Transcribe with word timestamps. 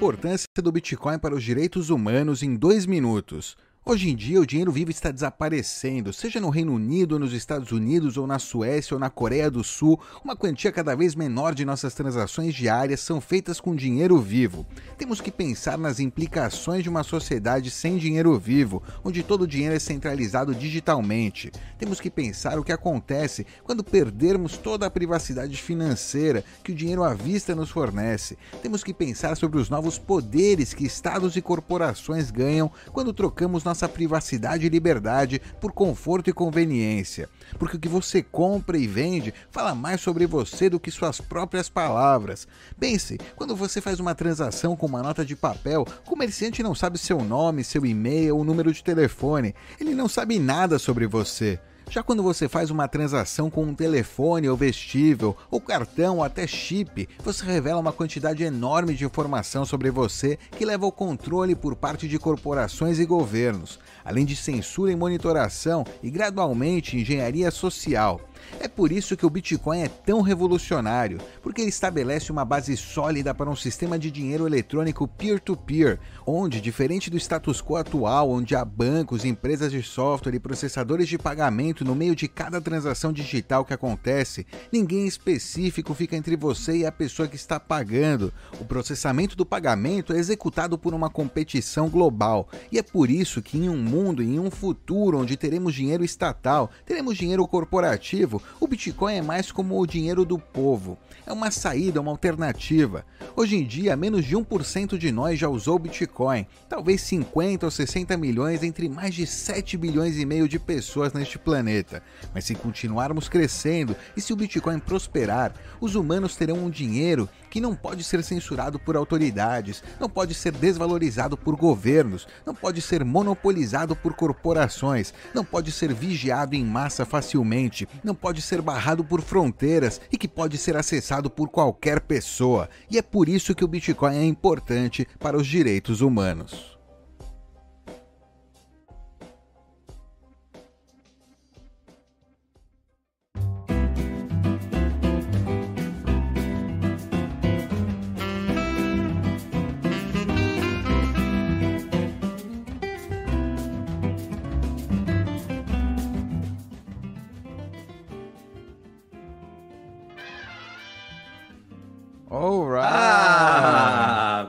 importância 0.00 0.48
do 0.62 0.72
Bitcoin 0.72 1.18
para 1.18 1.34
os 1.34 1.44
direitos 1.44 1.90
humanos 1.90 2.42
em 2.42 2.56
dois 2.56 2.86
minutos. 2.86 3.54
Hoje 3.82 4.10
em 4.10 4.14
dia, 4.14 4.38
o 4.38 4.46
dinheiro 4.46 4.70
vivo 4.70 4.90
está 4.90 5.10
desaparecendo, 5.10 6.12
seja 6.12 6.38
no 6.38 6.50
Reino 6.50 6.74
Unido, 6.74 7.18
nos 7.18 7.32
Estados 7.32 7.72
Unidos, 7.72 8.18
ou 8.18 8.26
na 8.26 8.38
Suécia, 8.38 8.94
ou 8.94 9.00
na 9.00 9.08
Coreia 9.08 9.50
do 9.50 9.64
Sul. 9.64 9.98
Uma 10.22 10.36
quantia 10.36 10.70
cada 10.70 10.94
vez 10.94 11.14
menor 11.14 11.54
de 11.54 11.64
nossas 11.64 11.94
transações 11.94 12.54
diárias 12.54 13.00
são 13.00 13.22
feitas 13.22 13.58
com 13.58 13.74
dinheiro 13.74 14.20
vivo. 14.20 14.66
Temos 14.98 15.18
que 15.22 15.30
pensar 15.30 15.78
nas 15.78 15.98
implicações 15.98 16.82
de 16.82 16.90
uma 16.90 17.02
sociedade 17.02 17.70
sem 17.70 17.96
dinheiro 17.96 18.38
vivo, 18.38 18.82
onde 19.02 19.22
todo 19.22 19.42
o 19.42 19.46
dinheiro 19.46 19.74
é 19.74 19.78
centralizado 19.78 20.54
digitalmente. 20.54 21.50
Temos 21.78 22.02
que 22.02 22.10
pensar 22.10 22.58
o 22.58 22.64
que 22.64 22.72
acontece 22.72 23.46
quando 23.64 23.82
perdermos 23.82 24.58
toda 24.58 24.84
a 24.84 24.90
privacidade 24.90 25.56
financeira 25.56 26.44
que 26.62 26.70
o 26.70 26.76
dinheiro 26.76 27.02
à 27.02 27.14
vista 27.14 27.56
nos 27.56 27.70
fornece. 27.70 28.36
Temos 28.62 28.84
que 28.84 28.92
pensar 28.92 29.38
sobre 29.38 29.58
os 29.58 29.70
novos 29.70 29.98
poderes 29.98 30.74
que 30.74 30.84
estados 30.84 31.34
e 31.34 31.40
corporações 31.40 32.30
ganham 32.30 32.70
quando 32.92 33.14
trocamos 33.14 33.64
nossa 33.70 33.88
privacidade 33.88 34.66
e 34.66 34.68
liberdade 34.68 35.40
por 35.60 35.72
conforto 35.72 36.28
e 36.28 36.32
conveniência. 36.32 37.28
Porque 37.58 37.76
o 37.76 37.80
que 37.80 37.88
você 37.88 38.22
compra 38.22 38.76
e 38.76 38.86
vende 38.86 39.32
fala 39.50 39.74
mais 39.74 40.00
sobre 40.00 40.26
você 40.26 40.68
do 40.68 40.80
que 40.80 40.90
suas 40.90 41.20
próprias 41.20 41.68
palavras. 41.68 42.48
Pense, 42.78 43.18
quando 43.36 43.54
você 43.54 43.80
faz 43.80 44.00
uma 44.00 44.14
transação 44.14 44.76
com 44.76 44.86
uma 44.86 45.02
nota 45.02 45.24
de 45.24 45.36
papel, 45.36 45.86
o 46.04 46.10
comerciante 46.10 46.62
não 46.62 46.74
sabe 46.74 46.98
seu 46.98 47.22
nome, 47.22 47.64
seu 47.64 47.86
e-mail 47.86 48.36
ou 48.36 48.44
número 48.44 48.72
de 48.72 48.82
telefone. 48.82 49.54
Ele 49.80 49.94
não 49.94 50.08
sabe 50.08 50.38
nada 50.38 50.78
sobre 50.78 51.06
você. 51.06 51.60
Já 51.90 52.04
quando 52.04 52.22
você 52.22 52.48
faz 52.48 52.70
uma 52.70 52.86
transação 52.86 53.50
com 53.50 53.64
um 53.64 53.74
telefone 53.74 54.48
ou 54.48 54.56
vestível, 54.56 55.36
ou 55.50 55.60
cartão 55.60 56.18
ou 56.18 56.24
até 56.24 56.46
chip, 56.46 57.08
você 57.18 57.44
revela 57.44 57.80
uma 57.80 57.92
quantidade 57.92 58.44
enorme 58.44 58.94
de 58.94 59.04
informação 59.04 59.64
sobre 59.64 59.90
você 59.90 60.38
que 60.52 60.64
leva 60.64 60.84
ao 60.84 60.92
controle 60.92 61.56
por 61.56 61.74
parte 61.74 62.06
de 62.06 62.16
corporações 62.16 63.00
e 63.00 63.04
governos, 63.04 63.80
além 64.04 64.24
de 64.24 64.36
censura 64.36 64.92
e 64.92 64.96
monitoração 64.96 65.84
e 66.00 66.08
gradualmente 66.12 66.96
engenharia 66.96 67.50
social. 67.50 68.20
É 68.58 68.68
por 68.68 68.90
isso 68.90 69.16
que 69.16 69.24
o 69.24 69.30
Bitcoin 69.30 69.82
é 69.82 69.88
tão 69.88 70.20
revolucionário, 70.20 71.18
porque 71.42 71.60
ele 71.60 71.70
estabelece 71.70 72.32
uma 72.32 72.44
base 72.44 72.76
sólida 72.76 73.34
para 73.34 73.48
um 73.48 73.56
sistema 73.56 73.98
de 73.98 74.10
dinheiro 74.10 74.46
eletrônico 74.46 75.06
peer-to-peer, 75.06 75.98
onde, 76.26 76.60
diferente 76.60 77.10
do 77.10 77.16
status 77.16 77.62
quo 77.62 77.76
atual, 77.76 78.30
onde 78.30 78.54
há 78.54 78.64
bancos, 78.64 79.24
empresas 79.24 79.70
de 79.70 79.82
software 79.82 80.34
e 80.34 80.40
processadores 80.40 81.08
de 81.08 81.18
pagamento 81.18 81.84
no 81.84 81.94
meio 81.94 82.16
de 82.16 82.28
cada 82.28 82.60
transação 82.60 83.12
digital 83.12 83.64
que 83.64 83.74
acontece, 83.74 84.46
ninguém 84.72 85.06
específico 85.06 85.94
fica 85.94 86.16
entre 86.16 86.36
você 86.36 86.78
e 86.78 86.86
a 86.86 86.92
pessoa 86.92 87.28
que 87.28 87.36
está 87.36 87.60
pagando. 87.60 88.32
O 88.60 88.64
processamento 88.64 89.36
do 89.36 89.46
pagamento 89.46 90.12
é 90.12 90.18
executado 90.18 90.78
por 90.78 90.94
uma 90.94 91.10
competição 91.10 91.88
global, 91.88 92.48
e 92.70 92.78
é 92.78 92.82
por 92.82 93.10
isso 93.10 93.42
que 93.42 93.58
em 93.58 93.68
um 93.68 93.76
mundo, 93.76 94.22
em 94.22 94.38
um 94.38 94.50
futuro 94.50 95.18
onde 95.18 95.36
teremos 95.36 95.74
dinheiro 95.74 96.04
estatal, 96.04 96.70
teremos 96.84 97.16
dinheiro 97.16 97.46
corporativo, 97.46 98.39
o 98.58 98.66
Bitcoin 98.66 99.14
é 99.14 99.22
mais 99.22 99.50
como 99.50 99.80
o 99.80 99.86
dinheiro 99.86 100.24
do 100.24 100.38
povo. 100.38 100.98
É 101.26 101.32
uma 101.32 101.50
saída, 101.50 102.00
uma 102.00 102.10
alternativa. 102.10 103.04
Hoje 103.36 103.56
em 103.56 103.64
dia, 103.64 103.96
menos 103.96 104.24
de 104.24 104.36
1% 104.36 104.98
de 104.98 105.12
nós 105.12 105.38
já 105.38 105.48
usou 105.48 105.78
Bitcoin. 105.78 106.46
Talvez 106.68 107.00
50 107.02 107.66
ou 107.66 107.70
60 107.70 108.16
milhões 108.16 108.62
entre 108.62 108.88
mais 108.88 109.14
de 109.14 109.26
7 109.26 109.76
bilhões 109.76 110.18
e 110.18 110.26
meio 110.26 110.48
de 110.48 110.58
pessoas 110.58 111.12
neste 111.12 111.38
planeta. 111.38 112.02
Mas 112.34 112.44
se 112.44 112.54
continuarmos 112.54 113.28
crescendo 113.28 113.96
e 114.16 114.20
se 114.20 114.32
o 114.32 114.36
Bitcoin 114.36 114.78
prosperar, 114.78 115.54
os 115.80 115.94
humanos 115.94 116.36
terão 116.36 116.56
um 116.56 116.70
dinheiro 116.70 117.28
que 117.50 117.60
não 117.60 117.74
pode 117.74 118.04
ser 118.04 118.22
censurado 118.22 118.78
por 118.78 118.96
autoridades, 118.96 119.82
não 119.98 120.08
pode 120.08 120.32
ser 120.32 120.52
desvalorizado 120.52 121.36
por 121.36 121.56
governos, 121.56 122.26
não 122.46 122.54
pode 122.54 122.80
ser 122.80 123.04
monopolizado 123.04 123.96
por 123.96 124.14
corporações, 124.14 125.12
não 125.34 125.44
pode 125.44 125.72
ser 125.72 125.92
vigiado 125.92 126.54
em 126.54 126.64
massa 126.64 127.04
facilmente, 127.04 127.88
não 128.04 128.14
pode 128.14 128.40
ser 128.40 128.62
barrado 128.62 129.04
por 129.04 129.20
fronteiras 129.20 130.00
e 130.12 130.16
que 130.16 130.28
pode 130.28 130.56
ser 130.56 130.76
acessado 130.76 131.28
por 131.28 131.48
qualquer 131.48 132.00
pessoa. 132.00 132.68
E 132.90 132.96
é 132.96 133.02
por 133.02 133.28
isso 133.28 133.54
que 133.54 133.64
o 133.64 133.68
Bitcoin 133.68 134.16
é 134.16 134.24
importante 134.24 135.06
para 135.18 135.36
os 135.36 135.46
direitos 135.46 136.00
humanos. 136.00 136.79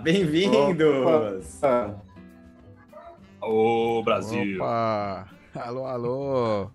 Bem-vindos! 0.01 1.62
Ô, 3.39 4.01
Brasil! 4.03 4.56
Opa! 4.56 5.27
Alô, 5.56 5.86
alô! 5.86 6.71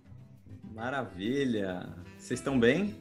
Maravilha! 0.73 1.87
Vocês 2.17 2.39
estão 2.39 2.59
bem? 2.59 2.95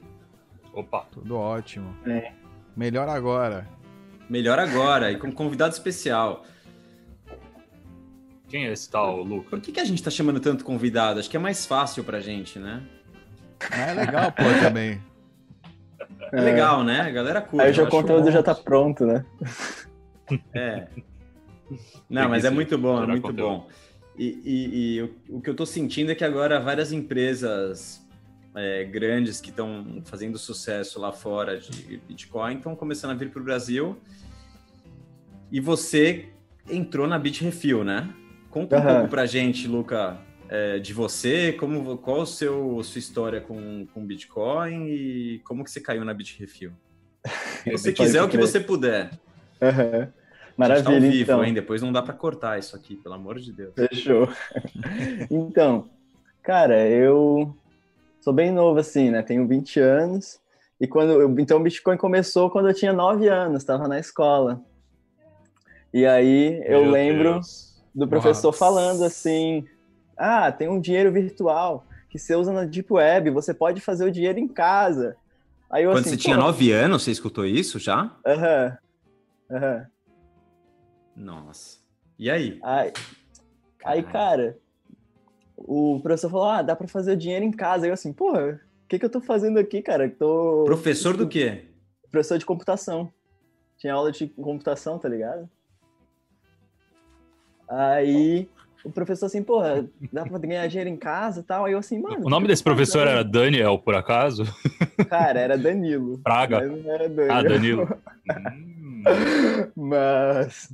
Opa! 0.73 1.07
Tudo 1.13 1.37
ótimo. 1.37 1.97
É. 2.07 2.33
Melhor 2.77 3.09
agora. 3.09 3.67
Melhor 4.29 4.59
agora 4.59 5.13
e 5.13 5.19
com 5.19 5.31
convidado 5.31 5.73
especial. 5.73 6.45
Quem 8.49 8.67
é 8.67 8.73
esse 8.73 8.91
tal, 8.91 9.23
Luca? 9.23 9.51
Por 9.51 9.61
que, 9.61 9.73
que 9.73 9.81
a 9.81 9.85
gente 9.85 10.03
tá 10.03 10.11
chamando 10.11 10.41
tanto 10.41 10.65
convidado? 10.65 11.21
Acho 11.21 11.31
que 11.31 11.37
é 11.37 11.41
mais 11.41 11.67
fácil 11.67 12.05
pra 12.05 12.21
gente, 12.21 12.59
né? 12.59 12.83
Mas 13.71 13.89
é 13.89 13.95
legal, 13.95 14.33
pô, 14.33 14.43
também. 14.61 15.03
É, 16.33 16.41
legal, 16.41 16.83
né? 16.83 17.01
A 17.01 17.11
galera 17.11 17.41
curte. 17.41 17.67
Aí 17.67 17.73
já 17.73 17.85
o 17.85 17.89
conteúdo 17.89 18.25
bom. 18.25 18.31
já 18.31 18.43
tá 18.43 18.55
pronto, 18.55 19.07
né? 19.07 19.25
É. 20.55 20.87
Não, 22.09 22.29
mas 22.29 22.45
é 22.45 22.51
muito 22.51 22.79
bom, 22.79 23.03
é 23.03 23.07
muito 23.07 23.33
bom. 23.33 23.69
E, 24.19 24.41
e- 24.45 24.95
e 24.97 25.03
o, 25.03 25.37
o 25.37 25.41
que 25.41 25.51
eu 25.51 25.55
tô 25.55 25.67
sentindo 25.67 26.11
é 26.11 26.15
que 26.15 26.25
agora 26.25 26.59
várias 26.61 26.93
empresas 26.93 28.05
é, 28.55 28.85
grandes 28.85 29.41
que 29.41 29.51
estão 29.51 30.01
fazendo 30.05 30.39
sucesso 30.39 30.99
lá 31.01 31.13
fora 31.13 31.59
de 31.59 31.99
Bitcoin 32.09 32.57
estão 32.57 32.75
começando 32.75 33.11
a 33.11 33.15
vir 33.15 33.31
para 33.31 33.41
o 33.41 33.45
Brasil. 33.45 33.99
E 35.53 35.61
você 35.61 36.29
entrou 36.69 37.07
na 37.07 37.19
Bitrefill, 37.19 37.85
né? 37.85 38.13
Conta 38.51 38.79
um 38.79 38.83
pouco 38.83 39.09
pra 39.09 39.27
gente, 39.27 39.69
Luca, 39.69 40.19
é, 40.49 40.79
de 40.79 40.93
você, 40.95 41.53
como, 41.53 41.99
qual 41.99 42.23
a 42.23 42.27
seu, 42.27 42.83
sua 42.83 42.99
história 42.99 43.41
com, 43.41 43.87
com 43.93 44.05
Bitcoin 44.07 44.87
e 44.89 45.41
como 45.45 45.63
que 45.63 45.71
você 45.71 45.81
caiu 45.81 46.05
na 46.05 46.15
Bitrefill. 46.15 46.73
Se 47.65 47.71
você 47.71 47.93
quiser, 47.93 48.23
o 48.23 48.29
que 48.29 48.37
você 48.39 48.61
puder. 48.61 49.11
Aham. 49.63 50.13
A 50.59 50.69
gente 50.69 50.85
tá 50.85 50.91
ao 50.91 50.95
Maravilha, 50.95 51.01
vivo, 51.11 51.23
então. 51.23 51.45
hein? 51.45 51.53
Depois 51.55 51.83
não 51.83 51.93
dá 51.93 52.01
pra 52.03 52.15
cortar 52.15 52.59
isso 52.59 52.75
aqui, 52.75 52.97
pelo 52.97 53.15
amor 53.15 53.39
de 53.39 53.53
Deus. 53.53 53.75
Fechou. 53.75 54.29
Então, 55.31 55.89
cara, 56.43 56.87
eu 56.89 57.55
sou 58.21 58.33
bem 58.33 58.51
novo 58.53 58.79
assim, 58.79 59.11
né? 59.11 59.23
Tenho 59.23 59.47
20 59.47 59.81
anos. 59.81 60.39
E 60.81 60.87
quando 60.87 61.13
eu- 61.21 61.39
então 61.41 61.59
o 61.59 61.63
Bitcoin 61.63 61.97
começou 61.97 62.51
quando 62.51 62.69
eu 62.69 62.75
tinha 62.75 62.93
9 62.93 63.29
anos, 63.29 63.63
estava 63.63 63.89
na 63.89 63.99
escola. 63.99 64.61
E 65.93 66.07
aí 66.07 66.63
eu 66.67 66.83
Meu 66.83 66.91
lembro 66.93 67.33
Deus. 67.35 67.75
do 67.95 68.07
professor 68.07 68.49
Nossa. 68.49 68.59
falando 68.59 69.05
assim: 69.05 69.65
"Ah, 70.17 70.53
tem 70.53 70.69
um 70.69 70.81
dinheiro 70.81 71.11
virtual 71.13 71.87
que 72.11 72.19
você 72.19 72.35
usa 72.35 72.53
na 72.53 72.65
deep 72.65 72.93
web, 72.93 73.31
você 73.31 73.53
pode 73.55 73.81
fazer 73.81 74.05
o 74.05 74.13
dinheiro 74.13 74.39
em 74.39 74.49
casa". 74.49 75.17
Aí 75.71 75.85
eu 75.85 75.91
Quando 75.91 76.01
assim, 76.01 76.11
você 76.11 76.17
tinha 76.17 76.37
"Pô, 76.37 76.43
9 76.43 76.71
anos, 76.73 77.03
você 77.03 77.11
escutou 77.11 77.45
isso 77.45 77.79
já? 77.79 78.11
Aham. 78.27 78.77
Aham. 79.51 79.87
Nossa. 81.15 81.79
E 82.19 82.31
aí? 82.31 82.59
Aí, 82.63 82.93
aí, 83.85 84.03
cara, 84.03 84.59
o 85.57 86.01
professor 86.03 86.31
falou: 86.31 86.47
ah, 86.47 86.63
dá 86.63 86.77
pra 86.77 86.89
fazer 86.89 87.17
dinheiro 87.17 87.45
em 87.45 87.51
casa. 87.51 87.85
Aí 87.85 87.91
eu 87.91 87.95
assim, 87.95 88.13
porra, 88.13 88.61
o 88.85 88.89
que, 88.89 88.99
que 88.99 89.05
eu 89.05 89.11
tô 89.11 89.21
fazendo 89.21 89.59
aqui, 89.59 89.83
cara? 89.83 90.09
Tô. 90.11 90.65
Professor 90.65 91.17
do 91.17 91.29
quê? 91.29 91.65
Professor 92.11 92.39
de 92.39 92.47
computação. 92.47 93.13
Tinha 93.79 93.95
aula 93.95 94.11
de 94.11 94.29
computação, 94.29 94.99
tá 94.99 95.09
ligado? 95.09 95.49
Aí 97.69 98.49
o 98.87 98.91
professor 98.93 99.27
assim, 99.27 99.43
porra, 99.43 99.89
dá 100.13 100.25
pra 100.25 100.39
ganhar 100.39 100.67
dinheiro 100.69 100.89
em 100.89 100.97
casa 100.97 101.41
e 101.41 101.43
tal. 101.43 101.65
Aí 101.65 101.73
eu 101.73 101.79
assim, 101.79 102.01
mano. 102.01 102.25
O 102.25 102.31
nome 102.31 102.47
desse 102.47 102.63
professor 102.63 103.07
era 103.07 103.25
Daniel, 103.25 103.79
por 103.79 103.95
acaso? 103.95 104.45
Cara, 105.11 105.41
era 105.41 105.59
Danilo. 105.59 106.19
Praga? 106.19 106.59
Era 106.59 107.09
Danilo. 107.09 107.33
Ah, 107.33 107.43
Danilo. 107.43 107.99
Hum. 108.53 109.03
Mas, 109.77 110.73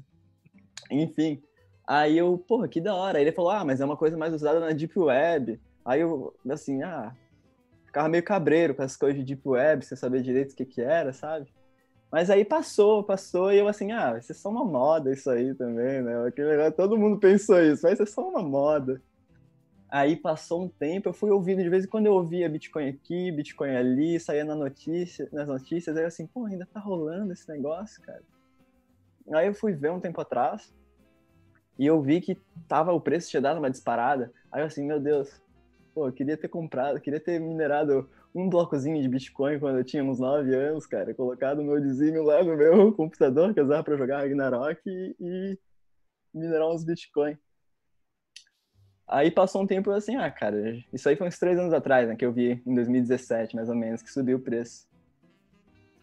enfim. 0.91 1.43
Aí 1.87 2.19
eu, 2.19 2.37
porra, 2.37 2.69
que 2.69 2.81
da 2.81 2.95
hora. 2.95 3.19
Aí 3.19 3.25
ele 3.25 3.33
falou, 3.33 3.51
ah, 3.51 3.65
mas 3.65 3.81
é 3.81 3.85
uma 3.85 3.97
coisa 3.97 4.17
mais 4.17 4.33
usada 4.33 4.61
na 4.61 4.71
Deep 4.71 4.97
Web. 4.99 5.61
Aí 5.85 6.01
eu, 6.01 6.33
assim, 6.49 6.83
ah, 6.83 7.13
ficava 7.87 8.09
meio 8.09 8.23
cabreiro 8.23 8.75
com 8.75 8.83
as 8.83 8.97
coisas 8.97 9.19
de 9.19 9.35
Deep 9.35 9.47
Web, 9.47 9.85
sem 9.85 9.97
saber 9.97 10.23
direito 10.23 10.53
o 10.53 10.57
que 10.57 10.65
que 10.65 10.81
era, 10.81 11.13
sabe? 11.13 11.47
Mas 12.13 12.29
aí 12.29 12.45
passou, 12.45 13.03
passou, 13.03 13.51
e 13.51 13.59
eu 13.59 13.67
assim, 13.67 13.91
ah, 13.91 14.13
vai 14.13 14.21
ser 14.21 14.35
só 14.35 14.51
uma 14.51 14.63
moda 14.63 15.11
isso 15.11 15.31
aí 15.31 15.55
também, 15.55 16.03
né? 16.03 16.27
Aquele 16.27 16.51
negócio, 16.51 16.73
todo 16.73 16.99
mundo 16.99 17.19
pensou 17.19 17.59
isso, 17.59 17.81
vai 17.81 17.97
ser 17.97 18.07
só 18.07 18.29
uma 18.29 18.43
moda. 18.43 19.01
Aí 19.89 20.15
passou 20.15 20.63
um 20.63 20.69
tempo, 20.69 21.09
eu 21.09 21.15
fui 21.15 21.31
ouvindo, 21.31 21.63
de 21.63 21.71
vez 21.71 21.87
em 21.87 21.89
quando 21.89 22.05
eu 22.05 22.13
ouvia 22.13 22.51
Bitcoin 22.51 22.91
aqui, 22.91 23.33
Bitcoin 23.33 23.75
ali, 23.75 24.21
saía 24.21 24.45
na 24.45 24.55
notícia, 24.55 25.27
nas 25.33 25.49
notícias, 25.49 25.97
aí 25.97 26.03
eu 26.03 26.09
assim, 26.09 26.27
pô, 26.27 26.45
ainda 26.45 26.67
tá 26.67 26.79
rolando 26.79 27.33
esse 27.33 27.49
negócio, 27.49 28.03
cara. 28.03 28.23
Aí 29.33 29.47
eu 29.47 29.55
fui 29.55 29.73
ver 29.73 29.91
um 29.91 30.01
tempo 30.01 30.21
atrás, 30.21 30.71
e 31.79 31.87
eu 31.87 32.03
vi 32.03 32.21
que 32.21 32.39
tava, 32.69 32.93
o 32.93 33.01
preço 33.01 33.31
tinha 33.31 33.41
dado 33.41 33.57
uma 33.57 33.71
disparada. 33.71 34.31
Aí 34.51 34.61
eu 34.61 34.67
assim, 34.67 34.85
meu 34.85 35.01
Deus, 35.01 35.41
pô, 35.95 36.09
eu 36.09 36.13
queria 36.13 36.37
ter 36.37 36.49
comprado, 36.49 37.01
queria 37.01 37.21
ter 37.21 37.41
minerado 37.41 38.07
um 38.35 38.49
blocozinho 38.49 39.01
de 39.01 39.09
Bitcoin 39.09 39.59
quando 39.59 39.79
eu 39.79 39.85
tinha 39.85 40.03
uns 40.03 40.19
9 40.19 40.55
anos, 40.55 40.87
cara, 40.87 41.15
colocado 41.15 41.61
um 41.61 41.65
nodezinho 41.65 42.23
lá 42.23 42.43
no 42.43 42.57
meu 42.57 42.93
computador 42.95 43.53
que 43.53 43.61
eu 43.61 43.65
usava 43.65 43.85
para 43.85 43.97
jogar 43.97 44.21
Ragnarok 44.21 44.81
e, 44.87 45.15
e 45.21 45.59
minerar 46.33 46.69
uns 46.69 46.85
Bitcoin. 46.85 47.37
Aí 49.07 49.31
passou 49.31 49.63
um 49.63 49.67
tempo 49.67 49.91
assim, 49.91 50.17
ah, 50.17 50.31
cara, 50.31 50.83
isso 50.93 51.09
aí 51.09 51.17
foi 51.17 51.29
uns 51.29 51.39
três 51.39 51.59
anos 51.59 51.75
atrás, 51.75 52.09
né, 52.09 52.17
que 52.17 52.25
eu 52.25 52.33
vi 52.33 52.63
em 52.67 52.75
2017, 52.75 53.55
mais 53.55 53.69
ou 53.69 53.75
menos, 53.75 54.01
que 54.01 54.11
subiu 54.11 54.39
o 54.39 54.41
preço. 54.41 54.89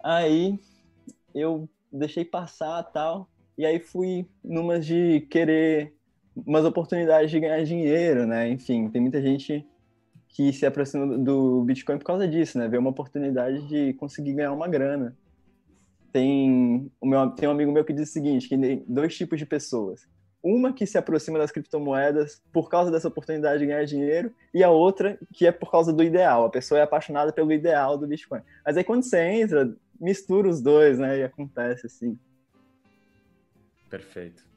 Aí 0.03 0.59
eu 1.33 1.67
deixei 1.91 2.23
passar 2.23 2.83
tal, 2.83 3.27
e 3.57 3.65
aí 3.65 3.79
fui 3.79 4.29
numas 4.43 4.85
de 4.85 5.21
querer 5.21 5.93
umas 6.35 6.63
oportunidades 6.63 7.31
de 7.31 7.39
ganhar 7.39 7.63
dinheiro, 7.63 8.25
né? 8.25 8.47
Enfim, 8.49 8.89
tem 8.89 9.01
muita 9.01 9.21
gente 9.21 9.65
que 10.29 10.53
se 10.53 10.65
aproxima 10.65 11.17
do 11.17 11.63
Bitcoin 11.63 11.97
por 11.97 12.05
causa 12.05 12.27
disso, 12.27 12.57
né? 12.57 12.67
Ver 12.67 12.77
uma 12.77 12.91
oportunidade 12.91 13.67
de 13.67 13.93
conseguir 13.93 14.33
ganhar 14.33 14.53
uma 14.53 14.67
grana. 14.67 15.15
Tem, 16.11 16.89
o 16.99 17.05
meu, 17.05 17.29
tem 17.31 17.49
um 17.49 17.51
amigo 17.51 17.71
meu 17.71 17.83
que 17.83 17.93
diz 17.93 18.09
o 18.09 18.13
seguinte, 18.13 18.47
que 18.47 18.57
tem 18.57 18.83
dois 18.87 19.15
tipos 19.15 19.37
de 19.37 19.45
pessoas. 19.45 20.07
Uma 20.41 20.71
que 20.71 20.85
se 20.85 20.97
aproxima 20.97 21.37
das 21.37 21.51
criptomoedas 21.51 22.41
por 22.53 22.69
causa 22.69 22.89
dessa 22.89 23.09
oportunidade 23.09 23.59
de 23.59 23.65
ganhar 23.65 23.83
dinheiro, 23.83 24.31
e 24.53 24.63
a 24.63 24.69
outra 24.69 25.19
que 25.33 25.45
é 25.45 25.51
por 25.51 25.69
causa 25.69 25.91
do 25.91 26.01
ideal. 26.01 26.45
A 26.45 26.49
pessoa 26.49 26.79
é 26.79 26.83
apaixonada 26.83 27.33
pelo 27.33 27.51
ideal 27.51 27.97
do 27.97 28.07
Bitcoin. 28.07 28.41
Mas 28.65 28.77
aí 28.77 28.83
quando 28.83 29.03
você 29.03 29.19
entra, 29.21 29.75
mistura 29.99 30.47
os 30.47 30.61
dois, 30.61 30.97
né? 30.97 31.19
E 31.19 31.23
acontece 31.23 31.87
assim. 31.87 32.17
Perfeito. 33.89 34.47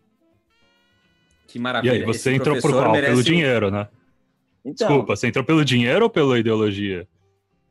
Que 1.48 1.58
maravilha. 1.58 1.92
E 1.92 1.96
aí, 1.96 2.04
você 2.04 2.30
Esse 2.30 2.38
entrou 2.38 2.60
por 2.60 2.70
qual? 2.70 2.92
Merece... 2.92 3.12
Pelo 3.12 3.22
dinheiro, 3.22 3.70
né? 3.70 3.88
Então, 4.64 4.88
Desculpa, 4.88 5.16
você 5.16 5.26
entrou 5.26 5.44
pelo 5.44 5.64
dinheiro 5.64 6.04
ou 6.04 6.10
pela 6.10 6.38
ideologia? 6.38 7.06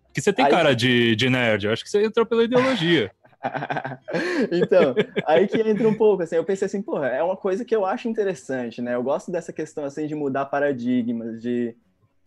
Porque 0.06 0.22
você 0.22 0.34
tem 0.34 0.46
aí... 0.46 0.52
cara 0.52 0.76
de, 0.76 1.16
de 1.16 1.30
nerd, 1.30 1.66
eu 1.66 1.74
acho 1.74 1.84
que 1.84 1.90
você 1.90 2.04
entrou 2.04 2.26
pela 2.26 2.44
ideologia. 2.44 3.12
então, 4.52 4.94
aí 5.26 5.48
que 5.48 5.58
entra 5.58 5.88
um 5.88 5.96
pouco, 5.96 6.22
assim, 6.22 6.36
eu 6.36 6.44
pensei 6.44 6.66
assim, 6.66 6.82
porra, 6.82 7.08
é 7.08 7.24
uma 7.24 7.38
coisa 7.38 7.66
que 7.66 7.76
eu 7.76 7.86
acho 7.86 8.08
interessante, 8.08 8.82
né? 8.82 8.94
Eu 8.94 9.02
gosto 9.02 9.32
dessa 9.32 9.54
questão, 9.54 9.86
assim, 9.86 10.06
de 10.06 10.14
mudar 10.14 10.46
paradigmas, 10.46 11.42
de 11.42 11.76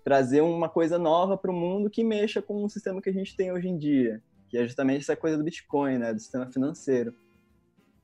trazer 0.02 0.40
uma 0.40 0.68
coisa 0.68 0.98
nova 0.98 1.36
para 1.36 1.50
o 1.50 1.54
mundo 1.54 1.90
que 1.90 2.02
mexa 2.02 2.42
com 2.42 2.64
o 2.64 2.68
sistema 2.68 3.00
que 3.00 3.10
a 3.10 3.12
gente 3.12 3.36
tem 3.36 3.52
hoje 3.52 3.68
em 3.68 3.78
dia, 3.78 4.20
que 4.48 4.58
é 4.58 4.64
justamente 4.64 5.02
essa 5.02 5.14
coisa 5.14 5.36
do 5.36 5.44
Bitcoin, 5.44 5.98
né? 5.98 6.12
Do 6.12 6.20
sistema 6.20 6.46
financeiro. 6.50 7.14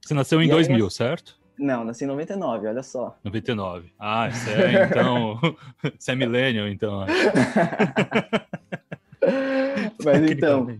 Você 0.01 0.15
nasceu 0.15 0.41
em 0.41 0.47
e 0.47 0.51
2000, 0.51 0.85
aí, 0.85 0.91
certo? 0.91 1.40
Não, 1.61 1.85
nasci 1.85 2.05
em 2.05 2.07
99, 2.07 2.69
olha 2.69 2.83
só. 2.83 3.19
99. 3.23 3.93
Ah, 3.99 4.31
você 4.31 4.51
é, 4.51 4.85
então... 4.85 5.39
você 5.99 6.13
é 6.13 6.15
millennial, 6.15 6.67
então. 6.67 7.05
Mas 10.03 10.31
então... 10.31 10.79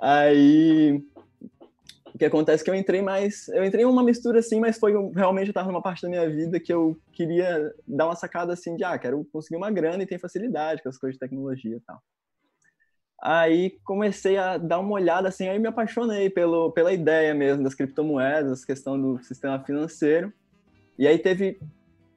Aí... 0.00 1.00
O 2.12 2.18
que 2.18 2.24
acontece 2.24 2.62
é 2.62 2.64
que 2.64 2.70
eu 2.70 2.74
entrei 2.74 3.00
mais... 3.00 3.46
Eu 3.48 3.64
entrei 3.64 3.84
em 3.84 3.86
uma 3.86 4.02
mistura 4.02 4.40
assim, 4.40 4.58
mas 4.58 4.76
foi... 4.76 4.92
Realmente 5.14 5.48
eu 5.48 5.54
tava 5.54 5.68
numa 5.68 5.80
parte 5.80 6.02
da 6.02 6.08
minha 6.08 6.28
vida 6.28 6.58
que 6.58 6.72
eu 6.72 6.98
queria 7.12 7.72
dar 7.86 8.06
uma 8.06 8.16
sacada 8.16 8.52
assim 8.52 8.76
de, 8.76 8.82
ah, 8.82 8.98
quero 8.98 9.24
conseguir 9.32 9.56
uma 9.56 9.70
grana 9.70 10.02
e 10.02 10.06
ter 10.06 10.18
facilidade 10.18 10.82
com 10.82 10.88
as 10.88 10.98
coisas 10.98 11.14
de 11.14 11.20
tecnologia 11.20 11.76
e 11.76 11.80
tal. 11.80 12.02
Aí 13.24 13.78
comecei 13.84 14.36
a 14.36 14.58
dar 14.58 14.80
uma 14.80 14.94
olhada 14.94 15.28
assim, 15.28 15.46
aí 15.46 15.56
me 15.56 15.68
apaixonei 15.68 16.28
pelo, 16.28 16.72
pela 16.72 16.92
ideia 16.92 17.32
mesmo 17.32 17.62
das 17.62 17.72
criptomoedas, 17.72 18.64
questão 18.64 19.00
do 19.00 19.22
sistema 19.22 19.62
financeiro. 19.62 20.32
E 20.98 21.06
aí 21.06 21.16
teve 21.16 21.60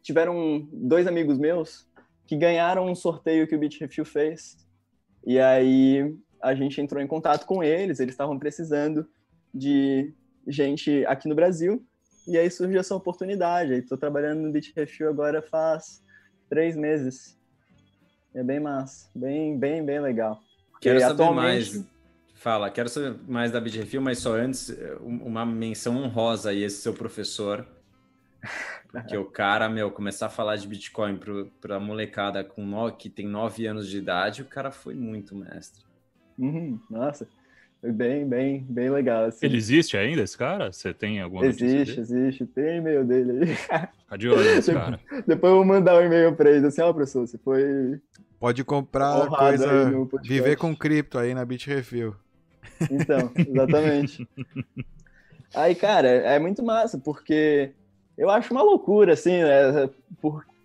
tiveram 0.01 0.67
dois 0.73 1.05
amigos 1.05 1.37
meus 1.37 1.87
que 2.25 2.35
ganharam 2.35 2.87
um 2.89 2.95
sorteio 2.95 3.47
que 3.47 3.55
o 3.55 3.59
Bitrefill 3.59 4.03
fez. 4.03 4.57
E 5.23 5.39
aí 5.39 6.15
a 6.41 6.55
gente 6.55 6.81
entrou 6.81 6.99
em 6.99 7.07
contato 7.07 7.45
com 7.45 7.63
eles, 7.63 7.99
eles 7.99 8.13
estavam 8.13 8.39
precisando 8.39 9.07
de 9.53 10.11
gente 10.47 11.05
aqui 11.05 11.29
no 11.29 11.35
Brasil. 11.35 11.85
E 12.27 12.35
aí 12.35 12.49
surgiu 12.49 12.79
essa 12.79 12.95
oportunidade. 12.95 13.73
Estou 13.73 13.97
trabalhando 13.97 14.41
no 14.41 14.51
Bitrefill 14.51 15.07
agora 15.07 15.39
faz 15.43 16.03
três 16.49 16.75
meses. 16.75 17.37
É 18.33 18.41
bem 18.41 18.59
massa, 18.59 19.07
bem, 19.15 19.55
bem, 19.57 19.85
bem 19.85 19.99
legal. 19.99 20.41
Quero 20.85 20.99
saber 20.99 21.13
atualmente... 21.13 21.75
mais. 21.75 21.95
Fala, 22.35 22.69
quero 22.69 22.87
saber 22.89 23.17
mais 23.27 23.51
da 23.51 23.59
Bitrefil, 23.59 24.01
mas 24.01 24.19
só 24.19 24.35
antes, 24.35 24.71
uma 25.01 25.43
menção 25.43 25.97
honrosa 25.97 26.51
aí, 26.51 26.63
esse 26.63 26.81
seu 26.81 26.93
professor. 26.93 27.65
Porque 28.91 29.17
o 29.17 29.25
cara, 29.25 29.67
meu, 29.67 29.89
começar 29.89 30.27
a 30.27 30.29
falar 30.29 30.55
de 30.55 30.67
Bitcoin 30.67 31.19
para 31.59 31.77
a 31.77 31.79
molecada 31.79 32.43
com 32.43 32.63
no, 32.63 32.91
que 32.91 33.09
tem 33.09 33.27
nove 33.27 33.65
anos 33.65 33.89
de 33.89 33.97
idade, 33.97 34.43
o 34.43 34.45
cara 34.45 34.71
foi 34.71 34.93
muito 34.93 35.35
mestre. 35.35 35.83
Uhum, 36.37 36.79
nossa, 36.89 37.27
foi 37.81 37.91
bem, 37.91 38.27
bem, 38.27 38.65
bem 38.69 38.89
legal. 38.89 39.25
Assim. 39.25 39.45
Ele 39.45 39.57
existe 39.57 39.97
ainda, 39.97 40.21
esse 40.21 40.37
cara? 40.37 40.71
Você 40.71 40.93
tem 40.93 41.19
alguma 41.19 41.45
Existe, 41.45 41.99
existe. 41.99 42.45
Tem 42.45 42.77
e-mail 42.77 43.03
dele 43.03 43.43
aí. 43.43 43.55
Fica 43.55 44.17
de 44.17 44.29
olho 44.29 44.55
nesse 44.55 44.71
cara. 44.71 44.99
Depois 45.25 45.51
eu 45.51 45.57
vou 45.57 45.65
mandar 45.65 45.99
um 45.99 46.05
e-mail 46.05 46.35
para 46.35 46.51
ele, 46.51 46.67
assim, 46.67 46.81
ó, 46.81 46.89
oh, 46.89 46.93
professor, 46.93 47.27
você 47.27 47.37
foi 47.39 47.99
Pode 48.39 48.63
comprar 48.63 49.27
coisa, 49.27 49.91
viver 50.23 50.57
com 50.57 50.75
cripto 50.75 51.17
aí 51.17 51.33
na 51.33 51.45
Bitrefill. 51.45 52.15
Então, 52.91 53.31
exatamente. 53.35 54.27
aí, 55.55 55.73
cara, 55.75 56.07
é 56.07 56.37
muito 56.37 56.63
massa, 56.63 56.97
porque 56.97 57.71
eu 58.17 58.29
acho 58.29 58.53
uma 58.53 58.61
loucura, 58.61 59.13
assim, 59.13 59.41
né? 59.41 59.89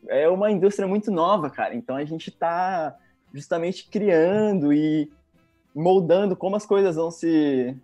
é 0.08 0.28
uma 0.28 0.50
indústria 0.50 0.86
muito 0.86 1.10
nova, 1.10 1.50
cara. 1.50 1.74
Então 1.74 1.96
a 1.96 2.04
gente 2.04 2.30
tá 2.30 2.96
justamente 3.32 3.88
criando 3.88 4.72
e 4.72 5.10
moldando 5.74 6.36
como 6.36 6.56
as 6.56 6.66
coisas 6.66 6.96
vão 6.96 7.10
se, 7.10 7.76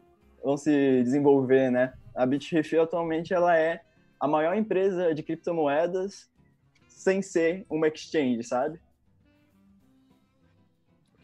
vão 0.42 0.56
se 0.56 1.02
desenvolver, 1.02 1.70
né? 1.70 1.92
A 2.14 2.26
Bitrefill 2.26 2.82
atualmente 2.82 3.32
ela 3.32 3.56
é 3.56 3.80
a 4.18 4.26
maior 4.26 4.56
empresa 4.56 5.14
de 5.14 5.22
criptomoedas 5.22 6.28
sem 6.88 7.22
ser 7.22 7.64
uma 7.68 7.88
exchange, 7.88 8.42
sabe? 8.42 8.80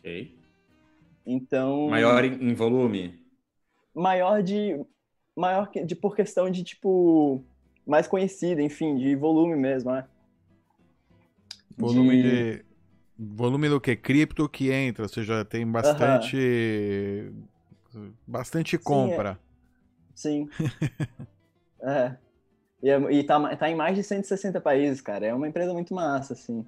Ok. 0.03 0.37
Então. 1.25 1.89
Maior 1.89 2.25
em 2.25 2.55
volume? 2.55 3.23
Maior 3.95 4.43
de. 4.43 4.85
Maior 5.37 5.71
de 5.71 5.95
por 5.95 6.17
questão 6.17 6.51
de, 6.51 6.65
tipo. 6.65 7.45
Mais 7.87 8.07
conhecida, 8.07 8.63
enfim, 8.63 8.97
de 8.97 9.15
volume 9.17 9.57
mesmo, 9.57 9.93
né? 9.93 10.05
Volume 11.77 12.23
de. 12.23 12.57
de... 12.57 12.65
Volume 13.17 13.69
do 13.69 13.81
que? 13.81 13.95
Cripto 13.95 14.49
que 14.49 14.73
entra, 14.73 15.05
ou 15.05 15.09
seja, 15.09 15.45
tem 15.45 15.65
bastante. 15.67 17.33
Bastante 18.27 18.77
compra. 18.77 19.39
Sim. 20.15 20.49
É. 20.61 20.67
sim. 20.67 20.89
é. 21.83 22.17
E, 22.83 22.91
é, 22.91 23.13
e 23.13 23.23
tá, 23.23 23.57
tá 23.57 23.71
em 23.71 23.77
mais 23.77 23.95
de 23.97 24.03
160 24.03 24.61
países, 24.61 25.01
cara. 25.01 25.27
É 25.27 25.35
uma 25.35 25.47
empresa 25.47 25.73
muito 25.73 25.95
massa, 25.95 26.33
assim. 26.33 26.67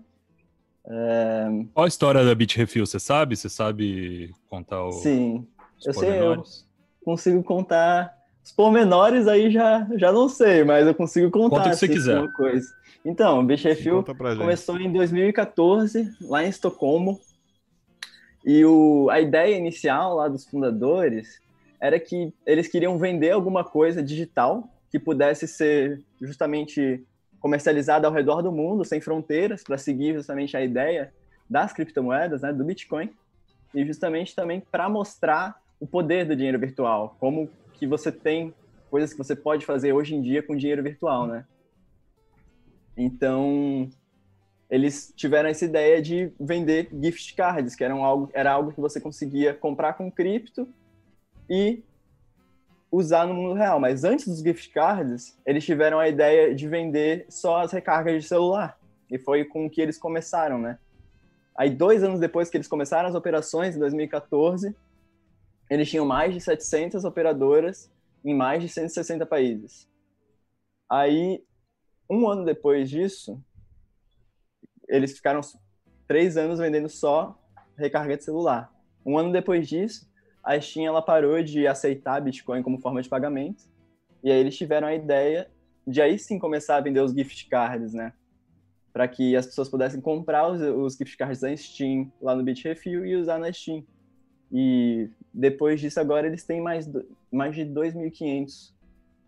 É... 0.86 1.46
Qual 1.72 1.84
a 1.84 1.88
história 1.88 2.24
da 2.24 2.34
Bitrefill? 2.34 2.86
Você 2.86 3.00
sabe? 3.00 3.36
Você 3.36 3.48
sabe 3.48 4.32
contar 4.48 4.84
o. 4.84 4.92
Sim, 4.92 5.46
eu 5.84 5.94
sei, 5.94 6.20
eu 6.20 6.42
consigo 7.04 7.42
contar 7.42 8.14
os 8.44 8.52
pormenores 8.52 9.26
aí 9.26 9.50
já, 9.50 9.86
já 9.96 10.12
não 10.12 10.28
sei, 10.28 10.64
mas 10.64 10.86
eu 10.86 10.94
consigo 10.94 11.30
contar. 11.30 11.56
Conta 11.56 11.68
o 11.68 11.70
que 11.70 11.76
você 11.76 11.84
assim, 11.86 11.94
quiser. 11.94 12.32
Coisa. 12.32 12.66
Então, 13.04 13.40
o 13.40 13.44
Bitrefill 13.44 14.04
começou 14.38 14.78
em 14.78 14.92
2014, 14.92 16.10
lá 16.22 16.44
em 16.44 16.48
Estocolmo. 16.48 17.18
E 18.44 18.64
o, 18.64 19.08
a 19.10 19.20
ideia 19.20 19.56
inicial 19.56 20.16
lá 20.16 20.28
dos 20.28 20.44
fundadores 20.44 21.40
era 21.80 21.98
que 21.98 22.32
eles 22.46 22.68
queriam 22.68 22.98
vender 22.98 23.30
alguma 23.30 23.64
coisa 23.64 24.02
digital 24.02 24.68
que 24.90 24.98
pudesse 24.98 25.48
ser 25.48 26.02
justamente 26.20 27.04
comercializada 27.44 28.08
ao 28.08 28.12
redor 28.14 28.40
do 28.40 28.50
mundo, 28.50 28.86
sem 28.86 29.02
fronteiras, 29.02 29.62
para 29.62 29.76
seguir 29.76 30.14
justamente 30.14 30.56
a 30.56 30.64
ideia 30.64 31.12
das 31.48 31.74
criptomoedas, 31.74 32.40
né, 32.40 32.50
do 32.54 32.64
Bitcoin, 32.64 33.10
e 33.74 33.84
justamente 33.84 34.34
também 34.34 34.60
para 34.60 34.88
mostrar 34.88 35.60
o 35.78 35.86
poder 35.86 36.24
do 36.24 36.34
dinheiro 36.34 36.58
virtual, 36.58 37.18
como 37.20 37.50
que 37.74 37.86
você 37.86 38.10
tem 38.10 38.54
coisas 38.90 39.12
que 39.12 39.18
você 39.18 39.36
pode 39.36 39.66
fazer 39.66 39.92
hoje 39.92 40.14
em 40.14 40.22
dia 40.22 40.42
com 40.42 40.56
dinheiro 40.56 40.82
virtual, 40.82 41.26
né? 41.26 41.44
Então, 42.96 43.90
eles 44.70 45.12
tiveram 45.14 45.50
essa 45.50 45.66
ideia 45.66 46.00
de 46.00 46.32
vender 46.40 46.88
gift 46.98 47.34
cards, 47.34 47.76
que 47.76 47.84
eram 47.84 48.02
algo, 48.02 48.30
era 48.32 48.52
algo 48.52 48.72
que 48.72 48.80
você 48.80 48.98
conseguia 48.98 49.52
comprar 49.52 49.92
com 49.92 50.10
cripto 50.10 50.66
e 51.50 51.84
usar 52.94 53.26
no 53.26 53.34
mundo 53.34 53.54
real. 53.54 53.80
Mas 53.80 54.04
antes 54.04 54.26
dos 54.26 54.40
gift 54.40 54.70
cards, 54.70 55.38
eles 55.44 55.64
tiveram 55.64 55.98
a 55.98 56.08
ideia 56.08 56.54
de 56.54 56.68
vender 56.68 57.26
só 57.28 57.60
as 57.60 57.72
recargas 57.72 58.22
de 58.22 58.28
celular. 58.28 58.78
E 59.10 59.18
foi 59.18 59.44
com 59.44 59.68
que 59.68 59.80
eles 59.80 59.98
começaram, 59.98 60.58
né? 60.58 60.78
Aí, 61.56 61.70
dois 61.70 62.02
anos 62.02 62.18
depois 62.18 62.50
que 62.50 62.56
eles 62.56 62.66
começaram 62.66 63.08
as 63.08 63.14
operações, 63.14 63.76
em 63.76 63.78
2014, 63.78 64.74
eles 65.70 65.88
tinham 65.88 66.04
mais 66.04 66.34
de 66.34 66.40
700 66.40 67.04
operadoras 67.04 67.90
em 68.24 68.34
mais 68.34 68.62
de 68.62 68.68
160 68.68 69.24
países. 69.26 69.88
Aí, 70.90 71.44
um 72.10 72.28
ano 72.28 72.44
depois 72.44 72.90
disso, 72.90 73.40
eles 74.88 75.12
ficaram 75.16 75.40
três 76.06 76.36
anos 76.36 76.58
vendendo 76.58 76.88
só 76.88 77.38
recarga 77.76 78.16
de 78.16 78.24
celular. 78.24 78.72
Um 79.04 79.18
ano 79.18 79.32
depois 79.32 79.68
disso, 79.68 80.08
a 80.44 80.60
Steam 80.60 80.86
ela 80.86 81.00
parou 81.00 81.42
de 81.42 81.66
aceitar 81.66 82.20
Bitcoin 82.20 82.62
como 82.62 82.78
forma 82.78 83.00
de 83.00 83.08
pagamento. 83.08 83.64
E 84.22 84.30
aí 84.30 84.38
eles 84.38 84.56
tiveram 84.56 84.86
a 84.86 84.94
ideia 84.94 85.50
de 85.86 86.00
aí 86.00 86.18
sim 86.18 86.38
começar 86.38 86.76
a 86.76 86.80
vender 86.80 87.00
os 87.00 87.12
gift 87.12 87.48
cards, 87.48 87.94
né? 87.94 88.12
Para 88.92 89.08
que 89.08 89.34
as 89.34 89.46
pessoas 89.46 89.68
pudessem 89.68 90.00
comprar 90.00 90.48
os, 90.48 90.60
os 90.60 90.96
gift 90.96 91.16
cards 91.16 91.40
da 91.40 91.54
Steam 91.56 92.12
lá 92.20 92.34
no 92.34 92.42
Bitrefill 92.42 93.04
e 93.04 93.16
usar 93.16 93.38
na 93.38 93.52
Steam. 93.52 93.84
E 94.52 95.10
depois 95.32 95.80
disso, 95.80 95.98
agora 95.98 96.26
eles 96.26 96.44
têm 96.44 96.60
mais, 96.60 96.88
mais 97.32 97.54
de 97.54 97.64
2.500 97.64 98.72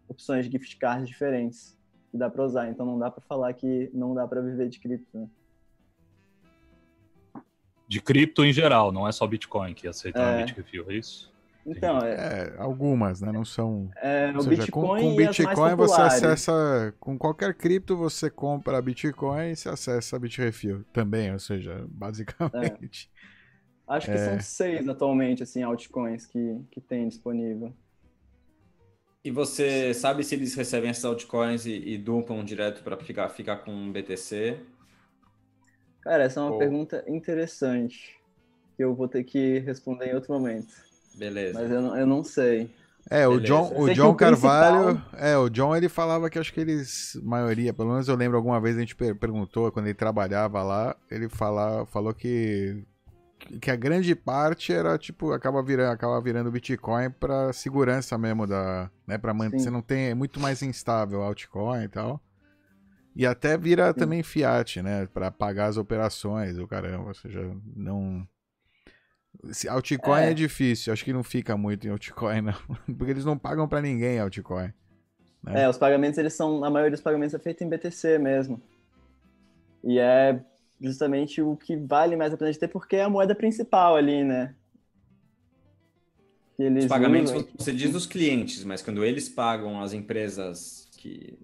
opções 0.09 0.47
de 0.47 0.53
gift 0.53 0.77
cards 0.77 1.09
diferentes 1.09 1.77
que 2.11 2.17
dá 2.17 2.31
para 2.31 2.45
usar. 2.45 2.69
Então 2.69 2.87
não 2.87 2.99
dá 2.99 3.11
para 3.11 3.23
falar 3.23 3.53
que 3.55 3.91
não 3.93 4.15
dá 4.15 4.27
para 4.27 4.41
viver 4.41 4.69
de 4.69 4.79
cripto. 4.79 5.19
Né? 5.19 5.29
De 7.89 8.01
cripto 8.01 8.45
em 8.45 8.53
geral, 8.53 8.91
não 8.91 9.07
é 9.07 9.13
só 9.13 9.27
Bitcoin 9.27 9.73
que 9.75 9.87
aceita 9.87 10.21
é. 10.21 10.45
Bitrefill, 10.45 10.91
é 10.91 10.95
isso? 10.95 11.33
Então, 11.67 11.99
é, 11.99 12.13
é, 12.13 12.55
algumas, 12.59 13.21
né? 13.21 13.33
Não 13.33 13.45
são. 13.45 13.91
É, 13.97 14.31
o 14.31 14.41
seja, 14.41 14.63
Bitcoin 14.63 15.03
com, 15.03 15.11
com 15.11 15.17
Bitcoin 15.17 15.75
você 15.75 16.01
acessa. 16.01 16.95
Com 17.01 17.19
qualquer 17.19 17.55
cripto 17.55 17.97
você 17.97 18.31
compra 18.31 18.81
Bitcoin 18.81 19.51
e 19.51 19.57
você 19.57 19.69
acessa 19.69 20.17
Bitrefill 20.17 20.85
também, 20.93 21.33
ou 21.33 21.41
seja, 21.41 21.85
basicamente. 21.91 23.11
É. 23.89 23.97
Acho 23.97 24.11
que 24.11 24.19
são 24.19 24.35
é. 24.35 24.41
seis 24.41 24.89
atualmente, 24.89 25.43
assim, 25.43 25.63
altcoins 25.63 26.27
que, 26.27 26.61
que 26.71 26.81
tem 26.81 27.09
disponível. 27.09 27.73
E 29.25 29.31
você 29.31 29.93
sabe 29.93 30.23
se 30.23 30.37
eles 30.37 30.55
recebem 30.55 30.91
essas 30.91 31.05
altcoins 31.05 31.67
e, 31.67 31.73
e 31.73 31.99
dumpam 31.99 32.45
direto 32.45 32.83
para 32.85 32.97
ficar, 32.97 33.29
ficar 33.29 33.57
com 33.57 33.91
BTC? 33.91 34.57
Cara, 36.07 36.23
essa 36.23 36.39
é 36.39 36.43
uma 36.45 36.53
Ou... 36.53 36.59
pergunta 36.59 37.05
interessante 37.09 38.17
que 38.77 38.85
eu 38.85 38.95
vou 38.95 39.09
ter 39.09 39.25
que 39.25 39.59
responder 39.59 40.07
em 40.07 40.15
outro 40.15 40.33
momento. 40.33 40.73
Beleza. 41.17 41.61
Mas 41.61 41.69
eu 41.69 41.83
não, 41.83 41.97
eu 41.99 42.07
não 42.07 42.23
sei. 42.23 42.71
É, 43.11 43.27
o 43.27 43.41
John, 43.41 43.73
o 43.75 43.93
John 43.93 44.15
Carvalho, 44.15 44.95
principal... 44.95 45.21
é, 45.21 45.37
o 45.37 45.49
John 45.49 45.75
ele 45.75 45.89
falava 45.89 46.31
que 46.31 46.39
acho 46.39 46.53
que 46.53 46.61
eles, 46.61 47.19
maioria, 47.25 47.75
pelo 47.75 47.91
menos 47.91 48.07
eu 48.07 48.15
lembro 48.15 48.37
alguma 48.37 48.61
vez 48.61 48.77
a 48.77 48.81
gente 48.81 48.95
perguntou 48.95 49.73
quando 49.73 49.87
ele 49.87 49.95
trabalhava 49.95 50.63
lá, 50.63 50.97
ele 51.11 51.29
fala, 51.29 51.85
falou 51.87 52.15
que 52.15 52.85
que 53.61 53.71
a 53.71 53.77
grande 53.77 54.15
parte 54.15 54.73
era 54.73 54.99
tipo 54.99 55.33
acaba 55.33 55.63
virando, 55.63 55.93
acaba 55.93 56.21
virando 56.21 56.51
Bitcoin 56.51 57.11
para 57.11 57.53
segurança 57.53 58.17
mesmo 58.17 58.47
da, 58.47 58.91
né, 59.07 59.19
para 59.19 59.35
manter, 59.35 59.59
Sim. 59.59 59.65
você 59.65 59.71
não 59.71 59.83
tem 59.83 60.07
é 60.07 60.15
muito 60.15 60.41
mais 60.41 60.63
instável 60.63 61.23
altcoin 61.23 61.85
e 61.85 61.89
tal. 61.89 62.21
E 63.17 63.25
até 63.25 63.57
vira 63.57 63.89
Sim. 63.89 63.99
também 63.99 64.23
fiat, 64.23 64.83
né, 64.83 65.07
para 65.07 65.31
pagar 65.31 65.67
as 65.67 65.79
operações, 65.79 66.59
o 66.59 66.69
caramba, 66.69 67.09
ou 67.09 67.15
seja, 67.15 67.51
não 67.75 68.29
se 69.53 69.69
altcoin 69.69 70.21
é. 70.21 70.31
é 70.31 70.35
difícil, 70.35 70.93
acho 70.93 71.05
que 71.05 71.13
não 71.13 71.23
fica 71.23 71.57
muito 71.57 71.87
em 71.87 71.91
altcoin 71.91 72.41
não, 72.43 72.55
porque 72.97 73.11
eles 73.11 73.25
não 73.25 73.39
pagam 73.39 73.67
para 73.67 73.81
ninguém 73.81 74.19
altcoin. 74.19 74.73
Né? 75.43 75.63
É, 75.63 75.69
os 75.69 75.79
pagamentos 75.79 76.19
eles 76.19 76.35
são 76.35 76.63
a 76.63 76.71
maioria 76.71 76.91
dos 76.91 77.01
pagamentos 77.01 77.35
é 77.35 77.39
feito 77.39 77.65
em 77.65 77.69
BTC 77.69 78.19
mesmo. 78.19 78.61
E 79.83 79.99
é 79.99 80.41
justamente 80.81 81.41
o 81.41 81.57
que 81.57 81.77
vale 81.77 82.17
mais 82.17 82.35
a 82.35 82.37
pena 82.37 82.53
de 82.53 82.59
ter, 82.59 82.69
porque 82.69 82.97
é 82.97 83.05
a 83.05 83.09
moeda 83.09 83.35
principal 83.35 83.97
ali, 83.97 84.25
né? 84.25 84.55
Os 86.59 86.87
pagamentos, 86.87 87.33
usam... 87.33 87.49
você 87.57 87.73
diz 87.73 87.93
dos 87.93 88.07
clientes, 88.07 88.65
mas 88.65 88.83
quando 88.83 89.05
eles 89.05 89.29
pagam 89.29 89.81
as 89.81 89.93
empresas 89.93 90.89
que, 90.97 91.39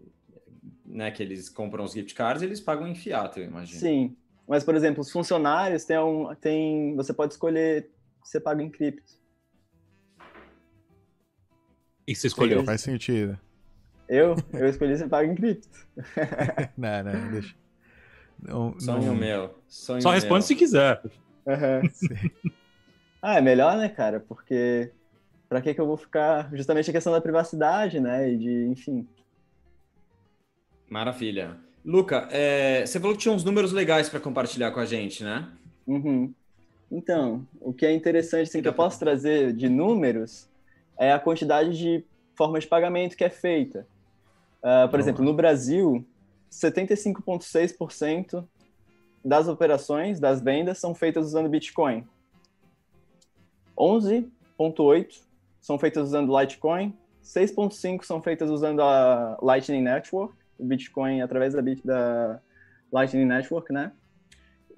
né, 0.92 1.11
que 1.11 1.22
eles 1.22 1.49
compram 1.49 1.84
os 1.84 1.92
gift 1.92 2.14
cards, 2.14 2.42
eles 2.42 2.61
pagam 2.61 2.87
em 2.87 2.94
fiat, 2.94 3.40
eu 3.40 3.46
imagino. 3.46 3.80
Sim, 3.80 4.16
mas, 4.46 4.62
por 4.62 4.75
exemplo, 4.75 5.00
os 5.00 5.11
funcionários 5.11 5.84
tem 5.84 5.99
um, 5.99 6.34
tem, 6.34 6.94
você 6.94 7.12
pode 7.12 7.32
escolher 7.32 7.90
se 8.22 8.32
você 8.32 8.40
paga 8.40 8.62
em 8.62 8.70
cripto. 8.70 9.20
E 12.06 12.14
você 12.14 12.26
escolheu? 12.26 12.64
Faz 12.64 12.82
sentido. 12.82 13.38
Eu? 14.08 14.37
Eu 14.52 14.68
escolhi 14.68 14.96
você 14.96 15.08
paga 15.08 15.26
em 15.26 15.34
cripto. 15.34 15.68
não, 16.76 17.02
não, 17.04 17.30
deixa. 17.30 17.54
Não, 18.40 18.78
Sonho 18.78 19.06
não... 19.06 19.14
meu. 19.14 19.54
Sonho 19.68 20.02
Só 20.02 20.11
responde 20.11 20.40
meu. 20.40 20.42
se 20.42 20.56
quiser. 20.56 21.00
Uhum. 21.46 22.42
ah, 23.22 23.38
é 23.38 23.40
melhor, 23.40 23.78
né, 23.78 23.88
cara? 23.88 24.20
Porque 24.20 24.92
para 25.49 25.62
que 25.62 25.75
que 25.75 25.80
eu 25.80 25.87
vou 25.87 25.96
ficar 25.96 26.50
justamente 26.54 26.90
a 26.90 26.92
questão 26.92 27.12
da 27.12 27.20
privacidade, 27.20 28.00
né? 28.00 28.30
E 28.32 28.37
de, 28.37 28.66
enfim. 28.66 29.08
Maravilha. 30.92 31.56
Luca, 31.82 32.28
é... 32.30 32.84
você 32.84 33.00
falou 33.00 33.16
que 33.16 33.22
tinha 33.22 33.34
uns 33.34 33.42
números 33.42 33.72
legais 33.72 34.11
para 34.11 34.20
compartilhar 34.20 34.70
com 34.72 34.78
a 34.78 34.84
gente, 34.84 35.25
né? 35.25 35.49
Uhum. 35.87 36.34
Então, 36.90 37.46
o 37.62 37.72
que 37.72 37.87
é 37.87 37.94
interessante, 37.94 38.49
assim, 38.49 38.61
que 38.61 38.68
eu 38.68 38.75
posso 38.75 38.99
trazer 38.99 39.54
de 39.54 39.70
números 39.70 40.46
é 40.99 41.11
a 41.11 41.18
quantidade 41.18 41.78
de 41.78 42.04
formas 42.34 42.64
de 42.64 42.68
pagamento 42.68 43.16
que 43.16 43.25
é 43.25 43.30
feita. 43.30 43.87
Uh, 44.62 44.87
por 44.90 45.00
exemplo, 45.00 45.25
no 45.25 45.32
Brasil, 45.32 46.04
75,6% 46.50 48.44
das 49.25 49.49
operações, 49.49 50.20
das 50.20 50.42
vendas, 50.42 50.76
são 50.76 50.94
feitas 50.94 51.25
usando 51.25 51.49
Bitcoin. 51.49 52.06
11,8% 53.78 55.22
são 55.58 55.78
feitas 55.78 56.08
usando 56.08 56.38
Litecoin. 56.38 56.94
6,5% 57.25 58.04
são 58.04 58.20
feitas 58.20 58.50
usando 58.50 58.82
a 58.82 59.38
Lightning 59.40 59.80
Network, 59.80 60.41
o 60.62 60.64
Bitcoin 60.64 61.21
através 61.21 61.52
da, 61.52 61.61
da 61.85 62.40
Lightning 62.92 63.25
Network, 63.25 63.73
né? 63.73 63.92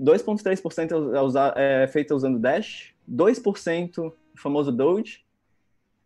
2,3% 0.00 1.55
é, 1.57 1.85
é 1.85 1.87
feita 1.87 2.14
usando 2.14 2.38
Dash. 2.38 2.95
2% 3.11 3.99
o 3.99 4.14
famoso 4.35 4.73
Doge. 4.73 5.25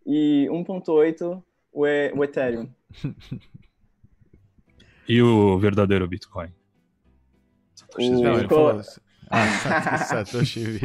E 0.05 0.47
1,8% 0.51 1.43
o, 1.73 1.87
e 1.87 2.13
o 2.15 2.25
Ethereum. 2.25 2.69
E 5.09 5.23
o 5.23 5.59
verdadeiro 5.59 6.07
Bitcoin? 6.07 6.53
Satoshi 7.75 8.11
o... 8.11 8.21
Não, 8.21 8.39
ele 8.39 8.47
falou. 8.47 8.83
Ah, 9.31 9.97
Satoshi 9.97 10.81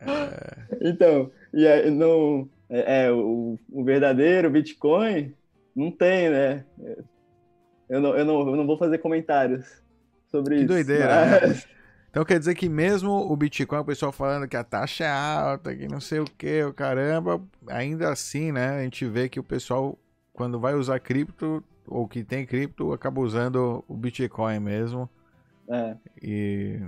é... 0.00 0.66
Então, 0.80 1.30
e 1.52 1.64
aí, 1.64 1.88
não, 1.92 2.50
é, 2.68 3.04
é, 3.04 3.12
o, 3.12 3.56
o 3.70 3.84
verdadeiro 3.84 4.50
Bitcoin 4.50 5.32
não 5.74 5.90
tem, 5.90 6.30
né? 6.30 6.64
Eu 7.88 8.00
não, 8.00 8.16
eu, 8.16 8.24
não, 8.24 8.40
eu 8.48 8.56
não 8.56 8.66
vou 8.66 8.78
fazer 8.78 8.98
comentários 8.98 9.82
sobre 10.30 10.56
que 10.56 10.62
isso. 10.62 10.68
Que 10.68 10.74
doideira, 10.74 11.06
né? 11.06 11.40
mas... 11.40 11.64
né? 11.64 11.70
Então 12.14 12.24
quer 12.24 12.38
dizer 12.38 12.54
que 12.54 12.68
mesmo 12.68 13.10
o 13.10 13.36
Bitcoin, 13.36 13.80
o 13.80 13.84
pessoal 13.84 14.12
falando 14.12 14.46
que 14.46 14.56
a 14.56 14.62
taxa 14.62 15.02
é 15.02 15.10
alta, 15.10 15.74
que 15.74 15.88
não 15.88 15.98
sei 15.98 16.20
o 16.20 16.24
que, 16.24 16.62
o 16.62 16.72
caramba, 16.72 17.42
ainda 17.66 18.08
assim, 18.08 18.52
né? 18.52 18.68
A 18.68 18.82
gente 18.84 19.04
vê 19.04 19.28
que 19.28 19.40
o 19.40 19.42
pessoal 19.42 19.98
quando 20.34 20.58
vai 20.58 20.74
usar 20.74 20.98
cripto, 20.98 21.64
ou 21.86 22.06
que 22.06 22.22
tem 22.24 22.44
cripto, 22.44 22.92
acaba 22.92 23.20
usando 23.20 23.84
o 23.88 23.94
Bitcoin 23.96 24.58
mesmo. 24.58 25.08
É. 25.66 25.96
E 26.20 26.78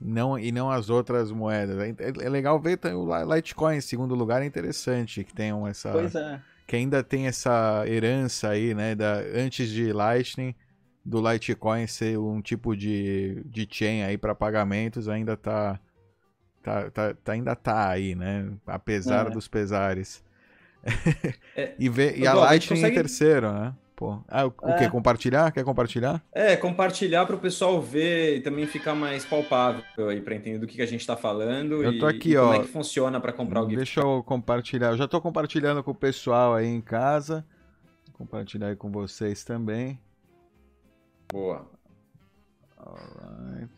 não, 0.00 0.36
e 0.36 0.50
não 0.50 0.70
as 0.70 0.90
outras 0.90 1.30
moedas. 1.30 1.78
É, 1.78 1.94
é 2.24 2.28
legal 2.28 2.58
ver 2.58 2.80
o 2.94 3.34
Litecoin 3.34 3.76
em 3.76 3.80
segundo 3.80 4.14
lugar, 4.14 4.42
é 4.42 4.46
interessante 4.46 5.22
que 5.22 5.32
tenham 5.32 5.66
essa. 5.68 5.92
Pois 5.92 6.14
é. 6.14 6.40
Que 6.66 6.76
ainda 6.76 7.02
tem 7.02 7.26
essa 7.26 7.84
herança 7.86 8.50
aí, 8.50 8.74
né? 8.74 8.94
Da, 8.94 9.18
antes 9.34 9.68
de 9.68 9.92
Lightning, 9.92 10.54
do 11.04 11.20
Litecoin 11.20 11.86
ser 11.86 12.18
um 12.18 12.42
tipo 12.42 12.76
de, 12.76 13.42
de 13.46 13.68
chain 13.70 14.02
aí 14.02 14.18
para 14.18 14.34
pagamentos, 14.34 15.08
ainda 15.08 15.36
tá, 15.36 15.78
tá, 16.62 16.90
tá, 16.90 17.14
tá, 17.14 17.32
ainda 17.32 17.54
tá 17.54 17.90
aí, 17.90 18.14
né? 18.16 18.52
Apesar 18.66 19.28
é. 19.28 19.30
dos 19.30 19.46
pesares. 19.46 20.24
É, 21.54 21.74
e, 21.78 21.88
ver, 21.88 22.18
e 22.18 22.26
a 22.26 22.34
Lightning 22.34 22.80
consegue... 22.80 22.96
em 22.96 22.98
terceiro, 22.98 23.52
né? 23.52 23.74
Pô. 23.96 24.22
Ah, 24.28 24.46
o, 24.46 24.52
é. 24.64 24.78
que? 24.78 24.90
Compartilhar? 24.90 25.50
Quer 25.50 25.64
compartilhar? 25.64 26.22
É, 26.30 26.54
compartilhar 26.54 27.24
para 27.24 27.34
o 27.34 27.38
pessoal 27.38 27.80
ver 27.80 28.36
e 28.36 28.40
também 28.42 28.66
ficar 28.66 28.94
mais 28.94 29.24
palpável 29.24 29.82
aí 30.10 30.20
para 30.20 30.34
entender 30.34 30.58
do 30.58 30.66
que, 30.66 30.76
que 30.76 30.82
a 30.82 30.86
gente 30.86 31.00
está 31.00 31.16
falando. 31.16 31.82
Eu 31.82 31.98
tô 31.98 32.10
e, 32.10 32.14
aqui, 32.14 32.30
e 32.32 32.36
ó. 32.36 32.42
Como 32.42 32.54
é 32.54 32.58
que 32.60 32.68
funciona 32.68 33.18
para 33.18 33.32
comprar 33.32 33.62
o 33.62 33.64
gift 33.64 33.76
Deixa 33.76 34.00
eu 34.00 34.22
compartilhar. 34.22 34.90
Eu 34.90 34.98
já 34.98 35.06
estou 35.06 35.18
compartilhando 35.18 35.82
com 35.82 35.92
o 35.92 35.94
pessoal 35.94 36.54
aí 36.54 36.66
em 36.66 36.82
casa. 36.82 37.42
Vou 38.06 38.18
compartilhar 38.18 38.68
aí 38.68 38.76
com 38.76 38.90
vocês 38.90 39.42
também. 39.44 39.98
Boa. 41.32 41.66
Alright. 42.76 43.72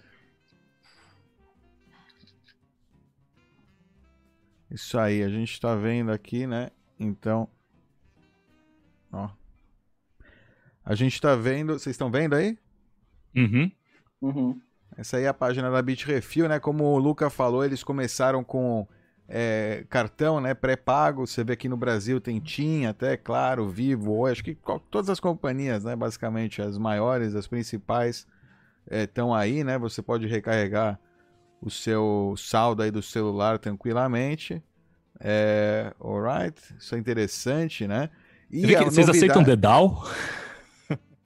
Isso 4.69 4.99
aí, 4.99 5.23
a 5.23 5.29
gente 5.29 5.61
tá 5.61 5.77
vendo 5.77 6.11
aqui, 6.11 6.45
né? 6.45 6.71
Então. 6.99 7.49
Ó. 9.13 9.38
A 10.89 10.95
gente 10.95 11.21
tá 11.21 11.37
vendo. 11.37 11.75
Vocês 11.75 11.93
estão 11.93 12.11
vendo 12.11 12.35
aí? 12.35 12.57
Uhum. 13.37 13.71
Uhum. 14.23 14.61
Essa 14.97 15.19
aí 15.19 15.25
é 15.25 15.29
a 15.29 15.35
página 15.35 15.71
da 15.71 15.83
Bitrefil, 15.83 16.49
né? 16.49 16.59
Como 16.59 16.83
o 16.85 16.99
Luca 16.99 17.29
falou, 17.29 17.63
eles 17.63 17.85
começaram 17.85 18.43
com 18.43 18.89
é, 19.29 19.85
cartão 19.91 20.41
né, 20.41 20.55
pré-pago. 20.55 21.27
Você 21.27 21.45
vê 21.45 21.53
aqui 21.53 21.69
no 21.69 21.77
Brasil 21.77 22.23
tem 22.23 22.41
TIM, 22.41 22.87
até, 22.87 23.19
claro, 23.19 23.69
Vivo, 23.69 24.25
acho 24.25 24.43
que 24.43 24.57
todas 24.91 25.11
as 25.11 25.21
companhias, 25.21 25.85
né? 25.85 25.95
Basicamente, 25.95 26.63
as 26.63 26.79
maiores, 26.79 27.35
as 27.35 27.47
principais, 27.47 28.27
estão 28.91 29.37
é, 29.37 29.43
aí, 29.43 29.63
né? 29.63 29.77
Você 29.77 30.01
pode 30.01 30.27
recarregar 30.27 30.99
o 31.61 31.71
seu 31.71 32.35
saldo 32.39 32.83
aí 32.83 32.91
do 32.91 33.03
celular 33.03 33.59
tranquilamente. 33.59 34.63
É, 35.21 35.93
alright, 36.01 36.59
isso 36.79 36.95
é 36.95 36.99
interessante, 36.99 37.87
né? 37.87 38.09
E 38.51 38.63
vocês 38.63 38.85
novidade... 38.85 39.11
aceitam 39.11 39.43
Dedal? 39.43 40.03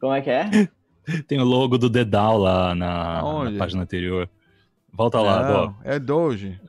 Como 0.03 0.12
é 0.12 0.21
que 0.21 0.31
é? 0.31 0.51
Tem 1.29 1.38
o 1.38 1.45
logo 1.45 1.79
do 1.79 1.88
Dedal 1.88 2.37
lá 2.37 2.75
na, 2.75 3.23
na 3.45 3.57
página 3.57 3.85
anterior. 3.85 4.29
Volta 4.93 5.19
Não, 5.19 5.25
lá, 5.25 5.43
Dó. 5.43 5.75
É 5.85 5.97
Doge. 5.97 6.61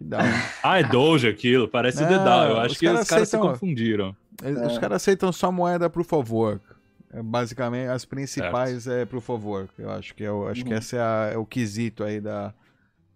ah, 0.62 0.78
é 0.78 0.84
Doge 0.84 1.28
aquilo, 1.28 1.68
parece 1.68 2.00
Não, 2.00 2.08
Dedal. 2.08 2.48
Eu 2.48 2.56
acho 2.60 2.72
os 2.72 2.78
que 2.78 2.86
cara 2.86 3.00
os 3.00 3.06
caras 3.06 3.28
aceitam... 3.28 3.46
se 3.46 3.52
confundiram. 3.52 4.16
Os 4.42 4.76
é. 4.76 4.80
caras 4.80 4.96
aceitam 4.96 5.30
só 5.30 5.52
moeda 5.52 5.92
of 6.12 6.32
Work. 6.32 6.64
É, 7.12 7.22
basicamente, 7.22 7.88
as 7.88 8.06
principais 8.06 8.84
certo. 8.84 9.02
é 9.02 9.04
Proof 9.04 9.28
of 9.28 9.44
Work. 9.44 9.72
Eu 9.78 9.90
acho 9.90 10.14
que, 10.14 10.22
eu, 10.22 10.48
acho 10.48 10.62
uhum. 10.62 10.68
que 10.68 10.74
esse 10.74 10.96
é, 10.96 11.00
a, 11.00 11.30
é, 11.34 11.36
o 11.36 11.44
quesito 11.44 12.04
aí 12.04 12.22
da, 12.22 12.54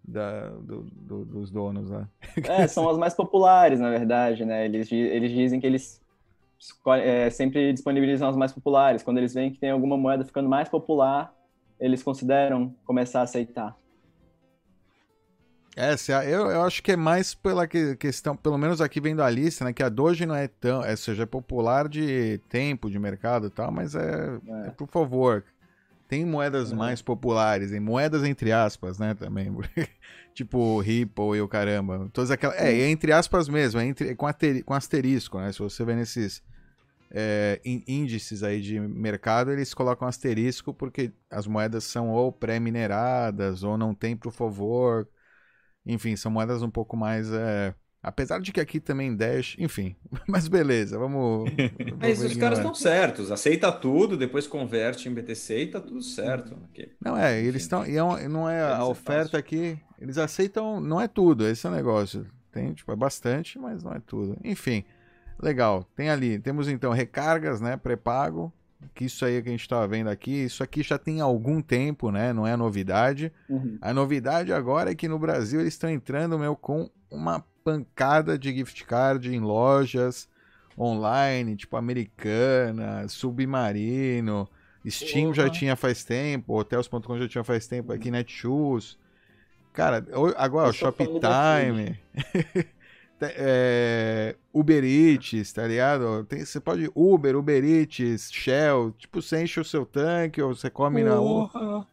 da, 0.07 0.49
do, 0.49 0.83
do, 0.83 1.25
dos 1.25 1.49
donos 1.49 1.89
lá. 1.89 2.07
É, 2.47 2.67
são 2.67 2.87
as 2.87 2.97
mais 2.97 3.15
populares, 3.15 3.79
na 3.79 3.89
verdade, 3.89 4.45
né? 4.45 4.65
Eles, 4.65 4.91
eles 4.91 5.31
dizem 5.31 5.59
que 5.59 5.65
eles 5.65 6.02
é, 6.97 7.29
sempre 7.29 7.71
disponibilizam 7.73 8.29
as 8.29 8.35
mais 8.35 8.51
populares. 8.51 9.03
Quando 9.03 9.17
eles 9.17 9.33
veem 9.33 9.51
que 9.51 9.59
tem 9.59 9.71
alguma 9.71 9.97
moeda 9.97 10.23
ficando 10.23 10.49
mais 10.49 10.69
popular, 10.69 11.33
eles 11.79 12.03
consideram 12.03 12.73
começar 12.85 13.21
a 13.21 13.23
aceitar. 13.23 13.75
Essa, 15.75 16.23
eu, 16.23 16.51
eu 16.51 16.61
acho 16.61 16.83
que 16.83 16.91
é 16.91 16.95
mais 16.95 17.33
pela 17.33 17.67
questão, 17.67 18.35
pelo 18.35 18.59
menos 18.59 18.79
aqui 18.79 19.01
vendo 19.01 19.23
a 19.23 19.29
lista, 19.29 19.65
né? 19.65 19.73
Que 19.73 19.81
a 19.81 19.89
Doge 19.89 20.25
não 20.25 20.35
é 20.35 20.47
tão, 20.47 20.83
é, 20.83 20.95
seja, 20.95 21.23
é 21.23 21.25
popular 21.25 21.89
de 21.89 22.39
tempo, 22.47 22.91
de 22.91 22.99
mercado 22.99 23.47
e 23.47 23.49
tal, 23.49 23.71
mas 23.71 23.95
é, 23.95 24.39
é. 24.47 24.67
é 24.67 24.69
por 24.69 24.87
favor. 24.87 25.43
Tem 26.07 26.23
moedas 26.25 26.71
é. 26.71 26.75
mais 26.75 27.01
populares, 27.01 27.71
em 27.71 27.79
moedas 27.79 28.23
entre 28.23 28.51
aspas, 28.51 28.99
né, 28.99 29.15
também. 29.15 29.51
tipo 30.35 30.79
Ripple 30.79 31.37
e 31.37 31.41
o 31.41 31.47
caramba. 31.47 32.07
Todas 32.13 32.29
aquelas, 32.29 32.55
é, 32.59 32.71
é 32.71 32.89
entre 32.89 33.11
aspas 33.11 33.49
mesmo, 33.49 33.79
é 33.79 33.85
entre, 33.85 34.13
com, 34.13 34.27
ater, 34.27 34.63
com 34.63 34.75
asterisco, 34.75 35.39
né? 35.39 35.51
Se 35.51 35.57
você 35.57 35.83
vê 35.83 35.95
nesses 35.95 36.43
é, 37.13 37.61
índices 37.63 38.43
aí 38.43 38.59
de 38.59 38.79
mercado, 38.79 39.51
eles 39.51 39.73
colocam 39.73 40.07
asterisco 40.07 40.73
porque 40.73 41.13
as 41.29 41.45
moedas 41.45 41.83
são 41.83 42.09
ou 42.09 42.31
pré-mineradas 42.31 43.63
ou 43.63 43.77
não 43.77 43.93
tem 43.93 44.17
por 44.17 44.31
favor 44.31 45.07
enfim, 45.85 46.15
são 46.15 46.31
moedas 46.31 46.61
um 46.61 46.69
pouco 46.69 46.95
mais. 46.95 47.31
É... 47.31 47.73
Apesar 48.01 48.41
de 48.41 48.51
que 48.51 48.59
aqui 48.59 48.81
também 48.81 49.15
Dash, 49.15 49.55
enfim, 49.57 49.95
mas 50.27 50.47
beleza, 50.49 50.97
vamos. 50.99 51.49
mas 51.97 52.21
os 52.21 52.35
caras 52.35 52.59
estão 52.59 52.75
certos, 52.75 53.31
aceita 53.31 53.71
tudo, 53.71 54.17
depois 54.17 54.45
converte 54.45 55.07
em 55.07 55.13
BTC 55.13 55.59
e 55.59 55.67
tá 55.67 55.79
tudo 55.79 56.01
certo. 56.01 56.57
Aqui. 56.69 56.91
Não 56.99 57.17
é, 57.17 57.41
eles 57.41 57.61
estão. 57.61 57.85
E 57.85 57.97
é 57.97 58.27
não 58.27 58.49
é 58.49 58.61
a 58.61 58.85
oferta 58.85 59.37
aqui, 59.37 59.79
eles 59.99 60.17
aceitam, 60.17 60.81
não 60.81 60.99
é 60.99 61.07
tudo, 61.07 61.47
esse 61.47 61.65
é 61.65 61.69
o 61.69 61.73
negócio. 61.73 62.27
Tem, 62.51 62.73
tipo, 62.73 62.91
é 62.91 62.95
bastante, 62.95 63.57
mas 63.57 63.83
não 63.83 63.93
é 63.93 64.01
tudo. 64.05 64.37
Enfim, 64.43 64.83
legal. 65.41 65.87
Tem 65.95 66.09
ali, 66.09 66.39
temos 66.39 66.67
então 66.67 66.91
recargas, 66.91 67.61
né, 67.61 67.77
pré-pago, 67.77 68.51
que 68.93 69.05
isso 69.05 69.25
aí 69.25 69.41
que 69.41 69.49
a 69.49 69.51
gente 69.51 69.61
estava 69.61 69.87
vendo 69.87 70.09
aqui, 70.09 70.31
isso 70.31 70.63
aqui 70.63 70.83
já 70.83 70.97
tem 70.97 71.21
algum 71.21 71.61
tempo, 71.61 72.11
né? 72.11 72.33
Não 72.33 72.45
é 72.45 72.55
novidade. 72.55 73.31
Uhum. 73.49 73.77
A 73.81 73.93
novidade 73.93 74.51
agora 74.51 74.91
é 74.91 74.95
que 74.95 75.07
no 75.07 75.17
Brasil 75.17 75.61
eles 75.61 75.73
estão 75.73 75.89
entrando, 75.89 76.37
meu, 76.37 76.55
com 76.55 76.89
uma 77.09 77.43
pancada 77.63 78.37
de 78.37 78.53
gift 78.53 78.85
card 78.85 79.33
em 79.33 79.39
lojas 79.39 80.27
online, 80.77 81.55
tipo 81.55 81.77
Americana, 81.77 83.07
Submarino, 83.07 84.49
Steam 84.87 85.27
uhum. 85.27 85.33
já 85.33 85.49
tinha 85.49 85.75
faz 85.75 86.03
tempo, 86.03 86.57
Hotels.com 86.59 87.17
já 87.17 87.27
tinha 87.27 87.43
faz 87.43 87.67
tempo, 87.67 87.93
aqui 87.93 88.11
Netshoes. 88.11 88.97
Cara, 89.71 90.05
agora 90.37 90.69
o 90.69 90.73
Shoptime. 90.73 91.97
é, 93.35 94.35
Uber 94.53 94.83
Eats, 94.83 95.53
tá 95.53 95.67
ligado? 95.67 96.23
Tem, 96.25 96.45
você 96.45 96.59
pode 96.59 96.89
Uber, 96.95 97.35
Uber 97.35 97.63
Eats, 97.63 98.31
Shell, 98.31 98.93
tipo, 98.97 99.21
você 99.21 99.43
enche 99.43 99.59
o 99.59 99.65
seu 99.65 99.85
tanque 99.85 100.41
ou 100.41 100.55
você 100.55 100.69
come 100.69 101.03
Porra. 101.03 101.61
na 101.61 101.85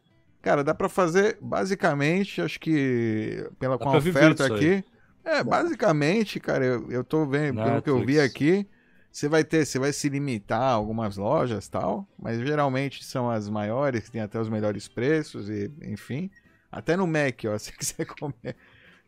Cara, 0.43 0.65
dá 0.65 0.75
para 0.75 0.89
fazer 0.89 1.37
basicamente, 1.41 2.41
acho 2.41 2.59
que 2.59 3.47
pela 3.59 3.79
com 3.79 3.91
a 3.91 3.99
oferta 3.99 4.47
aqui. 4.47 4.83
É, 5.23 5.45
basicamente, 5.45 6.41
cara, 6.41 6.65
eu, 6.65 6.91
eu 6.91 7.05
tô 7.05 7.27
vendo, 7.27 7.57
Netflix. 7.57 7.83
pelo 7.83 7.83
que 7.83 7.91
eu 7.91 8.07
vi 8.07 8.19
aqui, 8.19 8.67
você 9.13 9.29
vai 9.29 9.45
ter, 9.45 9.67
você 9.67 9.79
vai 9.79 9.93
se 9.93 10.09
limitar 10.09 10.63
a 10.63 10.73
algumas 10.73 11.17
lojas 11.17 11.69
tal, 11.69 12.09
mas 12.19 12.41
geralmente 12.41 13.05
são 13.05 13.31
as 13.31 13.49
maiores, 13.49 14.05
que 14.05 14.13
tem 14.13 14.23
até 14.23 14.41
os 14.41 14.49
melhores 14.49 14.89
preços 14.89 15.49
e, 15.51 15.71
enfim. 15.83 16.31
Até 16.73 16.97
no 16.97 17.07
Mac, 17.07 17.43
ó, 17.47 17.57
se 17.59 17.73
quiser 17.73 18.07
comer 18.07 18.57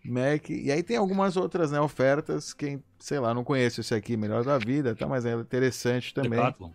Mac. 0.05 0.51
E 0.51 0.71
aí 0.71 0.83
tem 0.83 0.97
algumas 0.97 1.37
outras 1.37 1.71
né, 1.71 1.81
ofertas. 1.81 2.53
Quem, 2.53 2.83
sei 2.99 3.19
lá, 3.19 3.33
não 3.33 3.45
conhece 3.45 3.81
esse 3.81 3.95
aqui, 3.95 4.17
melhor 4.17 4.45
da 4.45 4.59
vida, 4.59 4.95
tá? 4.95 5.07
Mas 5.07 5.25
é 5.25 5.33
interessante 5.35 6.12
também. 6.12 6.38
Decathlon. 6.38 6.71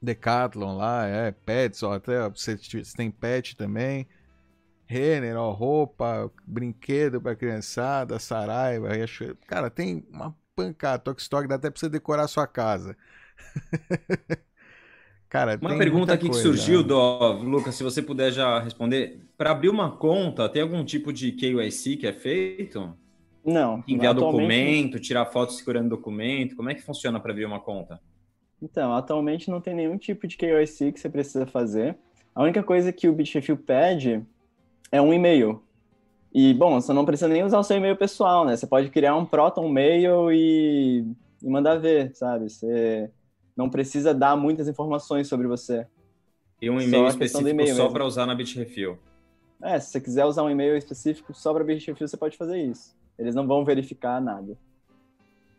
Decathlon 0.00 0.76
lá, 0.76 1.06
é, 1.06 1.32
pets, 1.32 1.82
ó, 1.82 1.94
até 1.94 2.28
você, 2.28 2.56
tem 2.96 3.10
pet 3.10 3.56
também. 3.56 4.06
Renner, 4.86 5.36
ó, 5.36 5.50
roupa, 5.50 6.30
brinquedo 6.46 7.20
pra 7.20 7.34
criançada, 7.34 8.18
Saraiva, 8.20 8.90
cara, 9.46 9.68
tem 9.68 10.06
uma 10.12 10.36
pancada, 10.54 11.02
Tokstok, 11.02 11.48
dá 11.48 11.56
até 11.56 11.70
pra 11.70 11.80
você 11.80 11.88
decorar 11.88 12.24
a 12.24 12.28
sua 12.28 12.46
casa. 12.46 12.96
Cara, 15.28 15.58
uma 15.60 15.76
pergunta 15.76 16.12
aqui 16.12 16.28
coisa, 16.28 16.40
que 16.40 16.46
surgiu, 16.46 16.82
né? 16.82 16.88
do 16.88 17.32
Lucas, 17.42 17.74
se 17.74 17.82
você 17.82 18.00
puder 18.00 18.30
já 18.30 18.60
responder. 18.60 19.20
Para 19.36 19.50
abrir 19.50 19.68
uma 19.68 19.90
conta, 19.90 20.48
tem 20.48 20.62
algum 20.62 20.84
tipo 20.84 21.12
de 21.12 21.32
KYC 21.32 21.96
que 21.96 22.06
é 22.06 22.12
feito? 22.12 22.94
Não. 23.44 23.82
Enviar 23.86 24.14
documento, 24.14 24.98
tirar 24.98 25.26
foto 25.26 25.52
segurando 25.52 25.88
documento? 25.88 26.56
Como 26.56 26.70
é 26.70 26.74
que 26.74 26.82
funciona 26.82 27.20
para 27.20 27.32
abrir 27.32 27.44
uma 27.44 27.60
conta? 27.60 28.00
Então, 28.62 28.94
atualmente 28.94 29.50
não 29.50 29.60
tem 29.60 29.74
nenhum 29.74 29.98
tipo 29.98 30.26
de 30.26 30.36
KYC 30.36 30.92
que 30.92 31.00
você 31.00 31.08
precisa 31.08 31.46
fazer. 31.46 31.96
A 32.34 32.42
única 32.42 32.62
coisa 32.62 32.92
que 32.92 33.08
o 33.08 33.12
Bitrefill 33.12 33.56
pede 33.56 34.22
é 34.90 35.00
um 35.00 35.12
e-mail. 35.12 35.62
E, 36.32 36.54
bom, 36.54 36.80
você 36.80 36.92
não 36.92 37.04
precisa 37.04 37.28
nem 37.28 37.44
usar 37.44 37.58
o 37.58 37.62
seu 37.62 37.76
e-mail 37.76 37.96
pessoal, 37.96 38.44
né? 38.44 38.56
Você 38.56 38.66
pode 38.66 38.90
criar 38.90 39.16
um 39.16 39.24
Proton 39.24 39.68
Mail 39.68 40.30
e, 40.32 41.04
e 41.42 41.48
mandar 41.48 41.76
ver, 41.76 42.14
sabe? 42.14 42.48
Você 42.50 43.10
não 43.56 43.70
precisa 43.70 44.12
dar 44.12 44.36
muitas 44.36 44.68
informações 44.68 45.28
sobre 45.28 45.46
você. 45.46 45.86
E 46.60 46.70
um 46.70 46.80
e-mail 46.80 47.06
específico 47.06 47.66
só 47.74 47.88
para 47.88 48.04
usar 48.04 48.26
na 48.26 48.34
Bitrefill. 48.34 48.98
É, 49.62 49.80
se 49.80 49.90
você 49.90 50.00
quiser 50.00 50.24
usar 50.24 50.42
um 50.42 50.50
e-mail 50.50 50.76
específico 50.76 51.32
só 51.34 51.52
para 51.52 51.64
Bitrefill, 51.64 52.06
você 52.06 52.16
pode 52.16 52.36
fazer 52.36 52.58
isso. 52.62 52.94
Eles 53.18 53.34
não 53.34 53.46
vão 53.46 53.64
verificar 53.64 54.20
nada. 54.20 54.56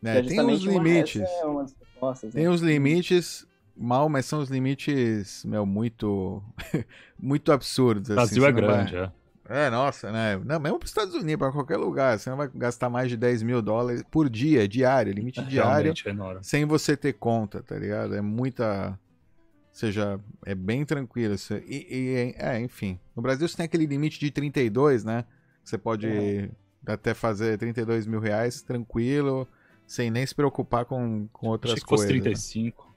É, 0.03 0.19
é 0.19 0.21
tem 0.21 0.39
os 0.39 0.62
limites. 0.62 1.27
Uma, 1.43 1.65
é 2.13 2.27
tem 2.31 2.43
né? 2.43 2.49
os 2.49 2.62
limites, 2.62 3.47
mal, 3.75 4.07
mas 4.07 4.25
são 4.25 4.39
os 4.39 4.49
limites, 4.49 5.43
meu, 5.43 5.65
muito 5.65 6.43
muito 7.19 7.51
absurdos. 7.51 8.12
O 8.12 8.13
Brasil 8.13 8.43
assim, 8.43 8.51
é 8.51 8.51
grande, 8.51 8.93
vai... 8.93 9.05
é. 9.05 9.12
É, 9.49 9.69
nossa, 9.69 10.12
né? 10.12 10.39
Não, 10.43 10.60
mesmo 10.60 10.77
para 10.77 10.86
os 10.86 10.91
Estados 10.91 11.13
Unidos, 11.13 11.38
para 11.38 11.51
qualquer 11.51 11.77
lugar, 11.77 12.19
você 12.19 12.29
não 12.29 12.38
vai 12.38 12.49
gastar 12.53 12.89
mais 12.89 13.10
de 13.10 13.15
10 13.15 13.43
mil 13.43 13.62
dólares 13.62 14.03
por 14.12 14.29
dia, 14.29 14.67
diário, 14.67 15.13
limite 15.13 15.39
é, 15.39 15.43
diário, 15.43 15.93
é 15.93 16.39
sem 16.41 16.65
você 16.65 16.97
ter 16.97 17.13
conta, 17.13 17.63
tá 17.63 17.77
ligado? 17.77 18.15
É 18.15 18.21
muita. 18.21 18.89
Ou 18.89 19.79
seja, 19.79 20.19
é 20.45 20.53
bem 20.53 20.83
tranquilo. 20.83 21.36
E, 21.65 21.88
e, 21.89 22.36
é, 22.38 22.60
enfim. 22.60 22.99
No 23.15 23.21
Brasil 23.21 23.47
você 23.47 23.55
tem 23.55 23.65
aquele 23.65 23.86
limite 23.86 24.19
de 24.19 24.31
32, 24.31 25.03
né? 25.03 25.23
Você 25.63 25.77
pode 25.77 26.07
é. 26.07 26.49
até 26.86 27.13
fazer 27.13 27.57
32 27.57 28.05
mil 28.05 28.19
reais 28.19 28.62
tranquilo, 28.62 29.47
sem 29.86 30.10
nem 30.12 30.25
se 30.25 30.36
preocupar 30.36 30.86
com, 30.86 31.27
com 31.31 31.47
outras 31.47 31.73
Achei 31.73 31.81
que 31.81 31.88
coisas. 31.88 32.07
Fosse 32.07 32.21
35. 32.21 32.95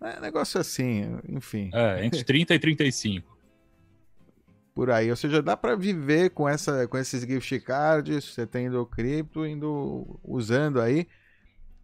Né? 0.00 0.14
É 0.16 0.20
negócio 0.20 0.58
assim, 0.58 1.18
enfim. 1.28 1.70
É, 1.74 2.04
entre 2.06 2.24
30 2.24 2.54
e 2.54 2.58
35 2.58 3.39
por 4.74 4.90
aí. 4.90 5.10
Ou 5.10 5.16
seja, 5.16 5.42
dá 5.42 5.56
para 5.56 5.76
viver 5.76 6.30
com, 6.30 6.48
essa, 6.48 6.86
com 6.88 6.96
esses 6.98 7.22
gift 7.22 7.60
cards, 7.60 8.24
você 8.24 8.46
tendo 8.46 8.84
cripto, 8.86 9.46
indo 9.46 10.18
usando 10.22 10.80
aí. 10.80 11.06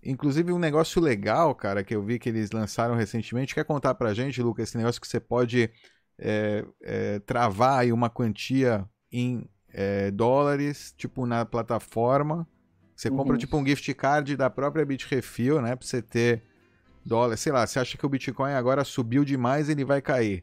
Inclusive 0.02 0.52
um 0.52 0.58
negócio 0.58 1.00
legal, 1.00 1.54
cara, 1.54 1.82
que 1.82 1.94
eu 1.94 2.02
vi 2.02 2.18
que 2.18 2.28
eles 2.28 2.50
lançaram 2.52 2.94
recentemente. 2.94 3.54
Quer 3.54 3.64
contar 3.64 3.94
pra 3.94 4.14
gente, 4.14 4.40
Lucas, 4.40 4.68
esse 4.68 4.78
negócio 4.78 5.00
que 5.00 5.08
você 5.08 5.18
pode 5.18 5.70
é, 6.18 6.64
é, 6.82 7.18
travar 7.20 7.80
aí 7.80 7.92
uma 7.92 8.08
quantia 8.08 8.88
em 9.10 9.48
é, 9.72 10.10
dólares, 10.10 10.94
tipo 10.96 11.26
na 11.26 11.44
plataforma, 11.44 12.46
Você 12.94 13.10
compra 13.10 13.32
uhum. 13.34 13.38
tipo 13.38 13.56
um 13.58 13.66
gift 13.66 13.92
card 13.94 14.36
da 14.36 14.48
própria 14.48 14.86
Bitrefill, 14.86 15.60
né? 15.60 15.76
Pra 15.76 15.86
você 15.86 16.00
ter 16.00 16.42
dólar. 17.04 17.36
Sei 17.36 17.52
lá, 17.52 17.66
você 17.66 17.78
acha 17.78 17.98
que 17.98 18.06
o 18.06 18.08
Bitcoin 18.08 18.52
agora 18.52 18.84
subiu 18.84 19.24
demais 19.24 19.68
ele 19.68 19.84
vai 19.84 20.00
cair. 20.00 20.42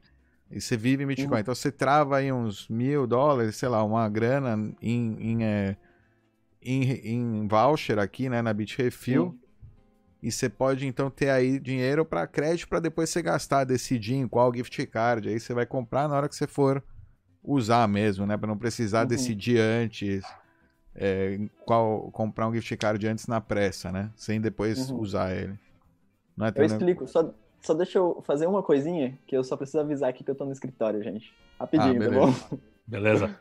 E 0.53 0.61
você 0.61 0.77
vive 0.77 1.03
em 1.03 1.07
Bitcoin. 1.07 1.33
Uhum. 1.33 1.39
Então 1.39 1.55
você 1.55 1.71
trava 1.71 2.17
aí 2.17 2.31
uns 2.31 2.67
mil 2.69 3.07
dólares, 3.07 3.55
sei 3.55 3.67
lá, 3.67 3.83
uma 3.83 4.07
grana 4.07 4.71
em, 4.79 5.17
em, 5.19 5.43
é, 5.43 5.75
em, 6.61 6.91
em 6.91 7.47
voucher 7.47 7.97
aqui, 7.97 8.29
né? 8.29 8.39
Na 8.41 8.53
Bitrefill. 8.53 9.23
Uhum. 9.23 9.39
E 10.21 10.31
você 10.31 10.47
pode 10.47 10.85
então 10.85 11.09
ter 11.09 11.31
aí 11.31 11.59
dinheiro 11.59 12.05
para 12.05 12.27
crédito 12.27 12.69
para 12.69 12.79
depois 12.79 13.09
você 13.09 13.21
gastar, 13.21 13.63
decidir 13.63 14.13
em 14.13 14.27
qual 14.27 14.53
gift 14.53 14.85
card. 14.85 15.27
Aí 15.27 15.39
você 15.39 15.55
vai 15.55 15.65
comprar 15.65 16.07
na 16.07 16.15
hora 16.15 16.29
que 16.29 16.35
você 16.35 16.45
for 16.45 16.83
usar 17.43 17.87
mesmo, 17.87 18.25
né? 18.27 18.37
Para 18.37 18.47
não 18.47 18.57
precisar 18.57 19.01
uhum. 19.01 19.07
decidir 19.07 19.59
antes 19.59 20.23
é, 20.95 21.39
qual 21.65 22.11
comprar 22.11 22.47
um 22.47 22.53
gift 22.53 22.77
card 22.77 23.05
antes 23.07 23.25
na 23.25 23.41
pressa, 23.41 23.91
né? 23.91 24.11
Sem 24.15 24.39
depois 24.39 24.91
uhum. 24.91 24.99
usar 24.99 25.35
ele. 25.35 25.59
Não 26.37 26.45
é 26.45 26.53
eu 26.55 26.63
explico, 26.63 27.07
só, 27.07 27.33
só 27.63 27.73
deixa 27.73 27.97
eu 27.97 28.21
fazer 28.25 28.45
uma 28.45 28.61
coisinha 28.61 29.17
que 29.25 29.35
eu 29.35 29.43
só 29.43 29.55
preciso 29.55 29.79
avisar 29.79 30.09
aqui 30.09 30.23
que 30.23 30.29
eu 30.29 30.35
tô 30.35 30.45
no 30.45 30.51
escritório, 30.51 31.01
gente. 31.01 31.33
Rapidinho, 31.59 32.03
ah, 32.03 32.05
tá 32.05 32.11
bom? 32.11 32.57
Beleza. 32.85 33.39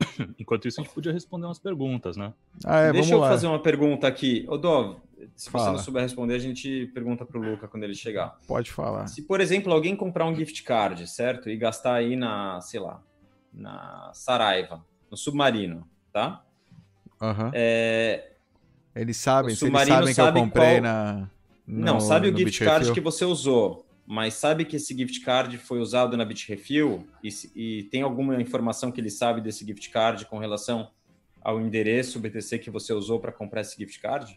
Enquanto 0.38 0.66
isso, 0.66 0.80
a 0.80 0.84
gente 0.84 0.92
podia 0.94 1.12
responder 1.12 1.46
umas 1.46 1.58
perguntas, 1.58 2.16
né? 2.16 2.32
Ah, 2.64 2.80
é, 2.80 2.92
Deixa 2.92 3.14
eu 3.14 3.18
lá. 3.18 3.28
fazer 3.28 3.46
uma 3.46 3.62
pergunta 3.62 4.06
aqui. 4.06 4.46
Ô, 4.48 4.56
Dov, 4.56 4.96
se 5.36 5.50
Fala. 5.50 5.64
você 5.64 5.70
não 5.72 5.78
souber 5.78 6.02
responder, 6.02 6.34
a 6.34 6.38
gente 6.38 6.86
pergunta 6.94 7.26
para 7.26 7.38
o 7.38 7.42
Luca 7.42 7.68
quando 7.68 7.84
ele 7.84 7.94
chegar. 7.94 8.38
Pode 8.46 8.72
falar. 8.72 9.06
Se, 9.06 9.22
por 9.22 9.40
exemplo, 9.40 9.70
alguém 9.72 9.94
comprar 9.94 10.24
um 10.26 10.34
gift 10.34 10.62
card, 10.62 11.06
certo? 11.06 11.50
E 11.50 11.56
gastar 11.58 11.94
aí 11.94 12.16
na, 12.16 12.60
sei 12.62 12.80
lá, 12.80 13.02
na 13.52 14.10
Saraiva, 14.14 14.82
no 15.10 15.16
Submarino, 15.16 15.86
tá? 16.10 16.42
Uhum. 17.20 17.50
É... 17.52 18.32
Eles 18.94 19.18
sabem, 19.18 19.54
se 19.54 19.66
eles 19.66 19.86
sabem 19.86 20.14
que 20.14 20.20
eu 20.20 20.32
comprei 20.32 20.80
qual... 20.80 20.82
na... 20.82 21.30
No, 21.70 21.84
não, 21.84 22.00
sabe 22.00 22.28
o 22.28 22.36
gift 22.36 22.64
card 22.64 22.92
que 22.92 23.00
você 23.00 23.24
usou 23.24 23.86
mas 24.12 24.34
sabe 24.34 24.64
que 24.64 24.74
esse 24.74 24.92
gift 24.92 25.20
card 25.20 25.56
foi 25.56 25.78
usado 25.78 26.16
na 26.16 26.24
Bitrefill 26.24 27.06
e, 27.22 27.28
e 27.54 27.82
tem 27.84 28.02
alguma 28.02 28.42
informação 28.42 28.90
que 28.90 29.00
ele 29.00 29.08
sabe 29.08 29.40
desse 29.40 29.64
gift 29.64 29.88
card 29.88 30.26
com 30.26 30.36
relação 30.36 30.90
ao 31.40 31.60
endereço 31.60 32.18
BTC 32.18 32.58
que 32.58 32.70
você 32.70 32.92
usou 32.92 33.20
para 33.20 33.30
comprar 33.30 33.60
esse 33.60 33.76
gift 33.76 34.00
card? 34.00 34.36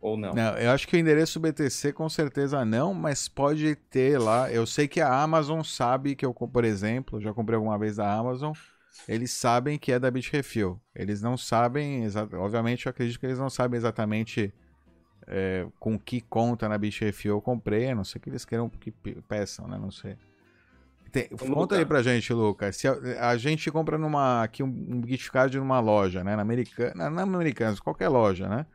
Ou 0.00 0.16
não? 0.16 0.34
Não, 0.34 0.58
eu 0.58 0.72
acho 0.72 0.88
que 0.88 0.96
o 0.96 0.98
endereço 0.98 1.38
BTC 1.38 1.92
com 1.92 2.08
certeza 2.08 2.64
não, 2.64 2.92
mas 2.92 3.28
pode 3.28 3.76
ter 3.76 4.18
lá. 4.18 4.50
Eu 4.50 4.66
sei 4.66 4.88
que 4.88 5.00
a 5.00 5.22
Amazon 5.22 5.62
sabe 5.62 6.16
que 6.16 6.26
eu, 6.26 6.34
por 6.34 6.64
exemplo, 6.64 7.20
já 7.20 7.32
comprei 7.32 7.54
alguma 7.54 7.78
vez 7.78 7.96
da 7.96 8.12
Amazon, 8.12 8.52
eles 9.06 9.30
sabem 9.30 9.78
que 9.78 9.92
é 9.92 10.00
da 10.00 10.10
Bitrefill. 10.10 10.80
Eles 10.92 11.22
não 11.22 11.36
sabem, 11.36 12.02
obviamente 12.34 12.86
eu 12.86 12.90
acredito 12.90 13.20
que 13.20 13.26
eles 13.26 13.38
não 13.38 13.48
sabem 13.48 13.78
exatamente 13.78 14.52
é, 15.26 15.66
com 15.78 15.98
que 15.98 16.20
conta 16.20 16.68
na 16.68 16.78
BitRefil 16.78 17.34
eu 17.34 17.40
comprei, 17.40 17.90
a 17.90 17.94
não 17.94 18.04
sei 18.04 18.20
que 18.20 18.28
eles 18.28 18.44
queiram 18.44 18.68
que 18.68 18.90
peçam, 19.28 19.66
né? 19.68 19.78
Não 19.78 19.90
sei. 19.90 20.16
Tem, 21.10 21.28
conta 21.28 21.76
aí 21.76 21.84
pra 21.84 22.02
gente, 22.02 22.32
Lucas. 22.32 22.76
Se 22.76 22.88
a, 22.88 23.28
a, 23.28 23.36
gente 23.36 23.70
compra 23.70 23.98
numa 23.98 24.42
aqui 24.42 24.62
um, 24.62 24.68
um 24.68 25.06
gift 25.06 25.30
card 25.30 25.58
numa 25.58 25.78
loja, 25.78 26.24
né? 26.24 26.34
Na 26.34 26.40
Americana, 26.40 27.10
na 27.10 27.22
Americanas, 27.22 27.78
qualquer 27.78 28.08
loja, 28.08 28.48
né? 28.48 28.66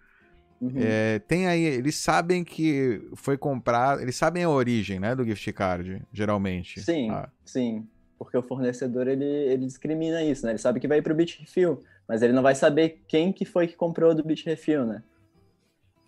Uhum. 0.61 0.73
É, 0.75 1.19
tem 1.19 1.47
aí, 1.47 1.63
eles 1.63 1.95
sabem 1.95 2.43
que 2.43 3.01
foi 3.15 3.37
comprado, 3.37 4.01
eles 4.01 4.15
sabem 4.15 4.43
a 4.43 4.49
origem, 4.49 4.99
né, 4.99 5.15
do 5.15 5.23
gift 5.23 5.51
card, 5.53 6.01
geralmente. 6.11 6.81
Sim, 6.81 7.11
ah. 7.11 7.29
sim, 7.45 7.87
porque 8.17 8.35
o 8.35 8.41
fornecedor 8.41 9.07
ele, 9.07 9.23
ele 9.23 9.65
discrimina 9.65 10.23
isso, 10.23 10.45
né? 10.45 10.53
Ele 10.53 10.57
sabe 10.57 10.79
que 10.79 10.87
vai 10.87 11.01
para 11.01 11.13
o 11.13 11.15
Bitrefill, 11.15 11.79
mas 12.07 12.23
ele 12.23 12.33
não 12.33 12.41
vai 12.41 12.55
saber 12.55 13.03
quem 13.07 13.31
que 13.31 13.45
foi 13.45 13.67
que 13.67 13.75
comprou 13.75 14.15
do 14.15 14.23
Bitrefill, 14.23 14.85
né? 14.85 15.03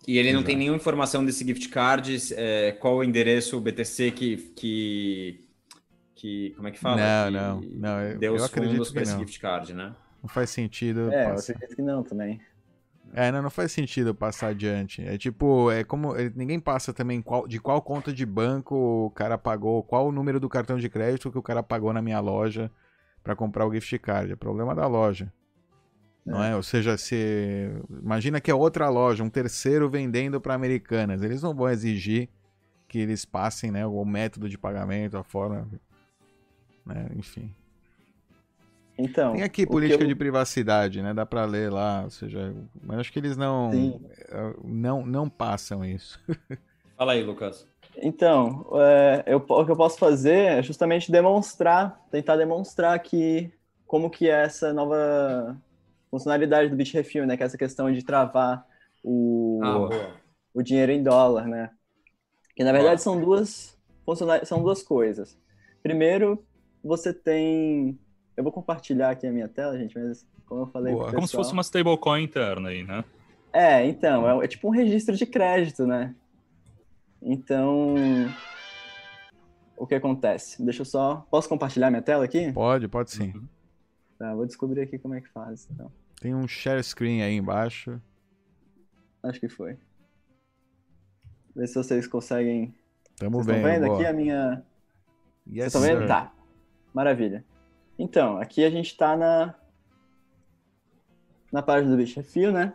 E 0.06 0.18
ele 0.18 0.32
não 0.32 0.42
tem 0.42 0.56
nenhuma 0.56 0.76
informação 0.76 1.24
desse 1.24 1.44
gift 1.44 1.68
card, 1.68 2.18
é, 2.34 2.72
qual 2.72 2.96
o 2.96 3.04
endereço 3.04 3.60
BTC 3.60 4.10
que, 4.10 4.36
que, 4.56 5.44
que 6.14 6.50
como 6.56 6.68
é 6.68 6.70
que 6.70 6.80
fala? 6.80 7.30
Não, 7.30 7.60
que 7.60 7.68
não, 7.68 8.00
não. 8.10 8.18
Deu 8.18 8.36
eu, 8.36 8.42
os 8.42 8.50
fundos 8.50 8.90
para 8.90 9.02
esse 9.02 9.18
gift 9.18 9.38
card, 9.38 9.74
né? 9.74 9.94
Não 10.22 10.28
faz 10.28 10.50
sentido. 10.50 11.12
É, 11.12 11.30
passar. 11.30 11.52
eu 11.52 11.56
acredito 11.56 11.76
que 11.76 11.82
não 11.82 12.02
também. 12.02 12.40
É, 13.12 13.32
não, 13.32 13.42
não 13.42 13.50
faz 13.50 13.72
sentido 13.72 14.14
passar 14.14 14.48
adiante. 14.48 15.02
É 15.02 15.18
tipo, 15.18 15.70
é 15.70 15.82
como. 15.82 16.14
Ninguém 16.34 16.60
passa 16.60 16.92
também 16.92 17.20
qual, 17.20 17.46
de 17.46 17.58
qual 17.58 17.82
conta 17.82 18.12
de 18.12 18.24
banco 18.24 18.74
o 19.06 19.10
cara 19.10 19.36
pagou, 19.36 19.82
qual 19.82 20.08
o 20.08 20.12
número 20.12 20.38
do 20.38 20.48
cartão 20.48 20.78
de 20.78 20.88
crédito 20.88 21.30
que 21.30 21.38
o 21.38 21.42
cara 21.42 21.62
pagou 21.62 21.92
na 21.92 22.00
minha 22.00 22.20
loja 22.20 22.70
para 23.22 23.34
comprar 23.34 23.66
o 23.66 23.72
gift 23.72 23.98
card. 23.98 24.32
É 24.32 24.36
problema 24.36 24.74
da 24.74 24.86
loja. 24.86 25.32
Não 26.24 26.42
é. 26.42 26.52
é? 26.52 26.56
Ou 26.56 26.62
seja, 26.62 26.96
se 26.96 27.70
imagina 28.02 28.40
que 28.40 28.50
é 28.50 28.54
outra 28.54 28.88
loja, 28.88 29.24
um 29.24 29.30
terceiro 29.30 29.88
vendendo 29.88 30.40
para 30.40 30.54
americanas, 30.54 31.22
eles 31.22 31.42
não 31.42 31.54
vão 31.54 31.68
exigir 31.68 32.28
que 32.86 32.98
eles 32.98 33.24
passem, 33.24 33.70
né, 33.70 33.86
o 33.86 34.04
método 34.04 34.48
de 34.48 34.58
pagamento, 34.58 35.16
a 35.16 35.22
forma, 35.22 35.68
né, 36.84 37.08
enfim. 37.16 37.54
Então, 38.98 39.32
tem 39.32 39.42
aqui 39.42 39.66
política 39.66 40.04
eu... 40.04 40.08
de 40.08 40.14
privacidade, 40.14 41.00
né? 41.00 41.14
Dá 41.14 41.24
para 41.24 41.44
ler 41.46 41.72
lá, 41.72 42.02
ou 42.04 42.10
seja, 42.10 42.54
mas 42.82 42.98
acho 42.98 43.12
que 43.12 43.18
eles 43.18 43.36
não 43.36 43.70
não 44.62 45.06
não 45.06 45.28
passam 45.28 45.84
isso. 45.84 46.20
Fala 46.98 47.12
aí, 47.12 47.22
Lucas. 47.22 47.66
Então, 47.96 48.66
é, 48.74 49.24
eu, 49.26 49.38
o 49.38 49.64
que 49.64 49.72
eu 49.72 49.76
posso 49.76 49.98
fazer 49.98 50.58
é 50.58 50.62
justamente 50.62 51.10
demonstrar, 51.10 51.98
tentar 52.10 52.36
demonstrar 52.36 52.98
que 52.98 53.50
como 53.86 54.10
que 54.10 54.28
é 54.28 54.42
essa 54.42 54.72
nova 54.72 55.56
funcionalidade 56.10 56.68
do 56.68 56.76
Bitrefill, 56.76 57.26
né? 57.26 57.36
Que 57.36 57.42
é 57.42 57.46
essa 57.46 57.58
questão 57.58 57.92
de 57.92 58.04
travar 58.04 58.66
o, 59.02 59.60
ah, 59.62 60.14
o 60.52 60.62
dinheiro 60.62 60.92
em 60.92 61.02
dólar, 61.02 61.46
né? 61.46 61.70
Que 62.54 62.64
na 62.64 62.72
verdade 62.72 63.00
são 63.00 63.20
duas 63.20 63.78
são 64.44 64.62
duas 64.62 64.82
coisas. 64.82 65.38
Primeiro, 65.82 66.44
você 66.82 67.12
tem. 67.12 67.98
Eu 68.36 68.42
vou 68.42 68.52
compartilhar 68.52 69.10
aqui 69.10 69.26
a 69.26 69.32
minha 69.32 69.48
tela, 69.48 69.78
gente, 69.78 69.98
mas 69.98 70.26
como 70.46 70.62
eu 70.62 70.66
falei. 70.66 70.92
Boa. 70.92 71.12
Como 71.12 71.26
se 71.26 71.36
fosse 71.36 71.52
uma 71.52 71.62
stablecoin 71.62 72.24
interna 72.24 72.70
aí, 72.70 72.82
né? 72.82 73.04
É, 73.52 73.84
então, 73.86 74.40
é, 74.40 74.44
é 74.44 74.48
tipo 74.48 74.68
um 74.68 74.70
registro 74.70 75.16
de 75.16 75.26
crédito, 75.26 75.86
né? 75.86 76.14
Então, 77.22 77.94
o 79.76 79.86
que 79.86 79.94
acontece? 79.94 80.62
Deixa 80.64 80.82
eu 80.82 80.86
só. 80.86 81.26
Posso 81.30 81.48
compartilhar 81.48 81.90
minha 81.90 82.02
tela 82.02 82.24
aqui? 82.24 82.52
Pode, 82.52 82.88
pode 82.88 83.10
sim. 83.10 83.32
Uhum. 83.34 83.48
Tá, 84.20 84.34
vou 84.34 84.44
descobrir 84.44 84.82
aqui 84.82 84.98
como 84.98 85.14
é 85.14 85.20
que 85.22 85.30
faz. 85.30 85.66
Então. 85.70 85.90
Tem 86.20 86.34
um 86.34 86.46
share 86.46 86.84
screen 86.84 87.22
aí 87.22 87.34
embaixo. 87.34 87.98
Acho 89.22 89.40
que 89.40 89.48
foi. 89.48 89.78
Vê 91.56 91.66
se 91.66 91.74
vocês 91.74 92.06
conseguem. 92.06 92.74
Tamo 93.16 93.42
vocês 93.42 93.46
bem. 93.46 93.56
Estão 93.56 93.72
vendo 93.72 93.86
boa. 93.86 93.98
aqui 93.98 94.06
a 94.06 94.12
minha. 94.12 94.62
Yes, 95.46 95.72
vocês 95.72 95.74
estão 95.74 95.80
vendo? 95.80 96.06
Tá. 96.06 96.34
Maravilha. 96.92 97.42
Então, 97.98 98.36
aqui 98.36 98.62
a 98.62 98.68
gente 98.68 98.88
está 98.88 99.16
na 99.16 99.54
na 101.50 101.62
página 101.62 101.90
do 101.90 101.96
Bitrefill, 101.96 102.52
né? 102.52 102.74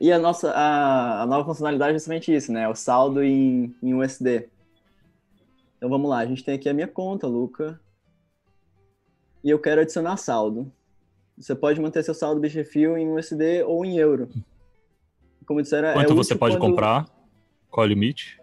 E 0.00 0.10
a 0.10 0.18
nossa 0.18 0.50
a, 0.50 1.22
a, 1.22 1.26
nova 1.26 1.44
funcionalidade 1.44 1.90
é 1.90 1.94
justamente 1.94 2.34
isso, 2.34 2.50
né? 2.50 2.68
O 2.68 2.74
saldo 2.74 3.22
em, 3.22 3.72
em 3.80 3.94
USD. 3.94 4.48
Então 5.76 5.88
vamos 5.88 6.10
lá, 6.10 6.18
a 6.18 6.26
gente 6.26 6.42
tem 6.42 6.56
aqui 6.56 6.68
a 6.68 6.74
minha 6.74 6.88
conta, 6.88 7.28
Luca. 7.28 7.80
E 9.44 9.50
eu 9.50 9.58
quero 9.58 9.82
adicionar 9.82 10.16
saldo. 10.16 10.72
Você 11.36 11.54
pode 11.54 11.78
manter 11.78 12.02
seu 12.02 12.14
saldo 12.14 12.40
Bitrefill 12.40 12.96
em 12.96 13.12
USD 13.12 13.62
ou 13.64 13.84
em 13.84 13.98
euro. 13.98 14.30
Como 15.44 15.60
disseram, 15.60 15.88
é 15.88 15.92
Quanto 15.92 16.12
é 16.12 16.16
você 16.16 16.34
pode 16.34 16.56
quando... 16.56 16.70
comprar? 16.70 17.06
Qual 17.70 17.84
é 17.84 17.86
o 17.86 17.90
limite? 17.90 18.40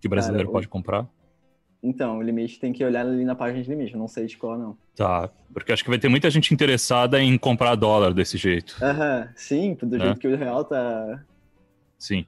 Que 0.00 0.08
brasileiro 0.08 0.48
Cara, 0.48 0.52
pode 0.54 0.66
comprar? 0.66 1.08
Então, 1.80 2.18
o 2.18 2.22
limite 2.22 2.58
tem 2.58 2.72
que 2.72 2.84
olhar 2.84 3.06
ali 3.06 3.24
na 3.24 3.36
página 3.36 3.62
de 3.62 3.70
limite, 3.70 3.92
eu 3.92 3.98
não 3.98 4.08
sei 4.08 4.26
de 4.26 4.36
qual 4.36 4.58
não. 4.58 4.76
Tá, 4.96 5.30
porque 5.52 5.72
acho 5.72 5.84
que 5.84 5.90
vai 5.90 5.98
ter 5.98 6.08
muita 6.08 6.28
gente 6.30 6.52
interessada 6.52 7.20
em 7.22 7.38
comprar 7.38 7.76
dólar 7.76 8.12
desse 8.12 8.36
jeito. 8.36 8.76
Aham, 8.82 9.28
sim, 9.36 9.74
do 9.74 9.98
né? 9.98 10.06
jeito 10.06 10.20
que 10.20 10.26
o 10.26 10.36
real 10.36 10.64
tá. 10.64 11.24
Sim. 11.98 12.26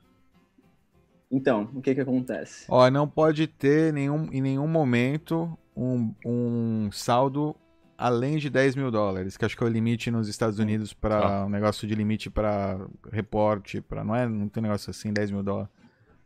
Então, 1.30 1.68
o 1.74 1.80
que 1.80 1.94
que 1.94 2.00
acontece? 2.00 2.66
Ó, 2.68 2.88
não 2.90 3.08
pode 3.08 3.48
ter 3.48 3.92
nenhum, 3.92 4.28
em 4.32 4.40
nenhum 4.40 4.68
momento 4.68 5.58
um, 5.76 6.14
um 6.24 6.90
saldo 6.92 7.56
além 8.04 8.36
de 8.36 8.50
10 8.50 8.76
mil 8.76 8.90
dólares, 8.90 9.34
que 9.34 9.46
acho 9.46 9.56
que 9.56 9.64
é 9.64 9.66
o 9.66 9.70
limite 9.70 10.10
nos 10.10 10.28
Estados 10.28 10.58
Unidos 10.58 10.92
para 10.92 11.40
ah. 11.40 11.46
um 11.46 11.48
negócio 11.48 11.88
de 11.88 11.94
limite 11.94 12.28
para 12.28 12.86
reporte, 13.10 13.80
para 13.80 14.04
não 14.04 14.14
é, 14.14 14.28
não 14.28 14.46
tem 14.46 14.62
negócio 14.62 14.90
assim, 14.90 15.10
10 15.10 15.30
mil 15.30 15.42
dólares. 15.42 15.70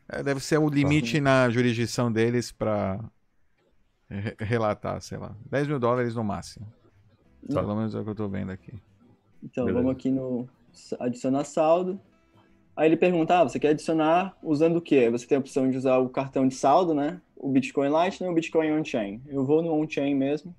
É, 0.09 0.21
deve 0.21 0.41
ser 0.41 0.59
o 0.59 0.69
limite 0.69 1.19
ah. 1.19 1.21
na 1.21 1.51
jurisdição 1.51 2.11
deles 2.11 2.51
para 2.51 2.99
re 4.11 4.35
relatar, 4.41 5.01
sei 5.01 5.19
lá, 5.19 5.37
10 5.49 5.69
mil 5.69 5.79
dólares 5.79 6.17
no 6.17 6.25
máximo. 6.25 6.67
Tá. 7.49 7.61
Pelo 7.61 7.77
menos 7.77 7.95
é 7.95 8.01
o 8.01 8.03
que 8.03 8.09
eu 8.09 8.13
estou 8.13 8.29
vendo 8.29 8.51
aqui. 8.51 8.75
Então, 9.41 9.65
Beleza. 9.65 9.81
vamos 9.81 9.97
aqui 9.97 10.11
no 10.11 10.49
adicionar 10.99 11.45
saldo. 11.45 12.01
Aí 12.75 12.89
ele 12.89 12.97
pergunta, 12.97 13.39
ah, 13.39 13.45
você 13.45 13.61
quer 13.61 13.69
adicionar 13.69 14.37
usando 14.43 14.79
o 14.79 14.83
quê? 14.83 15.09
Você 15.11 15.29
tem 15.29 15.37
a 15.37 15.41
opção 15.41 15.71
de 15.71 15.77
usar 15.77 15.99
o 15.99 16.09
cartão 16.09 16.49
de 16.49 16.57
saldo, 16.57 16.93
né? 16.93 17.21
O 17.37 17.49
Bitcoin 17.49 17.89
Lightning 17.89 18.27
ou 18.27 18.33
o 18.33 18.35
Bitcoin 18.35 18.73
On-Chain. 18.73 19.23
Eu 19.29 19.45
vou 19.45 19.63
no 19.63 19.73
On-Chain 19.73 20.17
mesmo. 20.17 20.53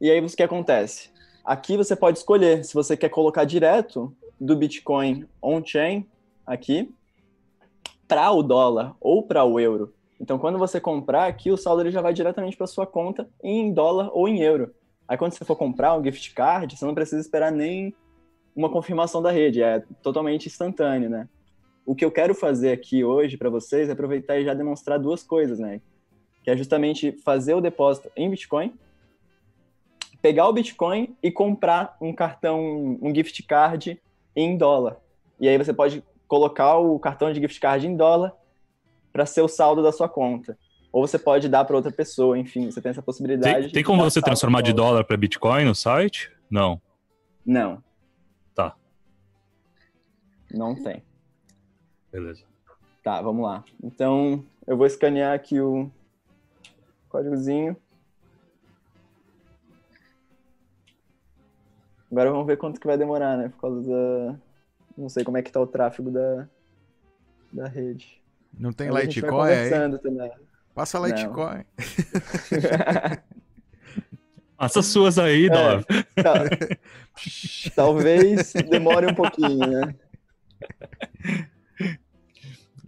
E 0.00 0.10
aí, 0.10 0.20
o 0.20 0.26
que 0.26 0.42
acontece? 0.42 1.10
Aqui 1.44 1.76
você 1.76 1.94
pode 1.94 2.18
escolher 2.18 2.64
se 2.64 2.74
você 2.74 2.96
quer 2.96 3.08
colocar 3.08 3.44
direto 3.44 4.14
do 4.40 4.56
Bitcoin 4.56 5.24
on-chain 5.40 6.06
aqui 6.44 6.92
para 8.08 8.30
o 8.32 8.42
dólar 8.42 8.96
ou 9.00 9.22
para 9.22 9.44
o 9.44 9.60
euro. 9.60 9.94
Então, 10.20 10.38
quando 10.38 10.58
você 10.58 10.80
comprar 10.80 11.26
aqui, 11.26 11.50
o 11.50 11.56
saldo 11.56 11.82
ele 11.82 11.90
já 11.90 12.00
vai 12.00 12.12
diretamente 12.12 12.56
para 12.56 12.66
sua 12.66 12.86
conta 12.86 13.28
em 13.42 13.72
dólar 13.72 14.10
ou 14.12 14.28
em 14.28 14.40
euro. 14.40 14.74
Aí, 15.06 15.16
quando 15.16 15.32
você 15.32 15.44
for 15.44 15.56
comprar 15.56 15.96
um 15.96 16.02
gift 16.02 16.34
card, 16.34 16.76
você 16.76 16.84
não 16.84 16.94
precisa 16.94 17.20
esperar 17.20 17.52
nem 17.52 17.94
uma 18.54 18.70
confirmação 18.70 19.22
da 19.22 19.30
rede, 19.30 19.62
é 19.62 19.82
totalmente 20.02 20.46
instantâneo, 20.46 21.10
né? 21.10 21.28
O 21.86 21.94
que 21.94 22.04
eu 22.04 22.10
quero 22.10 22.34
fazer 22.34 22.72
aqui 22.72 23.04
hoje 23.04 23.36
para 23.36 23.50
vocês 23.50 23.88
é 23.88 23.92
aproveitar 23.92 24.38
e 24.38 24.44
já 24.44 24.54
demonstrar 24.54 24.98
duas 24.98 25.22
coisas, 25.22 25.58
né? 25.58 25.80
Que 26.42 26.50
é 26.50 26.56
justamente 26.56 27.12
fazer 27.24 27.54
o 27.54 27.60
depósito 27.60 28.10
em 28.16 28.30
Bitcoin 28.30 28.72
pegar 30.24 30.48
o 30.48 30.54
Bitcoin 30.54 31.14
e 31.22 31.30
comprar 31.30 31.98
um 32.00 32.10
cartão, 32.10 32.98
um 33.02 33.14
gift 33.14 33.42
card 33.42 34.00
em 34.34 34.56
dólar. 34.56 34.96
E 35.38 35.46
aí 35.46 35.58
você 35.58 35.70
pode 35.70 36.02
colocar 36.26 36.78
o 36.78 36.98
cartão 36.98 37.30
de 37.30 37.42
gift 37.42 37.60
card 37.60 37.86
em 37.86 37.94
dólar 37.94 38.32
para 39.12 39.26
ser 39.26 39.42
o 39.42 39.48
saldo 39.48 39.82
da 39.82 39.92
sua 39.92 40.08
conta. 40.08 40.56
Ou 40.90 41.06
você 41.06 41.18
pode 41.18 41.46
dar 41.46 41.66
para 41.66 41.76
outra 41.76 41.92
pessoa, 41.92 42.38
enfim, 42.38 42.70
você 42.70 42.80
tem 42.80 42.88
essa 42.88 43.02
possibilidade. 43.02 43.64
Tem, 43.64 43.72
tem 43.72 43.84
como 43.84 44.02
você 44.02 44.22
transformar 44.22 44.62
de 44.62 44.72
dólar 44.72 45.04
para 45.04 45.14
Bitcoin 45.14 45.66
no 45.66 45.74
site? 45.74 46.32
Não. 46.50 46.80
Não. 47.44 47.84
Tá. 48.54 48.74
Não 50.50 50.74
tem. 50.74 51.02
Beleza. 52.10 52.44
Tá, 53.02 53.20
vamos 53.20 53.44
lá. 53.44 53.62
Então, 53.82 54.42
eu 54.66 54.74
vou 54.74 54.86
escanear 54.86 55.34
aqui 55.34 55.60
o 55.60 55.90
códigozinho. 57.10 57.76
Agora 62.14 62.30
vamos 62.30 62.46
ver 62.46 62.56
quanto 62.56 62.78
que 62.78 62.86
vai 62.86 62.96
demorar, 62.96 63.36
né? 63.36 63.48
Por 63.48 63.60
causa 63.60 63.82
da. 63.82 64.36
Não 64.96 65.08
sei 65.08 65.24
como 65.24 65.36
é 65.36 65.42
que 65.42 65.50
tá 65.50 65.60
o 65.60 65.66
tráfego 65.66 66.12
da, 66.12 66.46
da 67.52 67.66
rede. 67.66 68.22
Não 68.56 68.72
tem 68.72 68.88
Litecoin 68.88 69.50
aí? 69.50 69.68
Também. 69.98 70.30
Passa 70.72 71.00
Litecoin. 71.00 71.64
Passa 74.56 74.80
suas 74.80 75.18
aí, 75.18 75.46
é, 75.46 75.50
tá. 75.50 75.82
Talvez 77.74 78.52
demore 78.52 79.08
um 79.08 79.14
pouquinho, 79.14 79.66
né? 79.66 79.92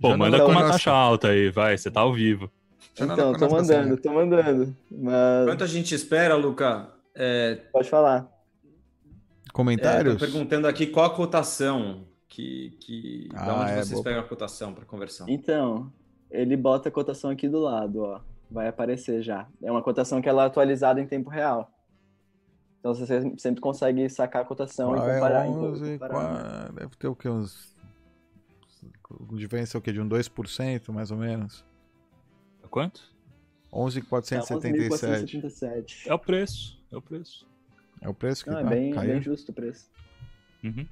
Pô, 0.01 0.17
manda 0.17 0.39
com 0.39 0.53
uma 0.53 0.69
taxa 0.69 0.93
alta 0.93 1.31
aí, 1.31 1.51
vai, 1.51 1.77
você 1.77 1.91
tá 1.91 2.03
ao 2.03 2.15
vivo. 2.15 2.49
Então, 2.95 3.33
tô 3.33 3.51
mandando, 3.51 3.97
tô 3.97 4.12
mandando. 4.12 4.73
Mas... 4.89 5.47
Quanto 5.47 5.65
a 5.65 5.67
gente 5.67 5.97
espera, 5.97 6.37
Luca? 6.37 6.93
É... 7.12 7.57
Pode 7.73 7.91
falar. 7.91 8.36
Comentários? 9.57 10.16
É, 10.16 10.19
perguntando 10.19 10.69
aqui 10.69 10.87
qual 10.87 11.07
a 11.07 11.14
cotação 11.14 12.05
que, 12.29 12.77
que 12.79 13.31
ah, 13.33 13.47
da 13.47 13.55
onde 13.55 13.71
é, 13.71 13.77
vocês 13.77 13.92
boa. 13.92 14.05
pegam 14.05 14.21
a 14.21 14.23
cotação 14.23 14.75
para 14.75 14.85
conversão. 14.85 15.27
Então, 15.31 15.90
ele 16.31 16.55
bota 16.59 16.90
a 16.90 16.92
cotação 16.92 17.31
aqui 17.31 17.49
do 17.49 17.61
lado, 17.61 18.03
ó. 18.03 18.21
Vai 18.51 18.69
aparecer 18.69 19.23
já. 19.23 19.49
É 19.62 19.73
uma 19.73 19.81
cotação 19.81 20.21
que 20.21 20.29
ela 20.29 20.42
é 20.42 20.47
atualizada 20.47 21.01
em 21.01 21.07
tempo 21.07 21.31
real. 21.31 21.73
Então 22.81 22.95
você 22.95 23.35
sempre 23.38 23.62
consegue 23.62 24.07
sacar 24.11 24.42
a 24.42 24.45
cotação 24.45 24.92
ah, 24.92 24.99
e 24.99 25.14
comparar. 25.14 25.47
É 25.47 25.49
11, 25.49 25.99
comparar. 26.01 26.73
Deve 26.73 26.95
ter 26.97 27.09
o 27.09 27.16
que? 27.16 27.27
Uns. 27.27 27.75
Diferença 29.33 29.75
é 29.75 29.79
o 29.79 29.81
que? 29.81 29.90
De 29.90 30.03
um 30.03 30.09
2%, 30.09 30.92
mais 30.92 31.11
ou 31.11 31.16
menos. 31.16 31.64
Quanto? 32.69 33.11
11,477. 33.73 36.09
É, 36.09 36.11
é 36.11 36.14
o 36.14 36.19
preço. 36.19 36.79
É 36.92 36.97
o 36.97 37.01
preço. 37.01 37.56
É 38.00 38.09
o 38.09 38.14
preço 38.14 38.44
que 38.44 38.50
Não, 38.50 38.59
é 38.59 38.62
tá, 38.62 38.68
é 38.68 38.74
bem, 38.74 38.94
bem 38.94 39.22
justo 39.22 39.50
o 39.52 39.54
preço. 39.54 39.90
Uhum. 40.62 40.87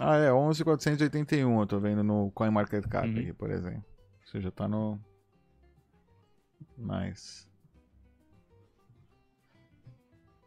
Ah, 0.00 0.16
é 0.16 0.32
11,481 0.32 1.60
eu 1.60 1.66
tô 1.66 1.78
vendo 1.78 2.02
no 2.02 2.30
CoinMarketCap 2.32 3.08
uhum. 3.08 3.18
aqui, 3.18 3.32
por 3.32 3.50
exemplo. 3.50 3.84
Ou 4.22 4.28
seja, 4.28 4.50
tá 4.50 4.66
no... 4.66 4.98
Nice. 6.76 7.46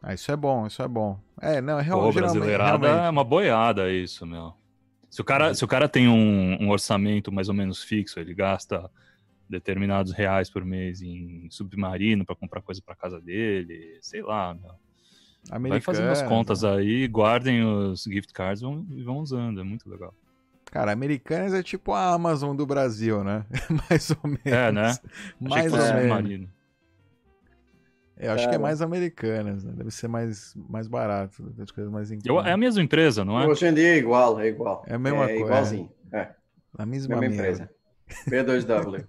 Ah, 0.02 0.14
isso 0.14 0.30
é 0.30 0.36
bom, 0.36 0.66
isso 0.66 0.82
é 0.82 0.88
bom. 0.88 1.18
É, 1.40 1.60
não, 1.60 1.80
realmente. 1.80 2.14
Pô, 2.14 2.20
brasileirada 2.20 2.86
realmente... 2.86 3.06
é 3.06 3.10
uma 3.10 3.24
boiada 3.24 3.90
isso, 3.90 4.26
meu. 4.26 4.54
Se 5.10 5.20
o 5.20 5.24
cara, 5.24 5.54
se 5.54 5.64
o 5.64 5.68
cara 5.68 5.88
tem 5.88 6.06
um, 6.08 6.62
um, 6.62 6.68
orçamento 6.68 7.32
mais 7.32 7.48
ou 7.48 7.54
menos 7.54 7.82
fixo, 7.82 8.20
ele 8.20 8.34
gasta 8.34 8.90
determinados 9.48 10.12
reais 10.12 10.50
por 10.50 10.64
mês 10.64 11.00
em 11.00 11.48
submarino 11.50 12.24
para 12.24 12.36
comprar 12.36 12.60
coisa 12.60 12.82
para 12.84 12.94
casa 12.94 13.20
dele, 13.20 13.98
sei 14.02 14.22
lá, 14.22 14.54
meu. 14.54 14.74
Vai 15.68 15.80
fazendo 15.80 16.10
as 16.10 16.22
contas 16.22 16.64
aí, 16.64 17.06
guardem 17.08 17.64
os 17.64 18.02
gift 18.02 18.32
cards 18.32 18.62
e 18.62 19.02
vão 19.02 19.18
usando, 19.18 19.60
é 19.60 19.64
muito 19.64 19.88
legal. 19.88 20.14
Cara, 20.70 20.92
Americanas 20.92 21.54
é 21.54 21.62
tipo 21.62 21.92
a 21.92 22.12
Amazon 22.12 22.54
do 22.54 22.66
Brasil, 22.66 23.24
né? 23.24 23.46
mais 23.88 24.10
ou 24.10 24.18
menos. 24.24 24.44
É, 24.44 24.70
né? 24.70 24.94
mais 25.40 25.72
ou 25.72 25.78
menos. 25.78 26.48
Eu 28.18 28.32
acho 28.32 28.44
Cara. 28.44 28.50
que 28.50 28.56
é 28.56 28.58
mais 28.58 28.82
Americanas, 28.82 29.62
né? 29.64 29.72
Deve 29.76 29.92
ser 29.92 30.08
mais, 30.08 30.52
mais 30.68 30.88
barato, 30.88 31.40
das 31.52 31.70
coisas 31.70 31.92
mais 31.92 32.10
Eu, 32.10 32.40
É 32.40 32.52
a 32.52 32.56
mesma 32.56 32.82
empresa, 32.82 33.24
não 33.24 33.40
é? 33.40 33.46
Hoje 33.46 33.64
em 33.66 33.72
dia 33.72 33.94
é 33.94 33.96
igual, 33.96 34.40
é 34.40 34.48
igual. 34.48 34.84
É 34.88 34.94
a 34.94 34.98
mesma 34.98 35.24
é, 35.24 35.28
coisa. 35.28 35.44
Igualzinho. 35.44 35.92
É. 36.12 36.34
A 36.76 36.84
mesma, 36.84 37.16
mesma 37.16 37.34
empresa. 37.34 37.70
B2W. 38.28 39.06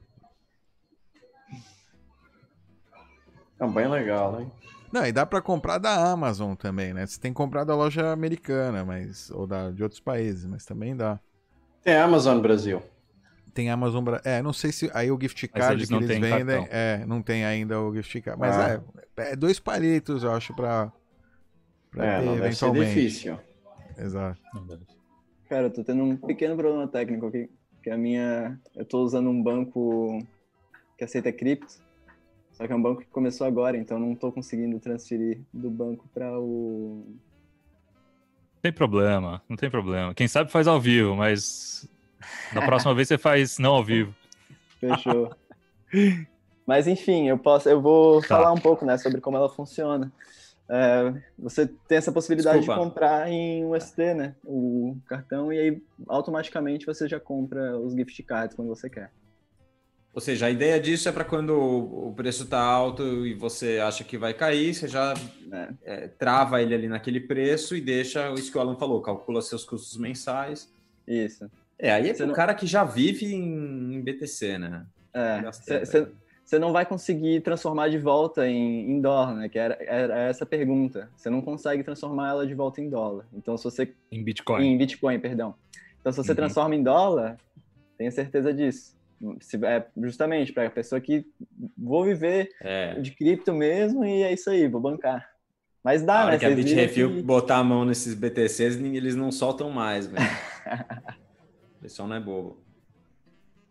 é 3.60 3.68
bem 3.68 3.88
legal, 3.88 4.40
hein? 4.40 4.52
Não, 4.92 5.06
e 5.06 5.12
dá 5.12 5.26
para 5.26 5.42
comprar 5.42 5.78
da 5.78 6.12
Amazon 6.12 6.56
também, 6.56 6.94
né? 6.94 7.06
Você 7.06 7.20
tem 7.20 7.32
que 7.32 7.38
comprar 7.38 7.64
da 7.64 7.76
loja 7.76 8.12
americana, 8.12 8.84
mas 8.84 9.30
ou 9.32 9.46
da, 9.46 9.72
de 9.72 9.84
outros 9.84 10.00
países, 10.00 10.46
mas 10.46 10.66
também 10.66 10.96
dá. 10.96 11.20
Tem 11.84 11.96
Amazon 11.96 12.40
Brasil. 12.40 12.82
Tem 13.54 13.70
Amazon 13.70 14.04
Brasil. 14.04 14.24
É, 14.26 14.42
não 14.42 14.54
sei 14.54 14.72
se 14.72 14.90
aí 14.94 15.12
o 15.12 15.20
gift 15.20 15.48
card 15.48 15.76
eles 15.76 15.90
que 15.90 15.96
eles 15.96 16.08
vendem, 16.08 16.30
cartão. 16.46 16.68
é, 16.72 17.06
não 17.06 17.22
tem 17.22 17.46
ainda 17.46 17.80
o 17.80 17.94
gift 17.96 18.22
card, 18.22 18.40
mas 18.40 18.56
ah. 18.56 18.82
é, 19.18 19.32
é 19.32 19.36
dois 19.36 19.60
palitos, 19.60 20.24
eu 20.24 20.32
acho, 20.32 20.54
para 20.56 20.92
é, 21.98 22.20
ter 22.20 22.26
não. 22.26 22.36
Deve 22.38 22.56
ser 22.56 22.72
difícil. 22.72 23.40
Exato. 23.98 24.40
Cara, 25.48 25.68
eu 25.68 25.74
tô 25.74 25.84
tendo 25.84 26.04
um 26.04 26.16
pequeno 26.16 26.56
problema 26.56 26.88
técnico 26.88 27.28
aqui, 27.28 27.50
que 27.84 27.90
a 27.90 27.98
minha, 27.98 28.60
eu 28.76 28.86
tô 28.86 29.04
usando 29.04 29.30
um 29.30 29.42
banco 29.42 30.20
que 30.98 31.04
aceita 31.04 31.32
cripto 31.32 31.89
só 32.60 32.68
que 32.68 32.74
é 32.74 32.76
um 32.76 32.82
banco 32.82 33.00
que 33.00 33.08
começou 33.08 33.48
agora, 33.48 33.78
então 33.78 33.98
não 33.98 34.12
estou 34.12 34.34
conseguindo 34.34 34.78
transferir 34.82 35.40
do 35.54 35.70
banco 35.70 36.06
para 36.14 36.38
o. 36.38 37.06
Não 37.08 38.62
tem 38.62 38.74
problema, 38.74 39.42
não 39.48 39.56
tem 39.56 39.70
problema. 39.70 40.14
Quem 40.14 40.28
sabe 40.28 40.52
faz 40.52 40.68
ao 40.68 40.78
vivo, 40.78 41.16
mas 41.16 41.88
na 42.54 42.62
próxima 42.66 42.94
vez 42.96 43.08
você 43.08 43.18
faz 43.18 43.60
não 43.60 43.76
ao 43.76 43.84
vivo. 43.84 44.14
Fechou. 44.78 45.34
mas 46.68 46.86
enfim, 46.86 47.30
eu 47.30 47.38
posso, 47.38 47.70
eu 47.70 47.82
vou 47.82 48.20
tá. 48.20 48.28
falar 48.28 48.52
um 48.52 48.60
pouco, 48.60 48.86
né, 48.86 48.98
sobre 48.98 49.22
como 49.22 49.38
ela 49.38 49.48
funciona. 49.48 50.12
É, 50.68 51.14
você 51.38 51.66
tem 51.66 51.98
essa 51.98 52.12
possibilidade 52.12 52.60
Desculpa. 52.60 52.82
de 52.82 52.88
comprar 52.88 53.32
em 53.32 53.66
USD, 53.66 54.14
né, 54.16 54.36
o 54.44 54.98
cartão, 55.08 55.54
e 55.54 55.58
aí 55.58 55.84
automaticamente 56.10 56.86
você 56.86 57.08
já 57.08 57.22
compra 57.22 57.80
os 57.80 57.94
gift 57.94 58.22
cards 58.24 58.54
quando 58.54 58.68
você 58.68 58.90
quer. 58.90 59.12
Ou 60.20 60.22
seja, 60.22 60.48
a 60.48 60.50
ideia 60.50 60.78
disso 60.82 61.08
é 61.08 61.14
para 61.14 61.24
quando 61.24 61.58
o 61.58 62.14
preço 62.14 62.44
está 62.44 62.60
alto 62.60 63.26
e 63.26 63.34
você 63.34 63.80
acha 63.80 64.04
que 64.04 64.18
vai 64.18 64.34
cair, 64.34 64.74
você 64.74 64.86
já 64.86 65.14
né, 65.48 65.74
é, 65.82 66.10
trava 66.10 66.62
ele 66.62 66.76
ali 66.76 66.90
naquele 66.90 67.22
preço 67.22 67.74
e 67.74 67.80
deixa 67.80 68.30
isso 68.34 68.52
que 68.52 68.58
o 68.58 68.60
Alan 68.60 68.76
falou, 68.76 69.02
calcula 69.02 69.42
seus 69.42 69.64
custos 69.64 69.98
mensais. 69.98 70.70
Isso. 71.08 71.50
É, 71.80 71.94
aí 71.94 72.10
é 72.10 72.14
para 72.14 72.26
o 72.26 72.28
não... 72.28 72.36
cara 72.36 72.54
que 72.54 72.68
já 72.68 72.84
vive 72.84 73.34
em, 73.34 73.96
em 73.96 74.02
BTC, 74.02 74.58
né? 74.58 74.86
É, 75.14 75.42
você 76.44 76.60
não 76.60 76.74
vai 76.74 76.86
conseguir 76.86 77.40
transformar 77.40 77.88
de 77.88 77.98
volta 77.98 78.46
em, 78.46 78.92
em 78.92 79.00
dólar, 79.00 79.36
né? 79.36 79.48
Que 79.48 79.58
era, 79.58 79.78
era 79.80 80.20
essa 80.24 80.46
pergunta. 80.46 81.10
Você 81.16 81.30
não 81.30 81.42
consegue 81.42 81.82
transformar 81.82 82.32
ela 82.32 82.46
de 82.46 82.54
volta 82.54 82.82
em 82.82 82.90
dólar. 82.90 83.26
Então, 83.34 83.56
se 83.58 83.64
você... 83.64 83.94
Em 84.12 84.22
Bitcoin. 84.22 84.66
Em 84.66 84.78
Bitcoin, 84.78 85.18
perdão. 85.18 85.56
Então, 86.02 86.12
se 86.12 86.18
você 86.18 86.32
uhum. 86.32 86.36
transforma 86.36 86.76
em 86.76 86.84
dólar, 86.84 87.38
tenha 87.98 88.12
certeza 88.12 88.54
disso 88.54 88.99
é 89.64 89.86
justamente 89.98 90.54
para 90.54 90.68
a 90.68 90.72
pessoa 90.72 91.00
que 91.02 91.26
vou 91.78 92.04
viver 92.04 92.50
é. 92.62 93.00
de 93.00 93.12
cripto 93.12 93.54
mesmo 93.54 94.06
e 94.06 94.24
é 94.24 94.34
isso 94.34 94.50
aí, 94.50 94.68
vou 94.68 94.82
bancar. 94.82 95.30
Mas 95.84 96.04
dá, 96.04 96.26
né? 96.26 96.38
que 96.38 96.46
a 96.46 96.50
Bitrefil 96.50 97.16
que... 97.16 97.22
botar 97.22 97.58
a 97.58 97.64
mão 97.64 97.86
nesses 97.86 98.14
BTCs, 98.14 98.78
eles 98.78 99.16
não 99.16 99.32
soltam 99.32 99.70
mais, 99.70 100.08
velho. 100.08 100.26
o 101.80 101.82
pessoal 101.82 102.08
não 102.08 102.16
é 102.16 102.20
bobo. 102.20 102.58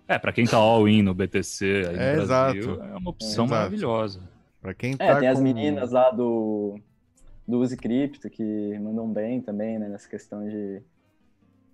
É, 0.07 0.19
para 0.19 0.33
quem 0.33 0.47
tá 0.47 0.57
all-in 0.57 1.03
no 1.03 1.13
BTC 1.13 1.65
aí 1.65 1.97
no 1.97 2.03
é, 2.03 2.27
Brasil, 2.27 2.63
exato. 2.63 2.83
é 2.83 2.97
uma 2.97 3.11
opção 3.11 3.45
é, 3.45 3.49
maravilhosa. 3.49 4.23
Para 4.61 4.73
quem 4.73 4.97
tá 4.97 5.05
é, 5.05 5.15
tem 5.17 5.29
com... 5.29 5.35
as 5.35 5.41
meninas 5.41 5.93
lá 5.93 6.11
do, 6.11 6.81
do 7.47 7.61
Use 7.61 7.77
Cripto 7.77 8.31
que 8.31 8.79
mandam 8.79 9.13
bem 9.13 9.43
também, 9.43 9.79
né, 9.79 9.87
nessa 9.87 10.09
questão 10.09 10.49
de 10.49 10.83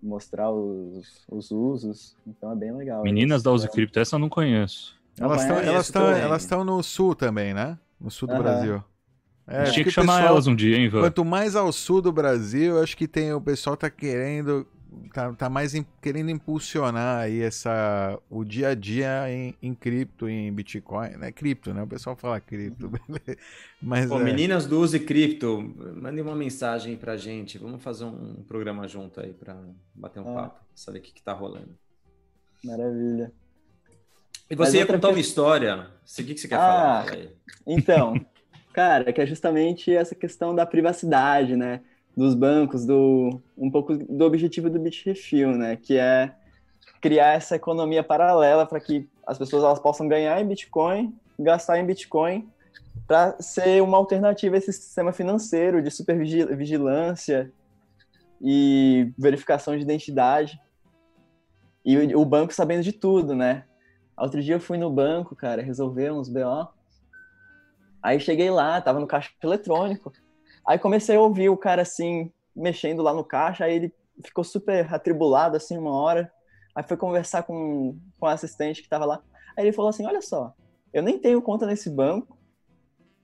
mostrar 0.04 0.50
os, 0.50 1.24
os 1.28 1.50
usos. 1.50 2.16
Então 2.26 2.52
é 2.52 2.54
bem 2.54 2.72
legal. 2.76 3.02
Meninas 3.02 3.42
da 3.42 3.50
Use 3.50 3.68
Crypto, 3.68 3.98
essa 3.98 4.16
eu 4.16 4.20
não 4.20 4.28
conheço. 4.28 4.94
Elas 5.18 5.42
estão 5.42 5.58
elas 5.58 5.86
estão 5.86 6.10
elas 6.10 6.42
estão 6.42 6.64
no 6.64 6.82
sul 6.82 7.14
também, 7.14 7.54
né? 7.54 7.78
No 8.00 8.10
sul 8.10 8.28
do 8.28 8.36
Brasil. 8.36 8.82
É, 9.46 9.58
a 9.58 9.64
gente 9.64 9.74
tinha 9.74 9.84
que, 9.84 9.90
que 9.90 9.94
chamar 9.94 10.16
pessoal, 10.16 10.32
elas 10.32 10.46
um 10.46 10.56
dia, 10.56 10.76
hein, 10.76 10.84
Ivan? 10.84 11.00
Quanto 11.00 11.24
mais 11.24 11.54
ao 11.54 11.70
sul 11.70 12.00
do 12.00 12.10
Brasil, 12.10 12.82
acho 12.82 12.96
que 12.96 13.06
tem 13.06 13.32
o 13.32 13.40
pessoal 13.40 13.76
tá 13.76 13.90
querendo 13.90 14.66
tá, 15.12 15.33
tá 15.33 15.50
mais 15.50 15.74
in, 15.74 15.85
querendo 16.00 16.30
impulsionar 16.30 17.22
aí 17.22 17.40
essa 17.40 18.18
o 18.30 18.44
dia 18.44 18.68
a 18.68 18.74
dia 18.74 19.30
em, 19.30 19.54
em 19.62 19.74
cripto, 19.74 20.28
em 20.28 20.52
Bitcoin, 20.52 21.11
né? 21.16 21.33
Cripto, 21.33 21.72
né? 21.72 21.83
O 21.83 21.87
pessoal 21.87 22.16
fala 22.16 22.40
cripto, 22.40 22.90
mas 23.80 24.07
Pô, 24.07 24.20
é... 24.20 24.24
meninas 24.24 24.66
do 24.66 24.80
Use 24.80 24.98
Cripto, 25.00 25.62
mandem 26.00 26.22
uma 26.22 26.35
mensagem 26.35 26.96
pra 26.96 27.16
gente, 27.16 27.59
vamos 27.59 27.83
fazer 27.83 28.04
um 28.04 28.42
programa 28.46 28.87
junto 28.88 29.20
aí 29.20 29.33
para 29.33 29.57
bater 29.94 30.20
um 30.20 30.30
ah. 30.30 30.42
papo, 30.42 30.61
saber 30.74 30.98
o 30.98 31.02
que 31.02 31.12
que 31.12 31.22
tá 31.22 31.33
rolando. 31.33 31.76
Maravilha. 32.64 33.33
E 34.50 34.54
você 34.54 34.78
ia 34.78 34.87
contar 34.87 35.09
que... 35.09 35.14
uma 35.14 35.20
história. 35.20 35.87
O 36.02 36.16
que, 36.16 36.35
que 36.35 36.40
você 36.40 36.48
quer 36.48 36.57
ah, 36.57 37.04
falar? 37.07 37.28
Então, 37.66 38.14
cara, 38.72 39.12
que 39.12 39.20
é 39.20 39.26
justamente 39.26 39.94
essa 39.94 40.14
questão 40.14 40.54
da 40.54 40.66
privacidade, 40.66 41.57
né? 41.57 41.80
Dos 42.16 42.35
bancos, 42.35 42.85
do 42.87 43.40
um 43.57 43.70
pouco 43.70 43.96
do 43.96 44.24
objetivo 44.24 44.70
do 44.70 44.79
Bitrefill, 44.79 45.53
né, 45.53 45.77
que 45.77 45.98
é 45.98 46.35
criar 47.00 47.35
essa 47.35 47.57
economia 47.57 48.03
paralela 48.03 48.64
para 48.64 48.81
que 48.81 49.09
as 49.27 49.37
pessoas 49.37 49.62
elas 49.62 49.81
possam 49.81 50.09
ganhar 50.09 50.40
em 50.40 50.46
Bitcoin, 50.46 51.14
gastar 51.38 51.79
em 51.79 51.87
Bitcoin, 51.87 52.48
para 53.07 53.37
ser 53.40 53.83
uma 53.83 53.98
alternativa 53.98 54.55
a 54.57 54.59
esse 54.59 54.72
sistema 54.72 55.12
financeiro 55.12 55.83
de 55.83 55.90
supervigilância 55.90 57.53
e 58.40 59.12
verificação 59.18 59.77
de 59.77 59.83
identidade. 59.83 60.59
E 61.85 62.14
o 62.14 62.24
banco 62.24 62.55
sabendo 62.55 62.83
de 62.83 62.92
tudo, 62.92 63.35
né? 63.35 63.64
Outro 64.16 64.42
dia 64.42 64.55
eu 64.55 64.61
fui 64.61 64.79
no 64.79 64.90
banco, 64.90 65.37
cara, 65.37 65.61
resolver 65.61 66.11
uns 66.12 66.29
BO. 66.29 66.68
Aí 68.03 68.20
cheguei 68.20 68.50
lá, 68.50 68.81
tava 68.81 69.00
no 69.00 69.07
caixa 69.07 69.31
eletrônico. 69.42 70.12
Aí 70.66 70.79
comecei 70.79 71.16
a 71.16 71.20
ouvir 71.20 71.48
o 71.50 71.57
cara 71.57 71.83
assim, 71.83 72.33
mexendo 72.55 73.03
lá 73.03 73.12
no 73.12 73.24
caixa, 73.24 73.64
aí 73.64 73.74
ele 73.74 73.94
ficou 74.24 74.44
super 74.44 74.92
atribulado 74.92 75.57
assim 75.57 75.77
uma 75.77 75.92
hora. 75.92 76.31
Aí 76.74 76.83
foi 76.83 76.96
conversar 76.96 77.42
com, 77.42 77.98
com 78.18 78.27
o 78.27 78.29
assistente 78.29 78.81
que 78.81 78.87
estava 78.87 79.05
lá. 79.05 79.22
Aí 79.57 79.64
ele 79.64 79.72
falou 79.72 79.88
assim: 79.88 80.07
Olha 80.07 80.22
só, 80.22 80.55
eu 80.92 81.03
nem 81.03 81.18
tenho 81.18 81.42
conta 81.42 81.66
nesse 81.66 81.90
banco. 81.90 82.38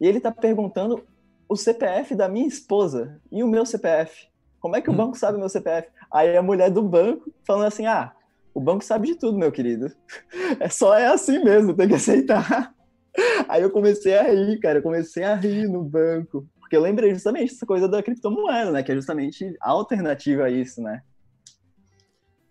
E 0.00 0.06
ele 0.06 0.20
tá 0.20 0.30
perguntando 0.30 1.04
o 1.48 1.56
CPF 1.56 2.14
da 2.14 2.28
minha 2.28 2.46
esposa 2.46 3.20
e 3.30 3.42
o 3.42 3.48
meu 3.48 3.66
CPF. 3.66 4.28
Como 4.60 4.76
é 4.76 4.80
que 4.80 4.90
o 4.90 4.92
banco 4.92 5.16
sabe 5.16 5.36
o 5.36 5.40
meu 5.40 5.48
CPF? 5.48 5.88
Aí 6.12 6.36
a 6.36 6.42
mulher 6.42 6.70
do 6.70 6.82
banco 6.82 7.32
falando 7.44 7.66
assim: 7.66 7.86
Ah, 7.86 8.12
o 8.54 8.60
banco 8.60 8.84
sabe 8.84 9.08
de 9.08 9.14
tudo, 9.16 9.38
meu 9.38 9.50
querido. 9.50 9.90
É 10.58 10.68
só 10.68 10.94
é 10.94 11.06
assim 11.06 11.42
mesmo, 11.42 11.74
tem 11.74 11.88
que 11.88 11.94
aceitar. 11.94 12.74
Aí 13.48 13.62
eu 13.62 13.70
comecei 13.70 14.16
a 14.16 14.22
rir, 14.22 14.58
cara, 14.58 14.78
eu 14.78 14.82
comecei 14.82 15.22
a 15.22 15.34
rir 15.34 15.68
no 15.68 15.82
banco. 15.82 16.46
Porque 16.70 16.76
eu 16.76 16.82
lembrei 16.82 17.12
justamente 17.12 17.50
dessa 17.50 17.66
coisa 17.66 17.88
da 17.88 18.00
criptomoeda, 18.00 18.70
né? 18.70 18.80
Que 18.80 18.92
é 18.92 18.94
justamente 18.94 19.56
a 19.60 19.70
alternativa 19.70 20.44
a 20.44 20.50
isso, 20.50 20.80
né? 20.80 21.02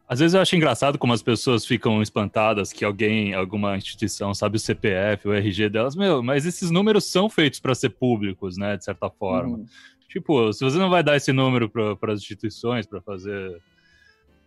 Às 0.05 0.19
vezes 0.19 0.33
eu 0.33 0.41
acho 0.41 0.57
engraçado 0.57 0.97
como 0.97 1.13
as 1.13 1.23
pessoas 1.23 1.65
ficam 1.65 2.01
espantadas 2.01 2.73
que 2.73 2.83
alguém, 2.83 3.33
alguma 3.33 3.77
instituição, 3.77 4.33
sabe 4.33 4.57
o 4.57 4.59
CPF, 4.59 5.25
o 5.25 5.31
RG 5.33 5.69
delas. 5.69 5.95
Meu, 5.95 6.21
mas 6.21 6.45
esses 6.45 6.69
números 6.69 7.05
são 7.05 7.29
feitos 7.29 7.61
para 7.61 7.73
ser 7.73 7.91
públicos, 7.91 8.57
né? 8.57 8.75
De 8.75 8.83
certa 8.83 9.09
forma. 9.09 9.59
Uhum. 9.59 9.65
Tipo, 10.09 10.51
se 10.51 10.65
você 10.65 10.77
não 10.77 10.89
vai 10.89 11.01
dar 11.01 11.15
esse 11.15 11.31
número 11.31 11.69
para 11.69 12.11
as 12.11 12.19
instituições 12.19 12.85
para 12.85 12.99
fazer 12.99 13.61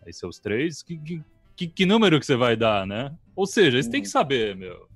aí 0.05 0.12
seus 0.12 0.38
três, 0.38 0.82
que, 0.82 1.22
que, 1.57 1.66
que, 1.66 1.86
número 1.86 2.20
que 2.20 2.26
você 2.26 2.36
vai 2.36 2.57
dar, 2.57 2.86
né? 2.86 3.11
Ou 3.34 3.46
seja, 3.46 3.76
eles 3.78 3.86
uhum. 3.86 3.92
têm 3.92 4.03
que 4.03 4.09
saber, 4.09 4.55
meu. 4.55 4.91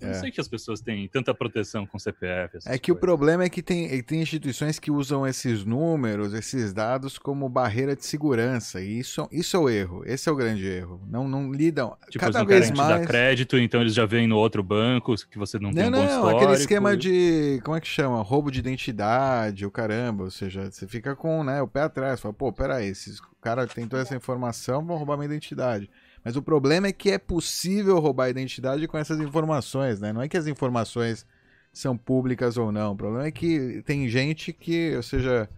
Não 0.00 0.10
é. 0.10 0.14
sei 0.14 0.30
que 0.30 0.40
as 0.40 0.48
pessoas 0.48 0.80
têm 0.80 1.08
tanta 1.08 1.34
proteção 1.34 1.86
com 1.86 1.98
CPF. 1.98 2.58
É 2.66 2.78
que 2.78 2.90
coisas. 2.90 2.96
o 2.96 2.96
problema 2.96 3.44
é 3.44 3.48
que 3.48 3.62
tem, 3.62 4.02
tem 4.02 4.22
instituições 4.22 4.78
que 4.78 4.90
usam 4.90 5.26
esses 5.26 5.64
números, 5.64 6.32
esses 6.34 6.72
dados, 6.72 7.18
como 7.18 7.48
barreira 7.48 7.96
de 7.96 8.04
segurança. 8.04 8.80
E 8.80 8.98
isso, 8.98 9.28
isso 9.32 9.56
é 9.56 9.60
o 9.60 9.68
erro. 9.68 10.02
Esse 10.06 10.28
é 10.28 10.32
o 10.32 10.36
grande 10.36 10.66
erro. 10.66 11.00
Não, 11.08 11.26
não 11.26 11.52
lidam. 11.52 11.96
Tipo, 12.10 12.24
cada 12.24 12.40
eles 12.40 12.40
não 12.40 12.46
vez 12.46 12.70
mais. 12.70 13.00
dar 13.00 13.06
crédito, 13.06 13.56
então 13.58 13.80
eles 13.80 13.94
já 13.94 14.06
vêm 14.06 14.26
no 14.26 14.36
outro 14.36 14.62
banco 14.62 15.14
que 15.30 15.38
você 15.38 15.58
não, 15.58 15.70
não 15.70 15.74
tem 15.74 15.86
um 15.86 15.90
não, 15.90 15.98
bom 15.98 16.06
histórico. 16.06 16.36
aquele 16.36 16.52
esquema 16.52 16.96
de. 16.96 17.60
Como 17.64 17.76
é 17.76 17.80
que 17.80 17.88
chama? 17.88 18.22
Roubo 18.22 18.50
de 18.50 18.58
identidade, 18.58 19.66
o 19.66 19.70
caramba. 19.70 20.24
Ou 20.24 20.30
seja, 20.30 20.70
você 20.70 20.86
fica 20.86 21.16
com 21.16 21.42
né, 21.42 21.62
o 21.62 21.68
pé 21.68 21.82
atrás. 21.82 22.20
Fala, 22.20 22.34
pô, 22.34 22.52
peraí, 22.52 22.88
esses 22.88 23.20
cara 23.40 23.66
tem 23.66 23.86
toda 23.86 24.02
essa 24.02 24.16
informação, 24.16 24.84
vão 24.84 24.96
roubar 24.96 25.16
minha 25.16 25.26
identidade. 25.26 25.90
Mas 26.28 26.36
o 26.36 26.42
problema 26.42 26.88
é 26.88 26.92
que 26.92 27.10
é 27.10 27.16
possível 27.16 27.98
roubar 27.98 28.24
a 28.24 28.28
identidade 28.28 28.86
com 28.86 28.98
essas 28.98 29.18
informações, 29.18 29.98
né? 29.98 30.12
Não 30.12 30.20
é 30.20 30.28
que 30.28 30.36
as 30.36 30.46
informações 30.46 31.24
são 31.72 31.96
públicas 31.96 32.58
ou 32.58 32.70
não. 32.70 32.92
O 32.92 32.96
problema 32.96 33.26
é 33.26 33.30
que 33.30 33.82
tem 33.86 34.06
gente 34.10 34.52
que, 34.52 34.94
ou 34.94 35.02
seja, 35.02 35.48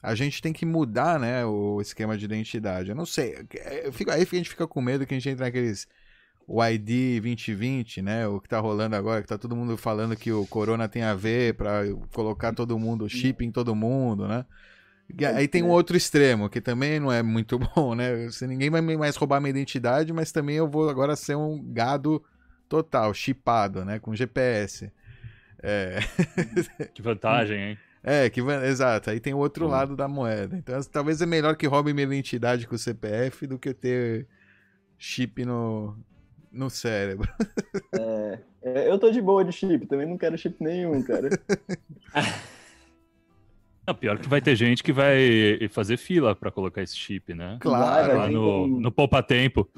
a 0.00 0.14
gente 0.14 0.40
tem 0.40 0.52
que 0.52 0.64
mudar, 0.64 1.18
né, 1.18 1.44
o 1.44 1.80
esquema 1.80 2.16
de 2.16 2.24
identidade. 2.24 2.90
Eu 2.90 2.94
não 2.94 3.04
sei. 3.04 3.44
Eu 3.82 3.92
fico, 3.92 4.12
aí 4.12 4.22
a 4.22 4.24
gente 4.24 4.48
fica 4.48 4.64
com 4.64 4.80
medo 4.80 5.04
que 5.04 5.12
a 5.12 5.18
gente 5.18 5.28
entre 5.28 5.44
naqueles 5.44 5.88
o 6.46 6.64
ID 6.64 7.20
2020, 7.20 8.00
né? 8.00 8.28
O 8.28 8.40
que 8.40 8.48
tá 8.48 8.60
rolando 8.60 8.94
agora, 8.94 9.22
que 9.22 9.28
tá 9.28 9.36
todo 9.36 9.56
mundo 9.56 9.76
falando 9.76 10.14
que 10.14 10.30
o 10.30 10.46
corona 10.46 10.88
tem 10.88 11.02
a 11.02 11.16
ver 11.16 11.54
para 11.54 11.82
colocar 12.12 12.54
todo 12.54 12.78
mundo, 12.78 13.08
chip 13.08 13.44
em 13.44 13.50
todo 13.50 13.74
mundo, 13.74 14.28
né? 14.28 14.46
Aí 15.34 15.46
tem 15.46 15.62
um 15.62 15.68
outro 15.68 15.96
extremo, 15.96 16.48
que 16.48 16.60
também 16.60 16.98
não 16.98 17.12
é 17.12 17.22
muito 17.22 17.58
bom, 17.76 17.94
né? 17.94 18.30
Se 18.30 18.46
ninguém 18.46 18.70
vai 18.70 18.80
mais 18.80 19.16
roubar 19.16 19.40
minha 19.40 19.50
identidade, 19.50 20.12
mas 20.12 20.32
também 20.32 20.56
eu 20.56 20.68
vou 20.68 20.88
agora 20.88 21.14
ser 21.16 21.36
um 21.36 21.62
gado 21.62 22.24
total, 22.68 23.12
chipado, 23.12 23.84
né? 23.84 23.98
Com 23.98 24.14
GPS. 24.14 24.90
É... 25.62 25.98
Que 26.94 27.02
vantagem, 27.02 27.60
hein? 27.60 27.78
É, 28.04 28.28
que, 28.28 28.40
exato. 28.40 29.10
Aí 29.10 29.20
tem 29.20 29.32
o 29.32 29.38
outro 29.38 29.66
hum. 29.66 29.68
lado 29.68 29.94
da 29.94 30.08
moeda. 30.08 30.56
Então, 30.56 30.80
talvez 30.90 31.22
é 31.22 31.26
melhor 31.26 31.54
que 31.54 31.68
roube 31.68 31.94
minha 31.94 32.04
identidade 32.04 32.66
com 32.66 32.74
o 32.74 32.78
CPF 32.78 33.46
do 33.46 33.60
que 33.60 33.72
ter 33.72 34.26
chip 34.98 35.44
no, 35.44 35.96
no 36.50 36.68
cérebro. 36.68 37.28
É, 37.92 38.38
é 38.60 38.90
eu 38.90 38.98
tô 38.98 39.08
de 39.08 39.20
boa 39.20 39.44
de 39.44 39.52
chip, 39.52 39.86
também 39.86 40.08
não 40.08 40.18
quero 40.18 40.36
chip 40.36 40.56
nenhum, 40.60 41.00
cara. 41.00 41.28
Não, 43.86 43.94
pior 43.94 44.18
que 44.18 44.28
vai 44.28 44.40
ter 44.40 44.54
gente 44.54 44.82
que 44.82 44.92
vai 44.92 45.68
fazer 45.70 45.96
fila 45.96 46.36
para 46.36 46.50
colocar 46.50 46.82
esse 46.82 46.96
chip, 46.96 47.34
né? 47.34 47.56
Claro. 47.60 48.16
Lá 48.16 48.28
no, 48.28 48.40
com... 48.40 48.66
no 48.68 48.92
poupa 48.92 49.22
tempo. 49.22 49.68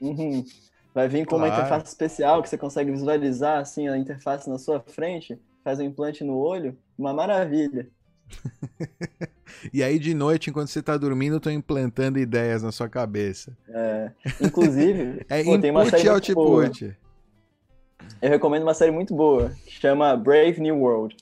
Uhum. 0.00 0.44
Vai 0.92 1.08
vir 1.08 1.24
com 1.24 1.36
claro. 1.36 1.44
uma 1.44 1.54
interface 1.54 1.86
especial 1.86 2.42
que 2.42 2.48
você 2.48 2.58
consegue 2.58 2.90
visualizar 2.90 3.58
assim 3.58 3.88
a 3.88 3.98
interface 3.98 4.48
na 4.48 4.58
sua 4.58 4.80
frente, 4.80 5.38
faz 5.62 5.80
um 5.80 5.82
implante 5.82 6.22
no 6.22 6.36
olho, 6.36 6.76
uma 6.96 7.12
maravilha. 7.12 7.88
e 9.72 9.82
aí 9.82 9.98
de 9.98 10.14
noite, 10.14 10.50
enquanto 10.50 10.68
você 10.68 10.82
tá 10.82 10.96
dormindo, 10.96 11.36
estão 11.36 11.52
implantando 11.52 12.18
ideias 12.18 12.62
na 12.62 12.70
sua 12.70 12.88
cabeça. 12.88 13.56
É, 13.68 14.10
inclusive, 14.40 15.24
é 15.28 15.42
pô, 15.42 15.58
tem 15.58 15.70
uma 15.70 15.84
série 15.88 16.08
output. 16.08 16.96
Eu 18.20 18.30
recomendo 18.30 18.62
uma 18.62 18.74
série 18.74 18.90
muito 18.90 19.14
boa, 19.14 19.50
que 19.66 19.72
chama 19.72 20.16
Brave 20.16 20.60
New 20.60 20.78
World. 20.78 21.16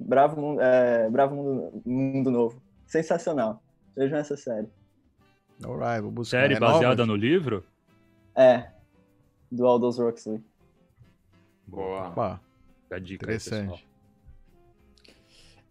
Bravo, 0.00 0.60
é, 0.60 1.10
Bravo 1.10 1.36
Mundo, 1.36 1.82
Mundo 1.84 2.30
Novo. 2.30 2.62
Sensacional. 2.86 3.62
Vejam 3.94 4.18
essa 4.18 4.36
série. 4.36 4.68
Alright, 5.62 6.00
vou 6.00 6.10
buscar. 6.10 6.40
Série 6.40 6.54
é 6.54 6.58
baseada 6.58 7.04
no 7.04 7.14
livro? 7.14 7.64
É. 8.34 8.70
Do 9.52 9.66
Aldous 9.66 9.98
Huxley. 9.98 10.42
Boa. 11.66 12.08
Opa. 12.08 12.40
A 12.90 12.98
dica 12.98 13.24
Interessante. 13.24 13.72
Aí, 13.72 13.90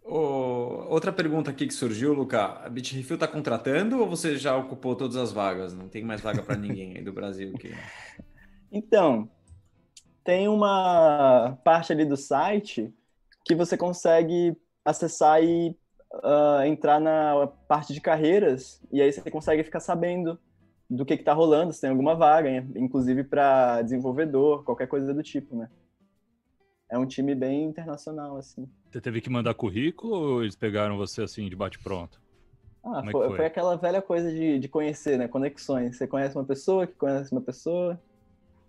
outra 0.04 1.12
pergunta 1.12 1.50
aqui 1.50 1.66
que 1.66 1.74
surgiu, 1.74 2.14
Luca. 2.14 2.64
A 2.64 2.68
BitRefill 2.68 3.16
está 3.16 3.26
contratando 3.26 4.00
ou 4.00 4.08
você 4.08 4.36
já 4.36 4.56
ocupou 4.56 4.94
todas 4.94 5.16
as 5.16 5.32
vagas? 5.32 5.74
Não 5.74 5.88
tem 5.88 6.04
mais 6.04 6.20
vaga 6.20 6.42
para 6.42 6.56
ninguém 6.56 6.96
aí 6.96 7.02
do 7.02 7.12
Brasil? 7.12 7.52
Que... 7.54 7.74
Então, 8.72 9.28
tem 10.24 10.48
uma 10.48 11.58
parte 11.64 11.92
ali 11.92 12.04
do 12.04 12.16
site 12.16 12.92
que 13.44 13.54
você 13.54 13.76
consegue 13.76 14.56
acessar 14.84 15.42
e 15.42 15.76
uh, 16.12 16.62
entrar 16.66 17.00
na 17.00 17.46
parte 17.68 17.92
de 17.92 18.00
carreiras 18.00 18.82
e 18.92 19.00
aí 19.00 19.12
você 19.12 19.30
consegue 19.30 19.62
ficar 19.62 19.80
sabendo 19.80 20.38
do 20.88 21.06
que 21.06 21.14
está 21.14 21.32
rolando, 21.32 21.72
se 21.72 21.80
tem 21.80 21.90
alguma 21.90 22.16
vaga, 22.16 22.50
inclusive 22.74 23.22
para 23.22 23.80
desenvolvedor, 23.82 24.64
qualquer 24.64 24.88
coisa 24.88 25.14
do 25.14 25.22
tipo, 25.22 25.54
né? 25.54 25.70
É 26.90 26.98
um 26.98 27.06
time 27.06 27.32
bem 27.36 27.62
internacional, 27.62 28.36
assim. 28.36 28.68
Você 28.90 29.00
teve 29.00 29.20
que 29.20 29.30
mandar 29.30 29.54
currículo 29.54 30.12
ou 30.12 30.42
eles 30.42 30.56
pegaram 30.56 30.96
você 30.96 31.22
assim 31.22 31.48
de 31.48 31.54
bate-pronto? 31.54 32.20
Ah, 32.82 33.02
foi, 33.04 33.12
foi? 33.12 33.36
foi, 33.36 33.46
aquela 33.46 33.76
velha 33.76 34.02
coisa 34.02 34.32
de, 34.32 34.58
de 34.58 34.68
conhecer, 34.68 35.16
né? 35.16 35.28
Conexões. 35.28 35.96
Você 35.96 36.08
conhece 36.08 36.34
uma 36.34 36.44
pessoa 36.44 36.88
que 36.88 36.94
conhece 36.94 37.30
uma 37.30 37.40
pessoa, 37.40 38.00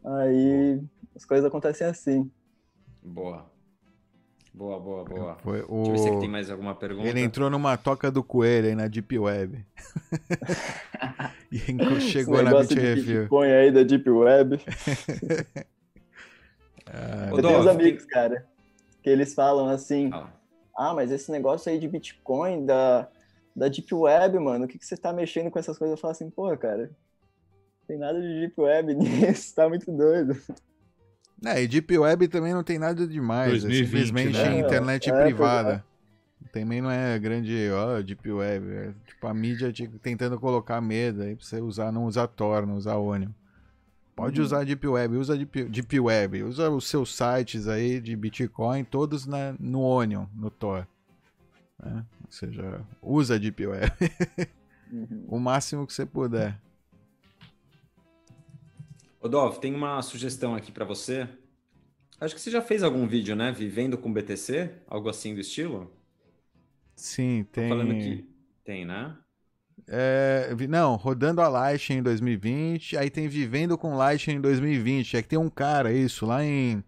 aí 0.06 0.80
as 1.16 1.26
coisas 1.26 1.46
acontecem 1.46 1.88
assim. 1.88 2.30
Boa. 3.02 3.51
Boa, 4.54 4.80
boa, 4.80 5.06
boa. 5.06 5.36
Foi 5.38 5.64
o... 5.68 5.84
Deixa 5.84 5.90
eu 5.90 5.94
ver 5.94 5.98
se 6.00 6.20
tem 6.20 6.30
mais 6.30 6.52
alguma 6.52 6.76
pergunta. 6.76 7.08
Ele 7.08 7.22
entrou 7.22 7.50
numa 7.50 7.78
toca 7.78 8.12
do 8.12 8.22
coelho 8.22 8.68
aí 8.68 8.76
na 8.76 8.88
Deep 8.88 9.18
Web. 9.18 9.66
e 11.50 11.60
chegou 12.02 12.44
na 12.44 12.60
Bitcoin 12.60 13.28
Põe 13.30 13.52
aí 13.52 13.72
da 13.72 13.84
Deep 13.84 14.10
Web. 14.10 14.60
ah, 16.86 17.30
eu 17.32 17.42
tenho 17.42 17.60
uns 17.60 17.68
amigos, 17.68 18.06
cara, 18.06 18.46
que 19.02 19.10
eles 19.10 19.34
falam 19.34 19.70
assim: 19.70 20.10
ah. 20.14 20.28
ah, 20.76 20.94
mas 20.94 21.12
esse 21.12 21.32
negócio 21.32 21.72
aí 21.72 21.80
de 21.80 21.88
Bitcoin, 21.88 22.66
da, 22.66 23.08
da 23.56 23.70
Deep 23.70 23.94
Web, 23.96 24.38
mano, 24.38 24.66
o 24.66 24.68
que, 24.68 24.78
que 24.78 24.86
você 24.86 24.98
tá 24.98 25.14
mexendo 25.14 25.50
com 25.50 25.60
essas 25.60 25.78
coisas? 25.78 25.98
Eu 25.98 26.02
falo 26.02 26.12
assim, 26.12 26.30
pô, 26.30 26.56
cara, 26.58 26.92
tem 27.88 27.98
nada 27.98 28.20
de 28.20 28.28
Deep 28.28 28.60
Web 28.60 28.96
nisso, 28.96 29.56
tá 29.56 29.70
muito 29.70 29.90
doido. 29.90 30.36
É, 31.44 31.64
e 31.64 31.68
Deep 31.68 31.98
Web 31.98 32.28
também 32.28 32.54
não 32.54 32.64
tem 32.64 32.78
nada 32.78 33.08
demais, 33.08 33.64
2020, 33.64 33.82
é 33.82 33.86
simplesmente 33.86 34.38
né? 34.38 34.60
internet 34.60 35.10
é, 35.10 35.24
privada. 35.24 35.84
É, 36.46 36.50
também 36.50 36.82
não 36.82 36.92
é 36.92 37.18
grande, 37.18 37.70
ó, 37.72 38.02
Deep 38.02 38.32
Web, 38.32 38.72
é 38.72 38.94
tipo 39.08 39.26
a 39.26 39.34
mídia 39.34 39.74
tentando 40.02 40.40
colocar 40.40 40.80
medo 40.80 41.24
aí 41.24 41.36
pra 41.36 41.44
você 41.44 41.60
usar, 41.60 41.92
não 41.92 42.06
usar 42.06 42.28
Tor, 42.28 42.68
não 42.68 42.76
usar 42.76 42.98
Onion. 42.98 43.32
Pode 44.16 44.40
uhum. 44.40 44.46
usar 44.46 44.66
Deep 44.66 44.88
Web, 44.88 45.16
usa 45.16 45.36
Deep, 45.36 45.64
Deep 45.64 46.00
Web, 46.00 46.44
usa 46.44 46.70
os 46.70 46.88
seus 46.88 47.16
sites 47.16 47.68
aí 47.68 48.00
de 48.00 48.16
Bitcoin, 48.16 48.84
todos 48.84 49.26
na, 49.26 49.56
no 49.60 49.82
Onion, 49.82 50.26
no 50.36 50.52
Tor. 50.52 50.88
Né? 51.84 52.06
Ou 52.24 52.32
seja, 52.32 52.82
usa 53.02 53.40
Deep 53.40 53.66
Web. 53.66 53.92
uhum. 54.94 55.26
O 55.28 55.40
máximo 55.40 55.88
que 55.88 55.94
você 55.94 56.06
puder. 56.06 56.60
Dov, 59.28 59.60
tem 59.60 59.74
uma 59.76 60.02
sugestão 60.02 60.56
aqui 60.56 60.72
para 60.72 60.86
você. 60.86 61.28
Acho 62.20 62.36
que 62.36 62.42
você 62.42 62.52
já 62.52 62.62
fez 62.62 62.84
algum 62.84 63.08
vídeo, 63.08 63.36
né? 63.36 63.52
Vivendo 63.52 63.98
com 63.98 64.12
BTC? 64.12 64.72
Algo 64.88 65.10
assim 65.10 65.34
do 65.34 65.42
estilo? 65.42 65.92
Sim, 66.96 67.46
tem. 67.52 67.70
Tô 67.70 67.76
falando 67.76 67.92
aqui. 67.92 68.28
Tem, 68.64 68.86
né? 68.86 69.18
É, 69.88 70.50
não, 70.70 70.96
rodando 70.96 71.42
a 71.42 71.48
Lightning 71.48 72.00
em 72.00 72.04
2020, 72.04 72.96
aí 72.98 73.10
tem 73.10 73.28
Vivendo 73.28 73.78
com 73.78 73.96
Lightning 73.96 74.38
em 74.38 74.42
2020. 74.42 75.18
É 75.18 75.22
que 75.22 75.30
tem 75.30 75.40
um 75.40 75.50
cara, 75.50 75.92
isso, 75.92 76.26
lá 76.26 76.44
em. 76.44 76.84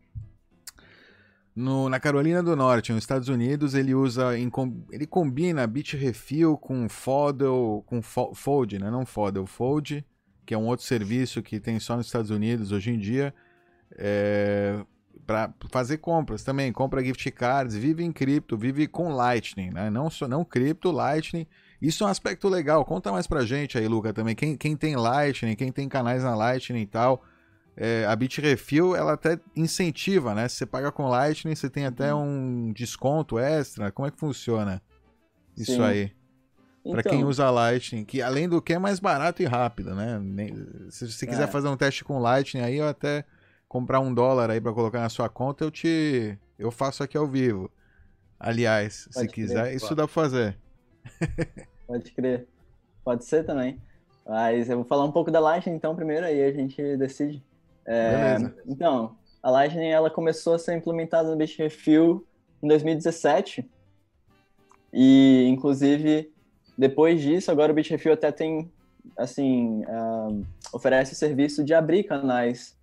No, 1.56 1.88
na 1.88 2.00
Carolina 2.00 2.42
do 2.42 2.56
Norte, 2.56 2.92
nos 2.92 3.04
Estados 3.04 3.30
Unidos, 3.30 3.74
ele 3.74 3.94
usa. 3.94 4.38
Em, 4.38 4.52
ele 4.92 5.06
combina 5.06 5.66
Bitrefill 5.68 6.58
com 6.58 6.88
Fodel, 6.88 7.84
com 7.86 8.02
Fold, 8.02 8.80
né? 8.80 8.90
Não 8.90 9.06
Fodel, 9.06 9.46
Fold, 9.46 10.06
que 10.46 10.54
é 10.54 10.58
um 10.58 10.66
outro 10.66 10.86
serviço 10.86 11.42
que 11.42 11.60
tem 11.60 11.80
só 11.80 11.96
nos 11.96 12.08
Estados 12.08 12.30
Unidos 12.30 12.72
hoje 12.72 12.92
em 12.92 12.98
dia. 12.98 13.34
É, 13.98 14.84
para 15.26 15.54
fazer 15.70 15.98
compras 15.98 16.44
também, 16.44 16.72
compra 16.74 17.04
gift 17.04 17.30
cards, 17.32 17.76
vive 17.76 18.04
em 18.04 18.12
cripto, 18.12 18.58
vive 18.58 18.88
com 18.88 19.14
Lightning, 19.14 19.70
né? 19.72 19.90
Não 19.90 20.10
só 20.10 20.28
não 20.28 20.44
cripto, 20.44 20.92
Lightning 20.92 21.48
isso 21.84 22.06
é 22.06 22.08
um 22.08 22.10
aspecto 22.10 22.48
legal. 22.48 22.86
Conta 22.86 23.12
mais 23.12 23.28
pra 23.28 23.44
gente 23.44 23.78
aí, 23.78 23.90
Luca, 23.90 24.14
também. 24.14 24.34
Quem, 24.34 24.56
quem 24.56 24.74
tem 24.74 24.96
Lightning, 24.96 25.54
quem 25.54 25.70
tem 25.70 25.90
canais 25.90 26.24
na 26.24 26.34
Lightning 26.34 26.80
e 26.80 26.86
tal. 26.86 27.22
É, 27.76 28.06
a 28.06 28.16
Bitrefill, 28.16 28.96
ela 28.96 29.14
até 29.14 29.38
incentiva, 29.54 30.34
né? 30.34 30.48
Se 30.48 30.56
você 30.56 30.66
paga 30.66 30.94
com 30.94 31.10
Lightning, 31.10 31.54
você 31.54 31.70
tem 31.70 31.86
até 31.86 32.14
uhum. 32.14 32.70
um 32.70 32.72
desconto 32.72 33.38
extra. 33.38 33.92
Como 33.92 34.08
é 34.08 34.12
que 34.12 34.18
funciona 34.18 34.82
isso 35.58 35.76
Sim. 35.76 35.84
aí? 35.84 36.12
Para 36.84 37.00
então... 37.00 37.12
quem 37.12 37.24
usa 37.24 37.50
Lightning, 37.50 38.04
que 38.04 38.22
além 38.22 38.48
do 38.50 38.62
que 38.62 38.74
é 38.74 38.80
mais 38.80 39.00
barato 39.00 39.42
e 39.42 39.46
rápido, 39.46 39.96
né? 39.96 40.20
Se 40.90 41.10
você 41.10 41.26
quiser 41.26 41.44
é. 41.44 41.48
fazer 41.48 41.70
um 41.70 41.78
teste 41.78 42.04
com 42.04 42.20
Lightning 42.20 42.62
aí, 42.62 42.78
eu 42.78 42.88
até 42.88 43.24
comprar 43.70 44.02
um 44.02 44.14
dólar 44.14 44.52
aí 44.52 44.60
para 44.60 44.74
colocar 44.74 45.00
na 45.00 45.10
sua 45.10 45.30
conta, 45.30 45.64
eu 45.64 45.72
te 45.72 46.38
eu 46.60 46.72
faço 46.72 47.02
aqui 47.02 47.18
ao 47.18 47.26
vivo. 47.26 47.72
Aliás, 48.38 49.08
Pode 49.14 49.28
se 49.28 49.34
quiser, 49.34 49.74
isso 49.74 49.96
dá 49.96 50.04
pra 50.04 50.14
fazer. 50.14 50.58
Pode 51.88 52.12
crer. 52.12 52.48
Pode 53.04 53.24
ser 53.24 53.46
também. 53.46 53.80
Mas 54.26 54.70
eu 54.70 54.78
vou 54.78 54.86
falar 54.86 55.06
um 55.06 55.12
pouco 55.12 55.32
da 55.32 55.40
Lightning, 55.40 55.76
então, 55.76 55.96
primeiro, 55.96 56.26
aí 56.26 56.44
a 56.44 56.52
gente 56.52 56.98
decide. 56.98 57.44
É, 57.86 58.38
então, 58.66 59.18
a 59.42 59.50
Lightning 59.50 59.90
ela 59.90 60.10
começou 60.10 60.54
a 60.56 60.60
ser 60.60 60.76
implementada 60.76 61.30
no 61.30 61.36
Bitrefill 61.36 62.26
em 62.62 62.68
2017. 62.68 63.70
E, 64.92 65.46
inclusive, 65.48 66.33
depois 66.78 67.22
disso, 67.22 67.52
agora 67.52 67.72
o 67.72 67.76
Bitrefill 67.76 68.14
até 68.14 68.32
tem, 68.32 68.72
assim, 69.18 69.82
uh, 69.84 70.46
oferece 70.74 71.14
o 71.14 71.16
serviço 71.16 71.64
de 71.64 71.74
abrir 71.74 72.04
canais 72.04 72.78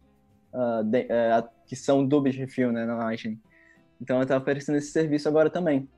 uh, 0.53 0.85
de, 0.85 1.03
uh, 1.03 1.49
que 1.67 1.77
são 1.77 2.07
do 2.07 2.21
Bitrefill, 2.21 2.73
né, 2.73 2.85
na 2.85 2.97
Lightning. 2.97 3.41
Então, 4.01 4.23
está 4.23 4.37
oferecendo 4.37 4.79
esse 4.79 4.91
serviço 4.91 5.29
agora 5.29 5.51
também. 5.51 5.89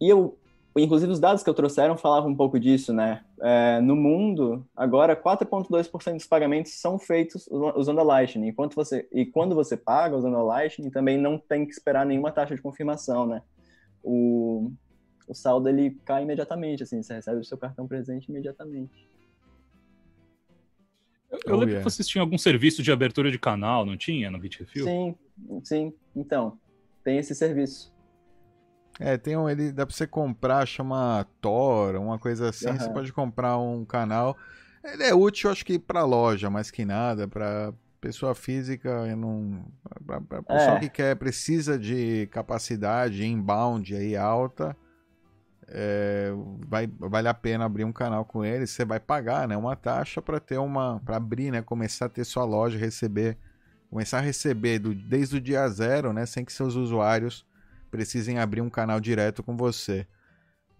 E 0.00 0.08
eu 0.08 0.38
Inclusive, 0.76 1.10
os 1.10 1.18
dados 1.18 1.42
que 1.42 1.50
eu 1.50 1.54
trouxeram 1.54 1.96
falavam 1.96 2.30
um 2.30 2.36
pouco 2.36 2.58
disso, 2.58 2.92
né? 2.92 3.24
É, 3.42 3.80
no 3.80 3.96
mundo, 3.96 4.64
agora, 4.76 5.16
4,2% 5.16 6.14
dos 6.14 6.26
pagamentos 6.26 6.80
são 6.80 6.96
feitos 6.96 7.48
usando 7.74 7.98
a 7.98 8.04
Lightning. 8.04 8.48
Enquanto 8.48 8.76
você, 8.76 9.08
e 9.12 9.26
quando 9.26 9.54
você 9.54 9.76
paga 9.76 10.16
usando 10.16 10.36
a 10.36 10.42
Lightning, 10.42 10.88
também 10.88 11.18
não 11.18 11.36
tem 11.38 11.66
que 11.66 11.72
esperar 11.72 12.06
nenhuma 12.06 12.30
taxa 12.30 12.54
de 12.54 12.62
confirmação, 12.62 13.26
né? 13.26 13.42
O, 14.02 14.70
o 15.30 15.34
saldo, 15.34 15.68
ele 15.68 15.96
cai 16.04 16.24
imediatamente, 16.24 16.82
assim, 16.82 17.00
você 17.02 17.14
recebe 17.14 17.38
o 17.38 17.44
seu 17.44 17.56
cartão 17.56 17.86
presente 17.86 18.28
imediatamente. 18.28 19.08
Eu, 21.30 21.38
eu 21.38 21.42
oh, 21.46 21.50
lembro 21.52 21.68
yeah. 21.68 21.78
que 21.78 21.84
vocês 21.84 22.08
tinham 22.08 22.24
algum 22.24 22.36
serviço 22.36 22.82
de 22.82 22.90
abertura 22.90 23.30
de 23.30 23.38
canal, 23.38 23.86
não 23.86 23.96
tinha, 23.96 24.28
no 24.28 24.40
Bitrefill? 24.40 24.84
Sim, 24.84 25.14
sim. 25.62 25.94
Então, 26.16 26.58
tem 27.04 27.18
esse 27.18 27.32
serviço. 27.32 27.94
É, 28.98 29.16
tem 29.16 29.36
um, 29.36 29.48
ele 29.48 29.70
dá 29.70 29.86
pra 29.86 29.94
você 29.94 30.06
comprar, 30.06 30.66
chama 30.66 31.24
Tor, 31.40 31.94
uma 31.94 32.18
coisa 32.18 32.48
assim. 32.48 32.68
Uhum. 32.68 32.78
Você 32.78 32.90
pode 32.90 33.12
comprar 33.12 33.56
um 33.56 33.84
canal. 33.84 34.36
Ele 34.82 35.04
é 35.04 35.14
útil, 35.14 35.48
acho 35.48 35.64
que 35.64 35.78
pra 35.78 36.04
loja, 36.04 36.50
mais 36.50 36.72
que 36.72 36.84
nada, 36.84 37.28
pra 37.28 37.72
pessoa 38.00 38.34
física, 38.34 39.14
não, 39.14 39.64
pra, 40.04 40.20
pra 40.20 40.42
pessoa 40.42 40.76
é. 40.76 40.80
que 40.80 40.88
quer, 40.88 41.14
precisa 41.14 41.78
de 41.78 42.26
capacidade 42.32 43.24
inbound 43.24 43.94
aí 43.94 44.16
alta, 44.16 44.76
é, 45.72 46.32
vai, 46.66 46.90
vale 46.98 47.28
a 47.28 47.34
pena 47.34 47.64
abrir 47.64 47.84
um 47.84 47.92
canal 47.92 48.24
com 48.24 48.44
ele. 48.44 48.66
Você 48.66 48.84
vai 48.84 48.98
pagar, 48.98 49.46
né, 49.46 49.56
uma 49.56 49.76
taxa 49.76 50.20
para 50.20 50.40
ter 50.40 50.58
uma, 50.58 51.00
para 51.04 51.16
abrir, 51.16 51.50
né, 51.50 51.62
começar 51.62 52.06
a 52.06 52.08
ter 52.08 52.24
sua 52.24 52.44
loja, 52.44 52.76
receber, 52.76 53.38
começar 53.88 54.18
a 54.18 54.20
receber 54.20 54.78
do, 54.80 54.94
desde 54.94 55.36
o 55.36 55.40
dia 55.40 55.66
zero, 55.68 56.12
né, 56.12 56.26
sem 56.26 56.44
que 56.44 56.52
seus 56.52 56.74
usuários 56.74 57.46
precisem 57.90 58.38
abrir 58.38 58.60
um 58.60 58.70
canal 58.70 59.00
direto 59.00 59.42
com 59.42 59.56
você. 59.56 60.06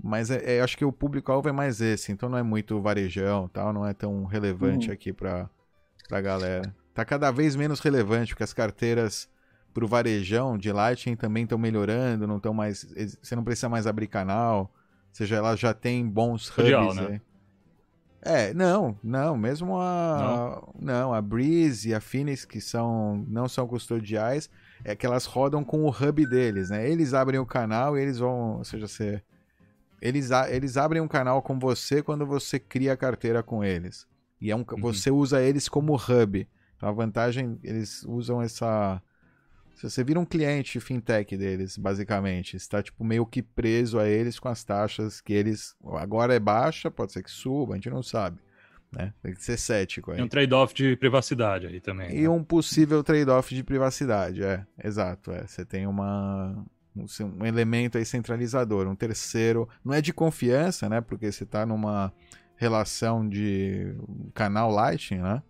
Mas 0.02 0.30
é, 0.30 0.56
é, 0.56 0.60
acho 0.60 0.76
que 0.76 0.84
o 0.84 0.92
público-alvo 0.92 1.48
é 1.48 1.52
mais 1.52 1.80
esse, 1.80 2.10
então 2.10 2.28
não 2.28 2.38
é 2.38 2.42
muito 2.42 2.80
varejão 2.80 3.48
tal, 3.48 3.72
não 3.72 3.86
é 3.86 3.92
tão 3.92 4.24
relevante 4.24 4.88
uhum. 4.88 4.94
aqui 4.94 5.12
pra, 5.12 5.48
pra 6.08 6.20
galera. 6.20 6.74
Tá 6.94 7.04
cada 7.04 7.30
vez 7.30 7.54
menos 7.54 7.80
relevante, 7.80 8.32
porque 8.32 8.42
as 8.42 8.52
carteiras 8.52 9.28
pro 9.72 9.86
varejão 9.86 10.58
de 10.58 10.72
Lightning 10.72 11.16
também 11.16 11.44
estão 11.44 11.58
melhorando, 11.58 12.26
não 12.26 12.38
estão 12.38 12.52
mais. 12.52 12.84
Você 13.22 13.36
não 13.36 13.44
precisa 13.44 13.68
mais 13.68 13.86
abrir 13.86 14.06
canal. 14.08 14.72
Seja, 15.12 15.36
ela 15.36 15.56
já 15.56 15.74
tem 15.74 16.08
bons 16.08 16.48
hubs. 16.48 16.96
Né? 16.96 17.20
É, 18.22 18.54
não, 18.54 18.98
não, 19.02 19.36
mesmo 19.36 19.78
a. 19.78 20.62
Não, 20.76 20.92
não 20.92 21.14
a 21.14 21.20
Breeze 21.20 21.88
e 21.88 21.94
a 21.94 22.00
Finis, 22.00 22.44
que 22.44 22.60
são, 22.60 23.24
não 23.28 23.48
são 23.48 23.66
custodiais, 23.66 24.50
é 24.84 24.94
que 24.94 25.06
elas 25.06 25.24
rodam 25.24 25.64
com 25.64 25.84
o 25.84 25.90
hub 25.90 26.26
deles, 26.26 26.70
né? 26.70 26.88
Eles 26.88 27.14
abrem 27.14 27.40
o 27.40 27.46
canal 27.46 27.96
e 27.96 28.02
eles 28.02 28.18
vão, 28.18 28.58
ou 28.58 28.64
seja, 28.64 28.86
você 28.86 29.22
eles, 30.00 30.30
eles 30.48 30.76
abrem 30.76 31.02
um 31.02 31.08
canal 31.08 31.42
com 31.42 31.58
você 31.58 32.02
quando 32.02 32.26
você 32.26 32.58
cria 32.58 32.94
a 32.94 32.96
carteira 32.96 33.42
com 33.42 33.62
eles. 33.62 34.06
E 34.40 34.50
é 34.50 34.56
um, 34.56 34.60
uhum. 34.60 34.80
você 34.80 35.10
usa 35.10 35.42
eles 35.42 35.68
como 35.68 35.94
hub. 35.94 36.48
Então 36.76 36.88
a 36.88 36.92
vantagem, 36.92 37.58
eles 37.62 38.02
usam 38.04 38.40
essa. 38.40 39.02
Se 39.80 39.88
você 39.88 40.04
vira 40.04 40.20
um 40.20 40.26
cliente 40.26 40.78
fintech 40.78 41.34
deles, 41.38 41.78
basicamente, 41.78 42.54
está 42.54 42.82
tipo 42.82 43.02
meio 43.02 43.24
que 43.24 43.40
preso 43.40 43.98
a 43.98 44.06
eles 44.06 44.38
com 44.38 44.50
as 44.50 44.62
taxas 44.62 45.22
que 45.22 45.32
eles. 45.32 45.74
Agora 45.94 46.34
é 46.34 46.38
baixa, 46.38 46.90
pode 46.90 47.12
ser 47.12 47.22
que 47.22 47.30
suba, 47.30 47.72
a 47.72 47.76
gente 47.76 47.88
não 47.88 48.02
sabe. 48.02 48.38
Né? 48.92 49.14
Tem 49.22 49.32
que 49.32 49.42
ser 49.42 49.56
cético. 49.56 50.10
Aí. 50.10 50.18
E 50.18 50.22
um 50.22 50.28
trade-off 50.28 50.74
de 50.74 50.94
privacidade 50.96 51.66
aí 51.66 51.80
também. 51.80 52.14
E 52.14 52.22
né? 52.24 52.28
um 52.28 52.44
possível 52.44 53.02
trade-off 53.02 53.54
de 53.54 53.64
privacidade, 53.64 54.44
é. 54.44 54.66
Exato. 54.84 55.32
É. 55.32 55.46
Você 55.46 55.64
tem 55.64 55.86
uma, 55.86 56.62
um 56.94 57.46
elemento 57.46 57.96
aí 57.96 58.04
centralizador, 58.04 58.86
um 58.86 58.94
terceiro. 58.94 59.66
Não 59.82 59.94
é 59.94 60.02
de 60.02 60.12
confiança, 60.12 60.90
né? 60.90 61.00
Porque 61.00 61.32
você 61.32 61.44
está 61.44 61.64
numa 61.64 62.12
relação 62.54 63.26
de 63.26 63.94
canal 64.34 64.70
Lightning, 64.70 65.22
né? 65.22 65.42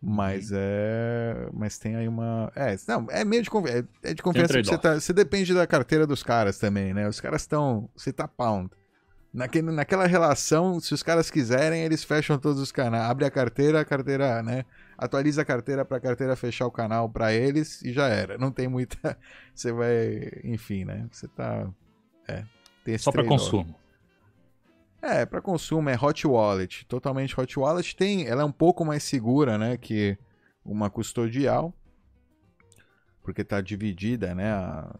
Mas 0.00 0.50
uhum. 0.50 0.58
é. 0.60 1.48
Mas 1.52 1.78
tem 1.78 1.96
aí 1.96 2.06
uma. 2.06 2.52
É, 2.54 2.76
não, 2.86 3.06
é 3.10 3.24
meio 3.24 3.42
de, 3.42 3.50
confi... 3.50 3.68
é, 3.68 3.84
é 4.02 4.14
de 4.14 4.22
confiança. 4.22 4.58
Um 4.58 4.64
você, 4.64 4.78
tá... 4.78 4.94
você 4.94 5.12
depende 5.12 5.52
da 5.52 5.66
carteira 5.66 6.06
dos 6.06 6.22
caras 6.22 6.58
também, 6.58 6.94
né? 6.94 7.08
Os 7.08 7.20
caras 7.20 7.42
estão. 7.42 7.88
Você 7.96 8.12
tá 8.12 8.28
pound. 8.28 8.70
Naquele, 9.34 9.70
naquela 9.70 10.06
relação, 10.06 10.80
se 10.80 10.94
os 10.94 11.02
caras 11.02 11.30
quiserem, 11.30 11.82
eles 11.82 12.02
fecham 12.02 12.38
todos 12.38 12.60
os 12.60 12.72
canais. 12.72 13.10
Abre 13.10 13.26
a 13.26 13.30
carteira, 13.30 13.80
a 13.80 13.84
carteira, 13.84 14.42
né? 14.42 14.64
Atualiza 14.96 15.42
a 15.42 15.44
carteira 15.44 15.84
para 15.84 15.98
a 15.98 16.00
carteira 16.00 16.34
fechar 16.34 16.66
o 16.66 16.70
canal 16.70 17.08
para 17.10 17.32
eles 17.32 17.82
e 17.82 17.92
já 17.92 18.08
era. 18.08 18.38
Não 18.38 18.52
tem 18.52 18.68
muita. 18.68 19.18
Você 19.52 19.72
vai. 19.72 20.30
Enfim, 20.44 20.84
né? 20.84 21.06
Você 21.10 21.26
tá. 21.28 21.68
É. 22.28 22.44
Só 22.98 23.12
para 23.12 23.24
consumo. 23.24 23.74
É, 25.00 25.24
para 25.24 25.40
consumo 25.40 25.88
é 25.88 25.96
hot 25.96 26.26
wallet, 26.26 26.84
totalmente 26.86 27.38
hot 27.38 27.58
wallet. 27.58 27.94
Tem, 27.94 28.26
ela 28.26 28.42
é 28.42 28.44
um 28.44 28.52
pouco 28.52 28.84
mais 28.84 29.02
segura, 29.02 29.56
né, 29.56 29.76
que 29.76 30.18
uma 30.64 30.90
custodial, 30.90 31.72
porque 33.22 33.44
tá 33.44 33.60
dividida, 33.60 34.34
né, 34.34 34.50
a, 34.50 34.94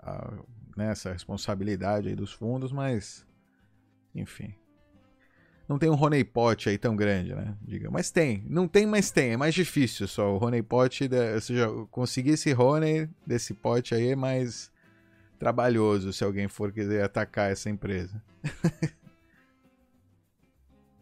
a 0.00 0.32
né, 0.76 0.90
essa 0.90 1.12
responsabilidade 1.12 2.08
aí 2.08 2.14
dos 2.14 2.32
fundos, 2.32 2.72
mas 2.72 3.26
enfim. 4.14 4.54
Não 5.68 5.78
tem 5.78 5.88
um 5.88 6.02
honeypot 6.02 6.68
aí 6.68 6.76
tão 6.76 6.94
grande, 6.94 7.34
né? 7.34 7.56
Diga. 7.62 7.90
Mas 7.90 8.10
tem. 8.10 8.44
Não 8.46 8.68
tem, 8.68 8.84
mas 8.84 9.10
tem. 9.10 9.32
É 9.32 9.36
mais 9.36 9.54
difícil 9.54 10.06
só. 10.06 10.36
O 10.36 10.44
honeypot, 10.44 11.08
ou 11.34 11.40
seja, 11.40 11.68
conseguir 11.90 12.32
esse 12.32 12.52
honey 12.52 13.08
desse 13.26 13.54
pote 13.54 13.94
aí 13.94 14.08
é 14.08 14.16
mais 14.16 14.70
trabalhoso 15.38 16.12
se 16.12 16.24
alguém 16.24 16.46
for 16.46 16.72
querer 16.72 17.02
atacar 17.02 17.50
essa 17.50 17.70
empresa. 17.70 18.22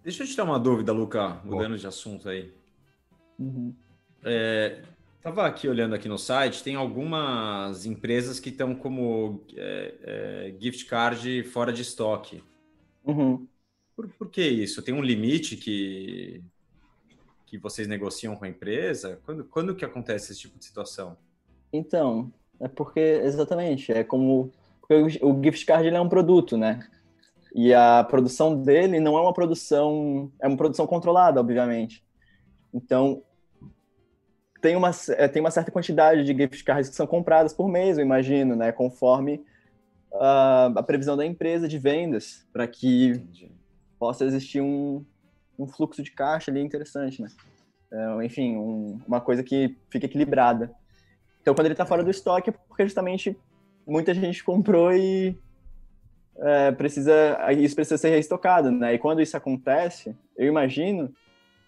Deixa 0.02 0.22
eu 0.22 0.26
te 0.26 0.36
dar 0.36 0.44
uma 0.44 0.58
dúvida, 0.58 0.92
Luca, 0.92 1.40
mudando 1.44 1.76
de 1.76 1.86
assunto 1.86 2.28
aí. 2.28 2.52
Uhum. 3.38 3.74
É, 4.24 4.82
tava 5.22 5.46
aqui 5.46 5.68
olhando 5.68 5.94
aqui 5.94 6.08
no 6.08 6.18
site, 6.18 6.62
tem 6.62 6.74
algumas 6.74 7.84
empresas 7.84 8.40
que 8.40 8.48
estão 8.48 8.74
como 8.74 9.42
é, 9.56 9.94
é, 10.02 10.54
gift 10.58 10.86
card 10.86 11.44
fora 11.44 11.72
de 11.72 11.82
estoque. 11.82 12.42
Uhum. 13.04 13.46
Por, 13.94 14.08
por 14.08 14.30
que 14.30 14.42
isso? 14.42 14.82
Tem 14.82 14.94
um 14.94 15.02
limite 15.02 15.56
que, 15.56 16.42
que 17.46 17.58
vocês 17.58 17.86
negociam 17.86 18.34
com 18.36 18.44
a 18.44 18.48
empresa? 18.48 19.20
Quando, 19.26 19.44
quando 19.44 19.74
que 19.74 19.84
acontece 19.84 20.32
esse 20.32 20.40
tipo 20.40 20.58
de 20.58 20.64
situação? 20.64 21.16
Então, 21.72 22.32
é 22.58 22.68
porque, 22.68 23.00
exatamente, 23.00 23.92
é 23.92 24.02
como. 24.02 24.50
Porque 24.80 25.18
o 25.22 25.42
gift 25.42 25.66
card 25.66 25.86
ele 25.86 25.96
é 25.96 26.00
um 26.00 26.08
produto, 26.08 26.56
né? 26.56 26.88
E 27.54 27.74
a 27.74 28.04
produção 28.04 28.60
dele 28.60 29.00
não 29.00 29.18
é 29.18 29.20
uma 29.20 29.32
produção. 29.32 30.30
É 30.40 30.46
uma 30.46 30.56
produção 30.56 30.86
controlada, 30.86 31.40
obviamente. 31.40 32.04
Então, 32.72 33.22
tem 34.60 34.76
uma, 34.76 34.90
é, 35.10 35.26
tem 35.26 35.40
uma 35.40 35.50
certa 35.50 35.70
quantidade 35.70 36.22
de 36.24 36.34
gift 36.34 36.62
cards 36.64 36.90
que 36.90 36.96
são 36.96 37.06
compradas 37.06 37.52
por 37.52 37.68
mês, 37.68 37.98
eu 37.98 38.04
imagino, 38.04 38.54
né? 38.54 38.70
Conforme 38.70 39.44
a, 40.12 40.66
a 40.76 40.82
previsão 40.82 41.16
da 41.16 41.24
empresa 41.24 41.66
de 41.66 41.78
vendas, 41.78 42.46
para 42.52 42.66
que 42.66 43.08
Entendi. 43.08 43.52
possa 43.98 44.24
existir 44.24 44.60
um, 44.60 45.04
um 45.58 45.66
fluxo 45.66 46.02
de 46.02 46.10
caixa 46.10 46.50
ali 46.50 46.60
interessante, 46.60 47.22
né? 47.22 47.28
É, 47.92 48.24
enfim, 48.24 48.56
um, 48.56 49.00
uma 49.06 49.20
coisa 49.20 49.42
que 49.42 49.76
fica 49.88 50.06
equilibrada. 50.06 50.72
Então, 51.42 51.54
quando 51.54 51.66
ele 51.66 51.74
está 51.74 51.86
fora 51.86 52.04
do 52.04 52.10
estoque, 52.10 52.50
é 52.50 52.52
porque 52.52 52.84
justamente 52.84 53.36
muita 53.86 54.14
gente 54.14 54.44
comprou 54.44 54.92
e 54.92 55.36
é, 56.40 56.72
precisa, 56.72 57.38
isso 57.52 57.74
precisa 57.74 57.98
ser 57.98 58.10
reestocado, 58.10 58.70
né? 58.70 58.94
E 58.94 58.98
quando 58.98 59.20
isso 59.20 59.36
acontece, 59.36 60.16
eu 60.36 60.46
imagino 60.46 61.12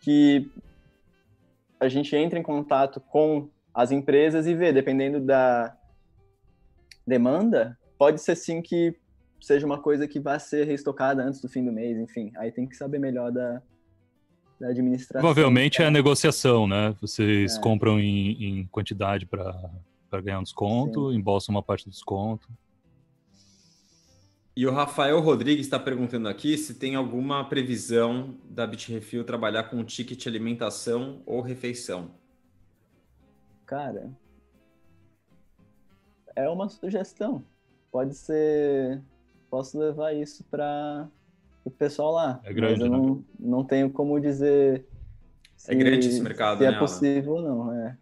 que 0.00 0.50
a 1.78 1.88
gente 1.88 2.14
entra 2.16 2.38
em 2.38 2.42
contato 2.42 3.00
com 3.00 3.48
as 3.74 3.90
empresas 3.90 4.46
e 4.46 4.54
vê, 4.54 4.72
dependendo 4.72 5.20
da 5.20 5.76
demanda, 7.06 7.78
pode 7.98 8.20
ser 8.20 8.36
sim 8.36 8.62
que 8.62 8.94
seja 9.40 9.66
uma 9.66 9.78
coisa 9.78 10.06
que 10.06 10.20
vá 10.20 10.38
ser 10.38 10.66
reestocada 10.66 11.22
antes 11.22 11.40
do 11.40 11.48
fim 11.48 11.64
do 11.64 11.72
mês, 11.72 11.98
enfim. 11.98 12.32
Aí 12.36 12.52
tem 12.52 12.66
que 12.66 12.76
saber 12.76 12.98
melhor 12.98 13.32
da, 13.32 13.60
da 14.60 14.68
administração. 14.68 15.20
Provavelmente 15.20 15.82
é 15.82 15.86
a 15.86 15.90
negociação, 15.90 16.66
né? 16.66 16.94
Vocês 17.00 17.56
é. 17.56 17.60
compram 17.60 17.98
em, 17.98 18.60
em 18.60 18.66
quantidade 18.66 19.26
para 19.26 19.70
ganhar 20.22 20.38
um 20.38 20.44
desconto, 20.44 21.10
Sim. 21.10 21.16
embolsam 21.18 21.54
uma 21.54 21.62
parte 21.62 21.84
do 21.84 21.90
desconto. 21.90 22.48
E 24.54 24.66
o 24.66 24.70
Rafael 24.70 25.18
Rodrigues 25.20 25.64
está 25.64 25.78
perguntando 25.78 26.28
aqui 26.28 26.58
se 26.58 26.74
tem 26.74 26.94
alguma 26.94 27.42
previsão 27.48 28.36
da 28.44 28.66
Bitrefil 28.66 29.24
trabalhar 29.24 29.64
com 29.64 29.82
ticket 29.82 30.26
alimentação 30.26 31.22
ou 31.24 31.40
refeição. 31.40 32.10
Cara, 33.64 34.10
é 36.36 36.46
uma 36.50 36.68
sugestão. 36.68 37.42
Pode 37.90 38.14
ser. 38.14 39.00
Posso 39.48 39.78
levar 39.78 40.12
isso 40.12 40.44
para 40.44 41.08
o 41.64 41.70
pessoal 41.70 42.12
lá. 42.12 42.40
É 42.44 42.52
grande, 42.52 42.80
mas 42.80 42.80
eu 42.82 42.90
não, 42.90 43.14
né? 43.14 43.22
não 43.38 43.64
tenho 43.64 43.90
como 43.90 44.20
dizer. 44.20 44.86
Se, 45.56 45.72
é 45.72 45.74
grande 45.74 46.08
esse 46.08 46.20
mercado, 46.20 46.58
se 46.58 46.64
é 46.66 46.70
né? 46.70 46.76
é 46.76 46.78
possível 46.78 47.32
ou 47.34 47.42
não. 47.42 47.72
É. 47.72 47.96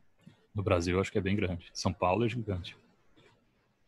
No 0.52 0.64
Brasil, 0.64 1.00
acho 1.00 1.12
que 1.12 1.18
é 1.18 1.20
bem 1.20 1.36
grande. 1.36 1.70
São 1.72 1.92
Paulo 1.92 2.24
é 2.24 2.28
gigante. 2.28 2.76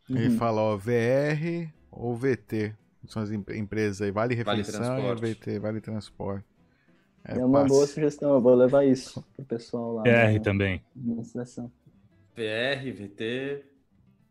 Ele 0.08 0.28
uhum. 0.28 0.36
fala, 0.36 0.60
ó, 0.60 0.76
VR 0.76 1.72
ou 1.92 2.16
VT. 2.16 2.74
São 3.06 3.22
as 3.22 3.30
empresas 3.30 4.00
aí, 4.00 4.10
Vale 4.10 4.34
Refeição 4.34 5.02
vale 5.02 5.30
e 5.30 5.34
VT, 5.34 5.58
Vale 5.58 5.80
Transporte. 5.80 6.44
É, 7.24 7.38
é 7.38 7.44
uma 7.44 7.60
passe. 7.60 7.74
boa 7.74 7.86
sugestão, 7.86 8.34
eu 8.34 8.40
vou 8.40 8.54
levar 8.54 8.84
isso 8.84 9.24
pro 9.34 9.44
pessoal 9.44 9.94
lá. 9.94 10.02
VR 10.02 10.40
também. 10.42 10.82
VR, 12.34 12.92
VT, 12.92 13.64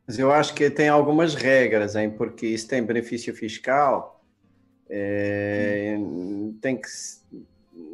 mas 0.08 0.20
eu 0.20 0.32
acho 0.32 0.54
que 0.54 0.70
tem 0.70 0.90
algumas 0.90 1.36
regras, 1.36 1.96
hein? 1.96 2.10
porque 2.10 2.48
isso 2.48 2.68
tem 2.68 2.84
benefício 2.84 3.34
fiscal, 3.34 4.22
é, 4.90 5.96
tem 6.62 6.76
que 6.76 6.88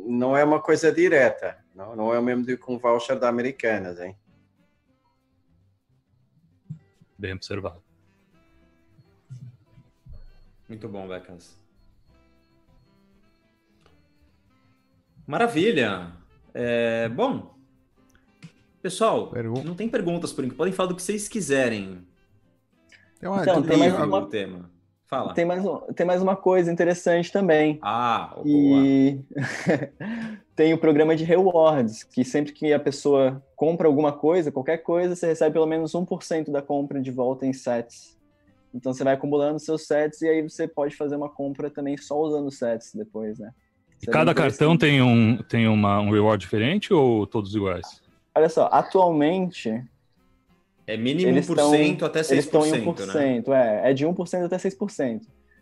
não 0.08 0.36
é 0.36 0.44
uma 0.44 0.62
coisa 0.62 0.92
direta, 0.92 1.58
não, 1.76 1.96
não 1.96 2.14
é 2.14 2.18
o 2.18 2.24
mesmo 2.24 2.46
do 2.46 2.58
que 2.58 2.72
um 2.72 2.80
voucher 2.80 3.20
da 3.20 3.28
Americanas, 3.28 4.00
hein? 4.00 4.16
Bem 7.18 7.34
observado. 7.34 7.87
Muito 10.68 10.88
bom, 10.90 11.08
Becas. 11.08 11.58
Maravilha. 15.26 16.12
É, 16.54 17.10
bom, 17.10 17.58
Pessoal, 18.82 19.28
Pergun 19.28 19.64
não 19.64 19.76
tem 19.76 19.90
perguntas 19.90 20.32
por 20.32 20.46
enquanto. 20.46 20.58
Podem 20.58 20.74
falar 20.74 20.90
do 20.90 20.96
que 20.96 21.02
vocês 21.02 21.28
quiserem. 21.28 22.00
Tem 23.20 23.28
uma, 23.28 23.42
então, 23.42 23.62
tem 23.62 23.78
mais 23.78 23.94
uma... 23.94 24.30
tema. 24.30 24.70
Fala. 25.08 25.34
Tem 25.34 25.46
mais, 25.46 25.64
tem 25.96 26.06
mais 26.06 26.22
uma 26.22 26.36
coisa 26.36 26.72
interessante 26.72 27.32
também. 27.32 27.80
Ah, 27.82 28.34
boa. 28.36 28.46
E 28.48 29.20
tem 30.56 30.74
o 30.74 30.78
programa 30.78 31.16
de 31.16 31.24
rewards, 31.24 32.04
que 32.04 32.26
sempre 32.26 32.52
que 32.52 32.74
a 32.74 32.80
pessoa 32.80 33.42
compra 33.56 33.88
alguma 33.88 34.12
coisa, 34.12 34.52
qualquer 34.52 34.78
coisa, 34.80 35.16
você 35.16 35.28
recebe 35.28 35.54
pelo 35.54 35.66
menos 35.66 35.94
1% 35.94 36.52
da 36.52 36.62
compra 36.62 37.02
de 37.02 37.10
volta 37.10 37.46
em 37.46 37.54
sets. 37.54 38.17
Então 38.74 38.94
você 38.94 39.04
vai 39.04 39.14
acumulando 39.14 39.60
seus 39.60 39.88
sets 39.88 40.22
e 40.22 40.28
aí 40.28 40.42
você 40.42 40.68
pode 40.68 40.96
fazer 40.96 41.16
uma 41.16 41.30
compra 41.30 41.70
também 41.70 41.98
só 41.98 42.20
usando 42.20 42.52
sets 42.52 42.94
depois, 42.94 43.40
né? 43.40 43.52
e 44.02 44.06
cada 44.08 44.34
cartão 44.34 44.78
tem, 44.78 45.02
um, 45.02 45.38
tem 45.38 45.68
uma, 45.68 46.00
um 46.00 46.12
reward 46.12 46.40
diferente 46.40 46.94
ou 46.94 47.26
todos 47.26 47.56
iguais? 47.56 48.02
Olha 48.36 48.50
só, 48.50 48.70
atualmente. 48.72 49.84
É 50.86 50.96
mínimo 50.96 51.32
1% 51.32 51.40
estão, 51.40 52.08
até 52.08 52.22
6%. 52.22 52.32
Eles 52.32 52.46
estão 52.46 52.66
em 52.66 52.86
1%, 52.86 53.48
né? 53.48 53.82
é. 53.84 53.92
É 53.92 53.94
de 53.94 54.06
1% 54.06 54.46
até 54.46 54.58
6%. 54.58 55.22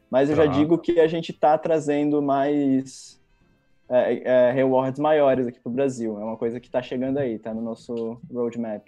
Mas 0.09 0.29
eu 0.29 0.35
já 0.35 0.45
digo 0.45 0.77
que 0.77 0.99
a 0.99 1.07
gente 1.07 1.31
está 1.31 1.57
trazendo 1.57 2.21
mais 2.21 3.19
é, 3.89 4.21
é, 4.23 4.51
rewards 4.51 4.99
maiores 4.99 5.47
aqui 5.47 5.59
para 5.59 5.69
o 5.69 5.73
Brasil. 5.73 6.19
É 6.19 6.23
uma 6.23 6.37
coisa 6.37 6.59
que 6.59 6.67
está 6.67 6.81
chegando 6.81 7.17
aí, 7.17 7.33
está 7.35 7.53
no 7.53 7.61
nosso 7.61 8.19
roadmap. 8.31 8.87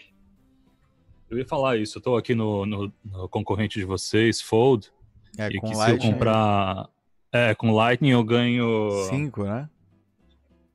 Eu 1.30 1.38
ia 1.38 1.46
falar 1.46 1.78
isso, 1.78 1.98
eu 1.98 2.00
estou 2.00 2.18
aqui 2.18 2.34
no, 2.34 2.66
no, 2.66 2.94
no, 3.04 3.30
concorrente 3.30 3.78
de 3.78 3.86
vocês, 3.86 4.42
Fold, 4.42 4.92
é, 5.38 5.48
e 5.48 5.60
que 5.60 5.76
se 5.76 5.92
eu 5.92 5.98
comprar... 5.98 6.90
É, 7.32 7.54
com 7.54 7.72
Lightning 7.72 8.12
eu 8.12 8.24
ganho... 8.24 8.90
5, 9.10 9.44
né? 9.44 9.70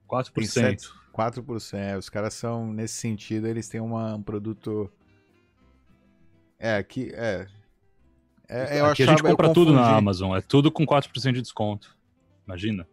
4%. 0.06 0.92
4%. 1.12 1.78
É, 1.78 1.96
os 1.96 2.08
caras 2.08 2.34
são, 2.34 2.72
nesse 2.72 2.94
sentido, 2.94 3.46
eles 3.46 3.68
têm 3.68 3.80
uma, 3.80 4.14
um 4.14 4.22
produto. 4.22 4.90
É, 6.58 6.76
aqui. 6.76 7.10
É. 7.14 7.46
é 8.48 8.80
eu 8.80 8.86
aqui 8.86 9.02
achava, 9.02 9.10
a 9.10 9.16
gente 9.16 9.22
compra 9.22 9.52
tudo 9.52 9.72
na 9.72 9.96
Amazon, 9.96 10.36
é 10.36 10.40
tudo 10.40 10.70
com 10.70 10.86
4% 10.86 11.32
de 11.32 11.42
desconto. 11.42 11.96
Imagina. 12.46 12.86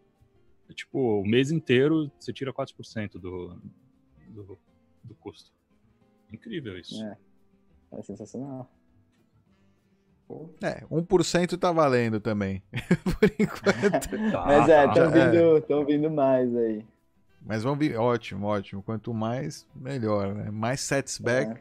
É 0.68 0.72
tipo, 0.72 1.20
o 1.20 1.26
mês 1.26 1.50
inteiro 1.50 2.10
você 2.18 2.32
tira 2.32 2.52
4% 2.52 3.12
do, 3.12 3.60
do, 4.28 4.58
do 5.02 5.14
custo. 5.16 5.50
Incrível 6.32 6.78
isso. 6.78 7.02
É, 7.02 7.16
é 7.92 8.02
sensacional. 8.02 8.70
É, 10.62 10.84
1% 10.90 11.58
tá 11.58 11.72
valendo 11.72 12.20
também. 12.20 12.62
Por 13.04 13.32
enquanto. 13.38 14.30
Tá, 14.30 14.44
Mas 14.46 14.68
é, 14.68 14.86
estão 14.86 15.10
tá. 15.10 15.28
vindo, 15.28 15.82
é. 15.82 15.84
vindo 15.84 16.10
mais 16.10 16.54
aí. 16.54 16.84
Mas 17.44 17.62
vamos 17.62 17.78
ver, 17.78 17.96
ótimo, 17.96 18.46
ótimo. 18.46 18.82
Quanto 18.82 19.12
mais, 19.12 19.66
melhor, 19.74 20.34
né? 20.34 20.50
Mais 20.50 20.80
setback, 20.80 21.50
é. 21.50 21.58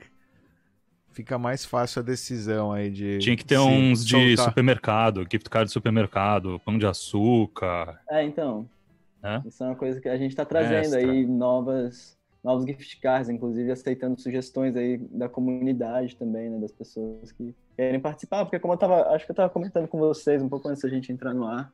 fica 1.11 1.37
mais 1.39 1.65
fácil 1.65 2.01
a 2.01 2.03
decisão 2.03 2.71
aí 2.71 2.91
de. 2.91 3.17
Tinha 3.19 3.35
que 3.35 3.45
ter 3.45 3.57
uns 3.57 4.05
de 4.05 4.37
supermercado, 4.37 5.25
gift 5.31 5.49
card 5.49 5.67
de 5.67 5.73
supermercado, 5.73 6.59
pão 6.63 6.77
de 6.77 6.85
açúcar. 6.85 7.99
É, 8.09 8.23
então. 8.23 8.69
É? 9.23 9.41
Isso 9.45 9.63
é 9.63 9.67
uma 9.67 9.75
coisa 9.75 9.99
que 9.99 10.07
a 10.07 10.17
gente 10.17 10.31
está 10.31 10.45
trazendo 10.45 10.95
Extra. 10.95 11.11
aí, 11.11 11.25
novas, 11.25 12.17
novos 12.43 12.65
gift 12.65 12.99
cards, 12.99 13.29
inclusive 13.29 13.71
aceitando 13.71 14.19
sugestões 14.19 14.75
aí 14.75 14.97
da 14.97 15.27
comunidade 15.27 16.15
também, 16.15 16.49
né? 16.49 16.59
Das 16.59 16.71
pessoas 16.71 17.31
que 17.31 17.55
querem 17.75 17.99
participar, 17.99 18.45
porque 18.45 18.59
como 18.59 18.73
eu 18.73 18.77
tava, 18.77 19.09
acho 19.13 19.25
que 19.25 19.31
eu 19.31 19.33
estava 19.33 19.49
comentando 19.49 19.87
com 19.87 19.97
vocês 19.97 20.41
um 20.41 20.49
pouco 20.49 20.67
antes 20.69 20.81
da 20.81 20.89
gente 20.89 21.11
entrar 21.11 21.33
no 21.33 21.45
ar 21.45 21.71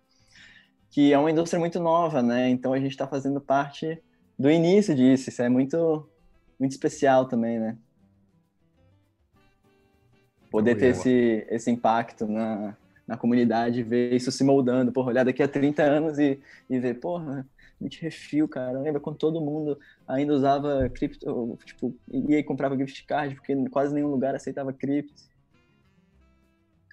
que 0.91 1.11
é 1.11 1.17
uma 1.17 1.29
indústria 1.29 1.59
muito 1.59 1.77
nova, 1.77 2.23
né? 2.23 2.49
Então 2.49 2.71
a 2.71 2.79
gente 2.79 2.91
está 2.91 3.05
fazendo 3.05 3.41
parte 3.41 4.01
do 4.39 4.49
início 4.49 4.95
disso. 4.95 5.27
Isso 5.27 5.41
é 5.41 5.49
muito, 5.49 6.07
muito 6.57 6.71
especial 6.71 7.25
também, 7.25 7.59
né? 7.59 7.77
poder 10.55 10.75
ter 10.75 10.87
esse, 10.87 11.45
esse 11.49 11.69
impacto 11.69 12.25
na, 12.25 12.77
na 13.05 13.17
comunidade, 13.17 13.83
ver 13.83 14.13
isso 14.13 14.31
se 14.31 14.41
moldando, 14.41 14.89
porra, 14.89 15.09
olhar 15.09 15.25
daqui 15.25 15.43
a 15.43 15.49
30 15.49 15.83
anos 15.83 16.17
e, 16.17 16.39
e 16.69 16.79
ver, 16.79 16.93
porra, 16.93 17.45
refil, 17.99 18.47
cara, 18.47 18.79
lembra 18.79 18.99
quando 18.99 19.17
todo 19.17 19.41
mundo 19.41 19.77
ainda 20.07 20.33
usava 20.33 20.89
cripto, 20.89 21.57
tipo, 21.65 21.95
ia 22.11 22.39
e 22.39 22.43
comprava 22.43 22.77
gift 22.77 23.05
card, 23.05 23.35
porque 23.35 23.55
quase 23.69 23.93
nenhum 23.93 24.09
lugar 24.09 24.35
aceitava 24.35 24.73
cripto. 24.73 25.23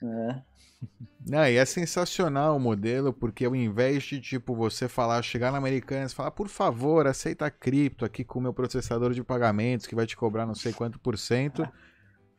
É. 0.02 0.42
Não, 1.24 1.46
e 1.46 1.56
é 1.56 1.64
sensacional 1.64 2.56
o 2.56 2.60
modelo, 2.60 3.12
porque 3.12 3.44
ao 3.44 3.54
invés 3.54 4.02
de, 4.02 4.20
tipo, 4.20 4.54
você 4.54 4.88
falar, 4.88 5.22
chegar 5.22 5.52
na 5.52 5.58
Americanas 5.58 6.10
e 6.10 6.14
falar, 6.14 6.32
por 6.32 6.48
favor, 6.48 7.06
aceita 7.06 7.48
cripto 7.50 8.04
aqui 8.04 8.24
com 8.24 8.40
o 8.40 8.42
meu 8.42 8.52
processador 8.52 9.12
de 9.12 9.22
pagamentos, 9.22 9.86
que 9.86 9.94
vai 9.94 10.06
te 10.06 10.16
cobrar 10.16 10.44
não 10.44 10.54
sei 10.56 10.72
quanto 10.72 10.98
por 10.98 11.16
cento. 11.16 11.66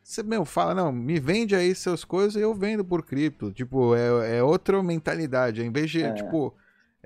Você, 0.02 0.22
meu, 0.22 0.44
fala, 0.44 0.74
não, 0.74 0.92
me 0.92 1.18
vende 1.18 1.56
aí 1.56 1.74
seus 1.74 2.04
coisas 2.04 2.36
e 2.36 2.40
eu 2.40 2.54
vendo 2.54 2.84
por 2.84 3.02
cripto. 3.02 3.50
Tipo, 3.50 3.96
é, 3.96 4.36
é 4.36 4.42
outra 4.42 4.82
mentalidade. 4.82 5.62
Em 5.62 5.72
vez 5.72 5.90
de, 5.90 6.02
é. 6.02 6.12
tipo, 6.12 6.54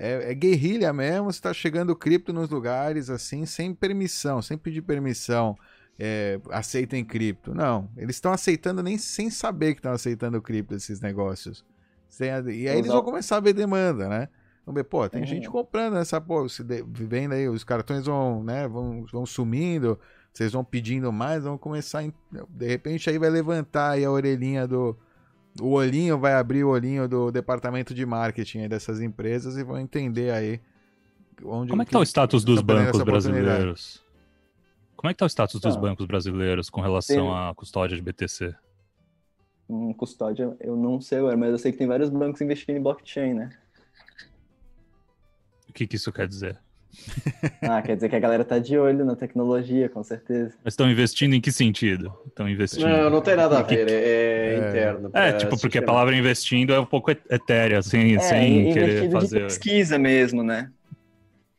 é, 0.01 0.31
é, 0.31 0.35
guerrilha 0.35 0.93
mesmo, 0.93 1.33
você 1.33 1.41
tá 1.41 1.53
chegando 1.53 1.95
cripto 1.97 2.33
nos 2.33 2.49
lugares, 2.49 3.11
assim, 3.11 3.45
sem 3.45 3.75
permissão, 3.75 4.41
sem 4.41 4.57
pedir 4.57 4.83
permissão 4.83 5.57
é, 5.99 6.41
aceitem 6.51 7.05
cripto. 7.05 7.53
Não, 7.53 7.91
eles 7.97 8.17
estão 8.17 8.33
aceitando 8.33 8.81
nem 8.83 8.97
sem 8.97 9.29
saber 9.29 9.75
que 9.75 9.81
estão 9.81 9.93
aceitando 9.93 10.41
cripto 10.41 10.75
esses 10.75 11.01
negócios. 11.01 11.65
Sem, 12.09 12.29
e 12.29 12.69
aí 12.69 12.79
eles 12.79 12.87
vão 12.87 13.03
começar 13.03 13.39
a 13.39 13.41
ver 13.41 13.53
demanda, 13.53 14.09
né? 14.09 14.29
Vamos 14.65 14.79
ver, 14.79 14.85
pô, 14.85 15.09
tem 15.09 15.27
gente 15.27 15.49
comprando 15.49 15.97
essa, 15.97 16.21
pô, 16.21 16.49
se 16.49 16.63
de, 16.63 16.85
vendo 16.87 17.33
aí, 17.33 17.49
os 17.49 17.65
cartões 17.65 18.05
vão, 18.05 18.45
né, 18.45 18.69
vão, 18.69 19.05
vão 19.11 19.25
sumindo, 19.25 19.99
vocês 20.33 20.53
vão 20.53 20.63
pedindo 20.63 21.11
mais, 21.11 21.45
vão 21.45 21.57
começar, 21.57 22.05
de 22.51 22.67
repente 22.67 23.09
aí 23.09 23.19
vai 23.19 23.31
levantar 23.31 23.93
aí 23.93 24.05
a 24.05 24.11
orelhinha 24.11 24.67
do, 24.69 24.95
o 25.61 25.71
olhinho 25.71 26.19
vai 26.19 26.35
abrir 26.35 26.65
o 26.65 26.69
olhinho 26.69 27.09
do 27.09 27.31
departamento 27.31 27.95
de 27.95 28.05
marketing 28.05 28.69
dessas 28.69 29.01
empresas 29.01 29.57
e 29.57 29.65
vão 29.65 29.79
entender 29.79 30.31
aí 30.31 30.61
onde 31.45 31.71
Como 31.71 31.83
é 31.83 31.85
que, 31.85 31.91
que 31.91 31.93
tá 31.93 32.01
o 32.01 32.03
status 32.03 32.45
dos 32.45 32.61
bancos 32.61 33.03
brasileiros? 33.03 34.03
Como 34.97 35.11
é 35.11 35.15
que 35.15 35.19
tá 35.19 35.27
o 35.27 35.29
status 35.29 35.61
dos 35.61 35.77
ah. 35.77 35.81
bancos 35.81 36.07
brasileiros 36.07 36.69
com 36.69 36.81
relação 36.81 37.27
tem... 37.27 37.35
à 37.35 37.53
custódia 37.55 37.97
de 37.97 38.03
BTC? 38.03 38.55
Hum, 39.69 39.93
custódia, 39.93 40.57
eu 40.61 40.77
não 40.77 41.01
sei 41.01 41.19
agora, 41.19 41.37
mas 41.37 41.51
eu 41.51 41.59
sei 41.59 41.73
que 41.73 41.79
tem 41.79 41.87
vários 41.87 42.09
bancos 42.09 42.41
investindo 42.41 42.77
em 42.77 42.83
blockchain, 42.83 43.35
né? 43.35 43.51
O 45.69 45.73
que, 45.73 45.87
que 45.87 45.97
isso 45.97 46.11
quer 46.11 46.27
dizer? 46.27 46.59
ah, 47.63 47.83
quer 47.83 47.97
dizer 47.97 48.09
que 48.09 48.17
a 48.17 48.19
galera 48.19 48.45
tá 48.45 48.59
de 48.59 48.79
olho 48.79 49.05
na 49.05 49.15
tecnologia, 49.15 49.89
com 49.89 50.03
certeza. 50.03 50.55
Mas 50.65 50.73
estão 50.73 50.91
investindo 50.91 51.35
em 51.35 51.41
que 51.41 51.53
sentido? 51.53 52.13
Estão 52.27 52.49
investindo. 52.49 52.89
Não, 52.89 53.11
não 53.11 53.21
tem 53.21 53.37
nada 53.37 53.59
a 53.59 53.63
ver, 53.63 53.89
é, 53.89 53.93
é, 53.93 54.55
é 54.55 54.69
interno. 54.69 55.11
É, 55.13 55.33
tipo, 55.33 55.59
porque 55.61 55.79
a 55.79 55.83
palavra 55.83 56.15
investindo 56.15 56.73
é 56.73 56.81
um 56.81 56.87
pouco 56.87 57.11
etérea, 57.11 57.83
sem, 57.83 58.17
é, 58.17 58.21
sem 58.21 58.73
querer 58.73 59.11
fazer. 59.11 59.39
De 59.39 59.45
pesquisa 59.45 59.99
mesmo, 59.99 60.43
né? 60.43 60.71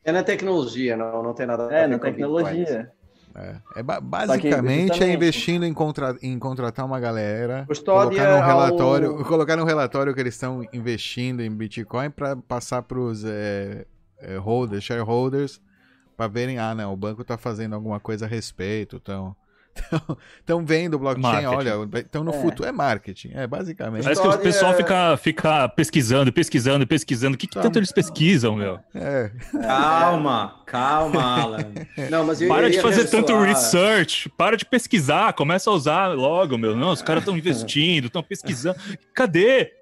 É 0.04 0.12
na 0.12 0.22
tecnologia, 0.22 0.96
não, 0.96 1.22
não 1.22 1.34
tem 1.34 1.46
nada 1.46 1.64
a 1.64 1.68
ver. 1.68 1.74
É, 1.74 1.86
na 1.86 1.98
tecnologia. 1.98 2.90
É, 3.34 3.56
é 3.76 3.82
basicamente 3.82 5.04
é 5.04 5.12
investindo 5.12 5.64
em, 5.64 5.72
contra, 5.72 6.16
em 6.20 6.36
contratar 6.38 6.84
uma 6.84 6.98
galera, 6.98 7.64
colocar 7.84 8.36
no 8.36 8.44
relatório, 8.44 9.10
ao... 9.18 9.24
colocar 9.24 9.56
no 9.56 9.64
relatório 9.64 10.12
que 10.12 10.20
eles 10.20 10.34
estão 10.34 10.66
investindo 10.72 11.40
em 11.40 11.50
Bitcoin 11.50 12.10
para 12.10 12.34
passar 12.36 12.82
para 12.82 12.98
os 12.98 13.24
é, 13.24 13.86
holders, 14.38 14.84
shareholders, 14.84 15.60
para 16.16 16.28
verem, 16.28 16.58
ah, 16.58 16.74
não, 16.74 16.92
o 16.92 16.96
banco 16.96 17.22
está 17.22 17.38
fazendo 17.38 17.74
alguma 17.74 17.98
coisa 18.00 18.26
a 18.26 18.28
respeito, 18.28 18.96
então 18.96 19.36
Estão 20.38 20.64
vendo 20.66 20.94
o 20.94 20.98
blockchain, 20.98 21.44
marketing. 21.44 21.54
olha, 21.54 22.00
estão 22.00 22.24
no 22.24 22.32
é. 22.32 22.40
futuro. 22.40 22.68
É 22.68 22.72
marketing, 22.72 23.30
é 23.34 23.46
basicamente. 23.46 24.02
Parece 24.02 24.20
que 24.20 24.28
o 24.28 24.38
pessoal 24.38 24.74
fica, 24.74 25.16
fica 25.16 25.68
pesquisando, 25.68 26.32
pesquisando, 26.32 26.86
pesquisando. 26.86 27.34
O 27.34 27.38
que, 27.38 27.46
que 27.46 27.58
tanto 27.58 27.78
eles 27.78 27.92
pesquisam, 27.92 28.56
meu? 28.56 28.78
É. 28.94 29.30
Calma, 29.62 30.62
calma, 30.66 31.22
Alan. 31.22 31.72
Não, 32.10 32.26
mas 32.26 32.42
para 32.42 32.70
de 32.70 32.80
fazer 32.80 33.06
tanto 33.08 33.38
research, 33.40 34.28
para 34.30 34.56
de 34.56 34.64
pesquisar, 34.64 35.32
começa 35.32 35.70
a 35.70 35.72
usar 35.72 36.08
logo, 36.08 36.58
meu. 36.58 36.76
Não, 36.76 36.90
os 36.90 37.02
caras 37.02 37.22
estão 37.22 37.36
investindo, 37.38 38.06
estão 38.06 38.22
pesquisando. 38.22 38.78
Cadê? 39.14 39.72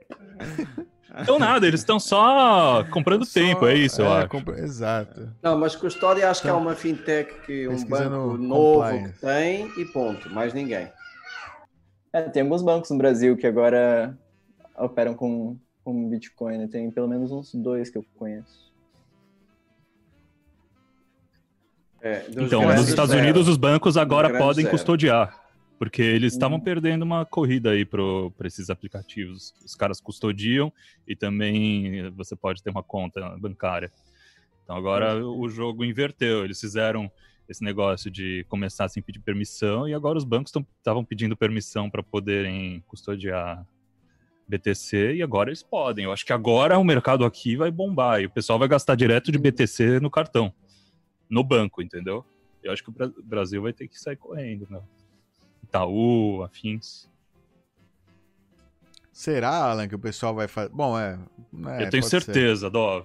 Então 1.16 1.38
nada, 1.38 1.66
eles 1.66 1.80
estão 1.80 1.98
só 1.98 2.84
comprando 2.90 3.24
só, 3.24 3.40
tempo, 3.40 3.66
é 3.66 3.74
isso, 3.74 4.02
é, 4.02 4.04
eu 4.04 4.12
acho. 4.12 4.28
Compra... 4.28 4.60
Exato. 4.60 5.30
Não, 5.42 5.58
mas 5.58 5.74
custódia 5.74 6.28
acho 6.28 6.42
que 6.42 6.48
é 6.48 6.52
uma 6.52 6.74
fintech 6.74 7.32
que 7.46 7.66
um 7.66 7.84
banco 7.84 8.36
novo 8.36 8.84
que 8.84 9.20
tem 9.20 9.72
e 9.78 9.84
ponto, 9.86 10.28
mais 10.30 10.52
ninguém. 10.52 10.88
É, 12.12 12.22
tem 12.22 12.42
alguns 12.42 12.62
bancos 12.62 12.90
no 12.90 12.98
Brasil 12.98 13.36
que 13.36 13.46
agora 13.46 14.16
operam 14.76 15.14
com, 15.14 15.56
com 15.82 16.08
Bitcoin, 16.08 16.58
né? 16.58 16.68
tem 16.70 16.90
pelo 16.90 17.08
menos 17.08 17.32
uns 17.32 17.54
dois 17.54 17.88
que 17.90 17.98
eu 17.98 18.04
conheço. 18.16 18.68
É, 22.00 22.24
então, 22.36 22.62
nos 22.64 22.88
Estados 22.88 23.10
zero. 23.10 23.22
Unidos 23.22 23.48
os 23.48 23.56
bancos 23.56 23.96
agora 23.96 24.38
podem 24.38 24.64
zero. 24.64 24.70
custodiar. 24.70 25.47
Porque 25.78 26.02
eles 26.02 26.32
estavam 26.32 26.58
perdendo 26.58 27.02
uma 27.02 27.24
corrida 27.24 27.70
aí 27.70 27.84
para 27.84 28.02
esses 28.44 28.68
aplicativos. 28.68 29.54
Os 29.64 29.76
caras 29.76 30.00
custodiam 30.00 30.72
e 31.06 31.14
também 31.14 32.10
você 32.10 32.34
pode 32.34 32.62
ter 32.62 32.70
uma 32.70 32.82
conta 32.82 33.36
bancária. 33.38 33.92
Então 34.64 34.76
agora 34.76 35.24
o 35.24 35.48
jogo 35.48 35.84
inverteu. 35.84 36.44
Eles 36.44 36.60
fizeram 36.60 37.10
esse 37.48 37.62
negócio 37.62 38.10
de 38.10 38.44
começar 38.48 38.88
sem 38.88 39.02
pedir 39.02 39.20
permissão 39.20 39.88
e 39.88 39.94
agora 39.94 40.18
os 40.18 40.24
bancos 40.24 40.52
estavam 40.76 41.04
pedindo 41.04 41.36
permissão 41.36 41.88
para 41.88 42.02
poderem 42.02 42.82
custodiar 42.86 43.64
BTC 44.48 45.14
e 45.14 45.22
agora 45.22 45.50
eles 45.50 45.62
podem. 45.62 46.06
Eu 46.06 46.12
acho 46.12 46.26
que 46.26 46.32
agora 46.32 46.78
o 46.78 46.84
mercado 46.84 47.24
aqui 47.24 47.56
vai 47.56 47.70
bombar 47.70 48.20
e 48.20 48.26
o 48.26 48.30
pessoal 48.30 48.58
vai 48.58 48.66
gastar 48.66 48.96
direto 48.96 49.30
de 49.30 49.38
BTC 49.38 50.00
no 50.00 50.10
cartão, 50.10 50.52
no 51.30 51.44
banco, 51.44 51.80
entendeu? 51.80 52.24
Eu 52.62 52.72
acho 52.72 52.82
que 52.82 52.90
o 52.90 53.22
Brasil 53.22 53.62
vai 53.62 53.72
ter 53.72 53.86
que 53.86 53.98
sair 53.98 54.16
correndo, 54.16 54.66
né? 54.68 54.80
Itaú, 55.68 56.42
afins. 56.42 57.08
Será, 59.12 59.50
Alan, 59.50 59.88
que 59.88 59.94
o 59.94 59.98
pessoal 59.98 60.34
vai 60.34 60.48
fazer? 60.48 60.70
Bom, 60.70 60.98
é. 60.98 61.18
é 61.78 61.84
Eu 61.84 61.90
tenho 61.90 62.02
certeza, 62.02 62.66
ser. 62.66 62.70
Dov. 62.70 63.04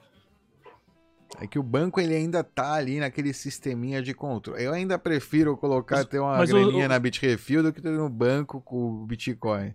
É 1.41 1.47
que 1.47 1.57
o 1.57 1.63
banco 1.63 1.99
ele 1.99 2.15
ainda 2.15 2.43
tá 2.43 2.73
ali 2.73 2.99
naquele 2.99 3.33
sisteminha 3.33 4.01
de 4.01 4.13
controle. 4.13 4.63
Eu 4.63 4.71
ainda 4.71 4.99
prefiro 4.99 5.57
colocar 5.57 5.97
mas, 5.97 6.05
ter 6.05 6.19
uma 6.19 6.45
graninha 6.45 6.85
o, 6.85 6.89
na 6.89 6.99
Bitrefil 6.99 7.63
do 7.63 7.73
que 7.73 7.81
ter 7.81 7.89
no 7.89 8.07
banco 8.07 8.61
com 8.61 9.03
o 9.03 9.05
Bitcoin. 9.05 9.73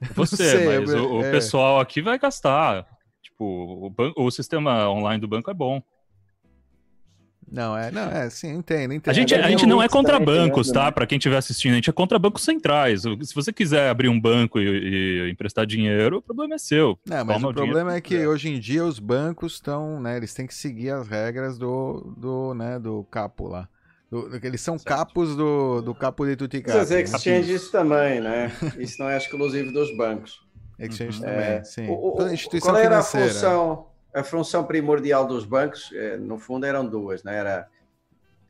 Você, 0.16 0.36
sei, 0.36 0.80
mas 0.80 0.92
o, 0.92 0.96
é... 0.96 1.28
o, 1.28 1.30
pessoal 1.30 1.78
aqui 1.78 2.02
vai 2.02 2.18
gastar. 2.18 2.86
Tipo, 3.22 3.86
o, 3.86 3.90
banco, 3.90 4.20
o 4.20 4.30
sistema 4.30 4.88
online 4.88 5.20
do 5.20 5.28
banco 5.28 5.50
é 5.50 5.54
bom. 5.54 5.80
Não, 7.50 7.76
é, 7.76 7.90
não, 7.90 8.02
é, 8.02 8.30
sim, 8.30 8.48
entendo, 8.50 8.94
entendo. 8.94 9.10
A 9.10 9.12
gente, 9.12 9.34
a 9.34 9.48
gente 9.50 9.66
não 9.66 9.82
é 9.82 9.88
contra 9.88 10.20
bancos, 10.20 10.70
tá? 10.70 10.92
Para 10.92 11.04
quem 11.04 11.18
estiver 11.18 11.36
assistindo, 11.36 11.72
a 11.72 11.74
gente 11.76 11.90
é 11.90 11.92
contra 11.92 12.18
bancos 12.18 12.44
centrais. 12.44 13.02
Se 13.02 13.34
você 13.34 13.52
quiser 13.52 13.90
abrir 13.90 14.08
um 14.08 14.20
banco 14.20 14.60
e, 14.60 15.26
e 15.26 15.30
emprestar 15.30 15.66
dinheiro, 15.66 16.18
o 16.18 16.22
problema 16.22 16.54
é 16.54 16.58
seu. 16.58 16.96
Não, 17.04 17.24
mas 17.24 17.36
Toma 17.36 17.48
o 17.48 17.54
problema 17.54 17.94
é 17.94 18.00
que 18.00 18.14
é. 18.14 18.28
hoje 18.28 18.50
em 18.50 18.60
dia 18.60 18.84
os 18.84 19.00
bancos 19.00 19.54
estão, 19.54 20.00
né, 20.00 20.16
eles 20.16 20.32
têm 20.32 20.46
que 20.46 20.54
seguir 20.54 20.90
as 20.90 21.08
regras 21.08 21.58
do, 21.58 22.14
do, 22.16 22.54
né, 22.54 22.78
do 22.78 23.04
capo 23.10 23.48
lá. 23.48 23.68
Do, 24.08 24.30
eles 24.42 24.60
são 24.60 24.78
certo. 24.78 24.96
capos 24.96 25.34
do, 25.34 25.82
do 25.82 25.94
capo 25.94 26.24
de 26.24 26.36
Tuticap. 26.36 26.78
Os 26.78 26.90
exchanges 26.90 27.70
também, 27.70 28.20
né? 28.20 28.52
Isso 28.78 29.00
não 29.00 29.08
é 29.08 29.16
exclusivo 29.16 29.72
dos 29.72 29.96
bancos. 29.96 30.40
Exchange 30.78 31.18
uhum. 31.18 31.24
também, 31.24 31.44
é, 31.44 31.64
sim. 31.64 31.86
O, 31.88 32.16
o, 32.16 32.32
instituição 32.32 32.70
qual 32.72 32.82
era 32.82 33.02
financeira. 33.02 33.26
a 33.26 33.32
função 33.32 33.89
a 34.14 34.22
função 34.22 34.64
primordial 34.64 35.26
dos 35.26 35.44
bancos, 35.44 35.90
eh, 35.92 36.16
no 36.16 36.38
fundo, 36.38 36.66
eram 36.66 36.86
duas, 36.86 37.22
né? 37.22 37.36
era 37.36 37.68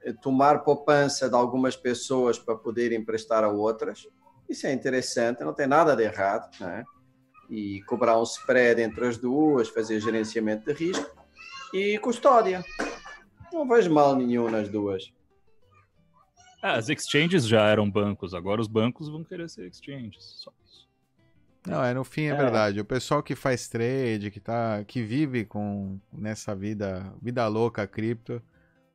eh, 0.02 0.12
tomar 0.12 0.60
poupança 0.60 1.28
de 1.28 1.34
algumas 1.34 1.76
pessoas 1.76 2.38
para 2.38 2.56
poder 2.56 2.92
emprestar 2.92 3.44
a 3.44 3.48
outras. 3.48 4.08
Isso 4.48 4.66
é 4.66 4.72
interessante, 4.72 5.44
não 5.44 5.52
tem 5.52 5.66
nada 5.66 5.94
de 5.94 6.02
errado, 6.02 6.50
né? 6.58 6.84
E 7.48 7.82
cobrar 7.82 8.18
um 8.18 8.22
spread 8.22 8.80
entre 8.80 9.06
as 9.06 9.16
duas, 9.16 9.68
fazer 9.68 10.00
gerenciamento 10.00 10.66
de 10.66 10.72
risco 10.72 11.10
e 11.74 11.98
custódia. 11.98 12.64
Não 13.52 13.68
vejo 13.68 13.92
mal 13.92 14.16
nenhum 14.16 14.48
nas 14.50 14.68
duas. 14.68 15.12
Ah, 16.62 16.74
as 16.74 16.88
exchanges 16.88 17.46
já 17.46 17.66
eram 17.68 17.90
bancos, 17.90 18.34
agora 18.34 18.60
os 18.60 18.68
bancos 18.68 19.08
vão 19.08 19.24
querer 19.24 19.48
ser 19.48 19.66
exchanges. 19.66 20.42
Só 20.42 20.52
não, 21.66 21.84
é 21.84 21.92
no 21.92 22.04
fim 22.04 22.22
é, 22.22 22.28
é, 22.28 22.34
verdade. 22.34 22.80
O 22.80 22.84
pessoal 22.84 23.22
que 23.22 23.34
faz 23.34 23.68
trade, 23.68 24.30
que 24.30 24.40
tá, 24.40 24.82
que 24.86 25.02
vive 25.02 25.44
com 25.44 25.98
nessa 26.12 26.54
vida, 26.54 27.12
vida 27.20 27.46
louca 27.48 27.86
cripto, 27.86 28.42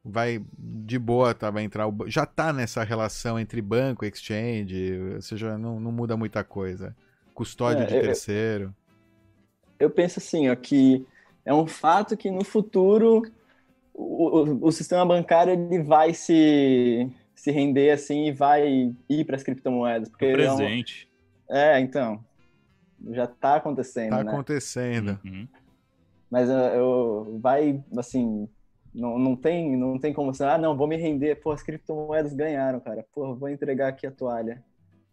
vai 0.04 0.44
de 0.58 0.98
boa, 0.98 1.34
tá, 1.34 1.50
vai 1.50 1.64
entrar, 1.64 1.88
já 2.08 2.26
tá 2.26 2.52
nessa 2.52 2.84
relação 2.84 3.40
entre 3.40 3.62
banco 3.62 4.04
e 4.04 4.08
exchange, 4.08 5.00
ou 5.16 5.22
seja, 5.22 5.58
não, 5.58 5.80
não 5.80 5.92
muda 5.92 6.18
muita 6.18 6.44
coisa. 6.44 6.96
Custódia 7.34 7.84
é, 7.84 7.86
de 7.86 7.92
terceiro. 7.92 8.76
Eu, 9.80 9.88
eu 9.88 9.90
penso 9.90 10.20
assim, 10.20 10.50
ó, 10.50 10.56
que 10.56 11.06
é 11.44 11.54
um 11.54 11.68
fato 11.68 12.18
que 12.18 12.32
no 12.32 12.44
futuro 12.44 13.24
o, 13.94 14.40
o, 14.40 14.68
o 14.68 14.72
sistema 14.72 15.06
bancário 15.06 15.54
ele 15.54 15.84
vai 15.84 16.14
se, 16.14 17.10
se 17.36 17.52
render 17.52 17.92
assim 17.92 18.28
e 18.28 18.32
vai 18.32 18.94
ir 19.08 19.26
para 19.26 19.36
as 19.36 19.44
criptomoedas, 19.44 20.10
porque 20.10 20.32
presente. 20.32 21.08
É 21.50 21.76
É, 21.76 21.80
então. 21.80 22.24
Já 23.12 23.28
tá 23.28 23.56
acontecendo, 23.56 24.10
Tá 24.12 24.24
né? 24.24 24.32
acontecendo. 24.32 25.20
Uhum. 25.24 25.48
Mas 26.30 26.50
eu, 26.50 26.56
eu- 26.58 27.40
vai, 27.40 27.84
assim, 27.98 28.48
não, 28.94 29.20
não, 29.20 29.36
tem, 29.36 29.76
não 29.78 30.00
tem 30.00 30.14
como 30.14 30.34
você, 30.34 30.44
ah, 30.44 30.58
não, 30.58 30.76
vou 30.76 30.88
me 30.88 30.98
render, 30.98 31.36
pô, 31.36 31.52
as 31.52 31.62
criptomoedas 31.62 32.34
ganharam, 32.34 32.80
cara, 32.80 33.06
pô, 33.14 33.36
vou 33.36 33.50
entregar 33.50 33.90
aqui 33.90 34.08
a 34.08 34.12
toalha. 34.12 34.64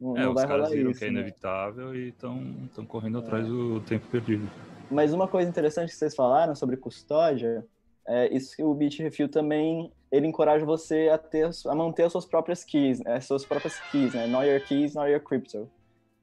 Não, 0.01 0.17
É, 0.17 0.23
não 0.25 0.31
os 0.31 0.35
vai 0.35 0.47
caras 0.47 0.65
rolar 0.67 0.77
viram 0.77 0.91
isso. 0.91 1.01
que 1.01 1.05
é 1.07 1.11
né? 1.11 1.21
inevitável 1.21 1.95
e 1.95 2.09
estão 2.09 2.87
correndo 2.89 3.19
atrás 3.19 3.47
do 3.47 3.81
tempo 3.83 4.07
perdido. 4.09 4.49
Mas 4.91 5.13
uma 5.13 5.29
coisa 5.29 5.49
interessante 5.49 5.91
que 5.91 5.97
vocês 5.97 6.15
falaram 6.15 6.55
sobre 6.55 6.77
custódia, 6.77 7.65
é 8.07 8.35
isso 8.35 8.57
que 8.57 8.63
o 8.65 8.75
Bitrefill 8.75 9.29
também, 9.29 9.93
ele 10.11 10.27
encoraja 10.27 10.65
você 10.67 11.09
a 11.09 11.17
ter, 11.19 11.49
a 11.67 11.75
manter 11.75 12.03
as 12.03 12.13
suas 12.13 12.27
próprias 12.27 12.65
keys, 12.65 12.99
né, 13.01 13.15
as 13.15 13.27
suas 13.27 13.45
próprias 13.45 13.79
keys, 13.91 14.13
né, 14.15 14.27
know 14.27 14.43
your 14.43 14.61
keys, 14.61 14.95
know 14.95 15.07
your 15.07 15.21
crypto. 15.21 15.71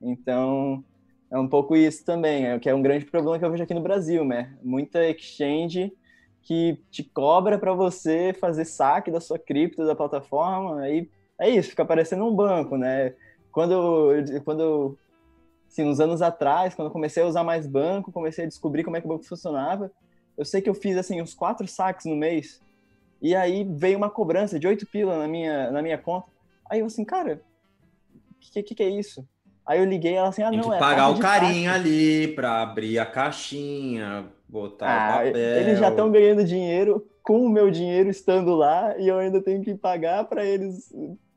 Então, 0.02 0.84
é 1.32 1.38
um 1.38 1.48
pouco 1.48 1.76
isso 1.76 2.04
também, 2.04 2.48
é, 2.48 2.60
que 2.60 2.70
é 2.70 2.74
um 2.74 2.82
grande 2.82 3.06
problema 3.06 3.38
que 3.38 3.46
eu 3.46 3.52
vejo 3.52 3.64
aqui 3.64 3.74
no 3.74 3.82
Brasil, 3.82 4.26
né, 4.26 4.58
muita 4.64 5.08
exchange 5.10 5.92
que 6.42 6.80
te 6.90 7.04
cobra 7.04 7.60
para 7.60 7.74
você 7.74 8.34
fazer 8.40 8.66
saque 8.66 9.12
da 9.12 9.20
sua 9.20 9.38
cripto 9.38 9.86
da 9.86 9.96
plataforma, 9.96 10.82
aí 10.82 11.10
é 11.40 11.50
isso, 11.50 11.70
fica 11.70 11.86
parecendo 11.86 12.26
um 12.26 12.36
banco, 12.36 12.78
né, 12.78 13.14
quando, 13.52 14.10
quando 14.44 14.98
assim, 15.68 15.84
uns 15.84 16.00
anos 16.00 16.22
atrás, 16.22 16.74
quando 16.74 16.88
eu 16.88 16.92
comecei 16.92 17.22
a 17.22 17.28
usar 17.28 17.44
mais 17.44 17.68
banco, 17.68 18.12
comecei 18.12 18.46
a 18.46 18.48
descobrir 18.48 18.84
como 18.84 18.98
é 18.98 19.02
que 19.02 19.06
o 19.06 19.10
banco 19.10 19.24
funcionava, 19.24 19.92
eu 20.38 20.46
sei 20.46 20.62
que 20.62 20.70
eu 20.70 20.74
fiz, 20.74 20.98
assim, 20.98 21.22
uns 21.22 21.34
quatro 21.34 21.68
saques 21.68 22.06
no 22.06 22.16
mês, 22.16 22.62
e 23.22 23.36
aí 23.36 23.64
veio 23.64 23.98
uma 23.98 24.10
cobrança 24.10 24.58
de 24.58 24.68
oito 24.68 24.86
pila 24.88 25.18
na 25.18 25.28
minha, 25.28 25.70
na 25.72 25.82
minha 25.82 25.98
conta. 25.98 26.28
Aí 26.70 26.80
eu 26.80 26.86
assim, 26.86 27.04
cara, 27.04 27.42
o 28.32 28.40
que, 28.40 28.64
que, 28.64 28.76
que 28.76 28.84
é 28.84 28.90
isso? 28.90 29.28
Aí 29.70 29.78
eu 29.80 29.86
liguei 29.86 30.16
ela 30.16 30.30
assim, 30.30 30.42
ah, 30.42 30.50
Tem 30.50 30.58
não, 30.60 30.70
que 30.70 30.76
é 30.76 30.80
pagar 30.80 31.10
o 31.12 31.20
carinho 31.20 31.72
ali 31.72 32.30
para 32.30 32.64
abrir 32.64 32.98
a 32.98 33.06
caixinha, 33.06 34.26
botar 34.48 34.86
o 34.86 34.90
Ah, 34.90 35.14
papel. 35.18 35.36
eles 35.36 35.78
já 35.78 35.90
estão 35.90 36.10
ganhando 36.12 36.44
dinheiro 36.44 37.06
com 37.22 37.46
o 37.46 37.50
meu 37.50 37.70
dinheiro 37.70 38.10
estando 38.10 38.56
lá, 38.56 38.98
e 38.98 39.08
eu 39.08 39.20
ainda 39.20 39.40
tenho 39.40 39.62
que 39.64 39.76
pagar 39.76 40.24
para 40.24 40.44
eles, 40.44 40.92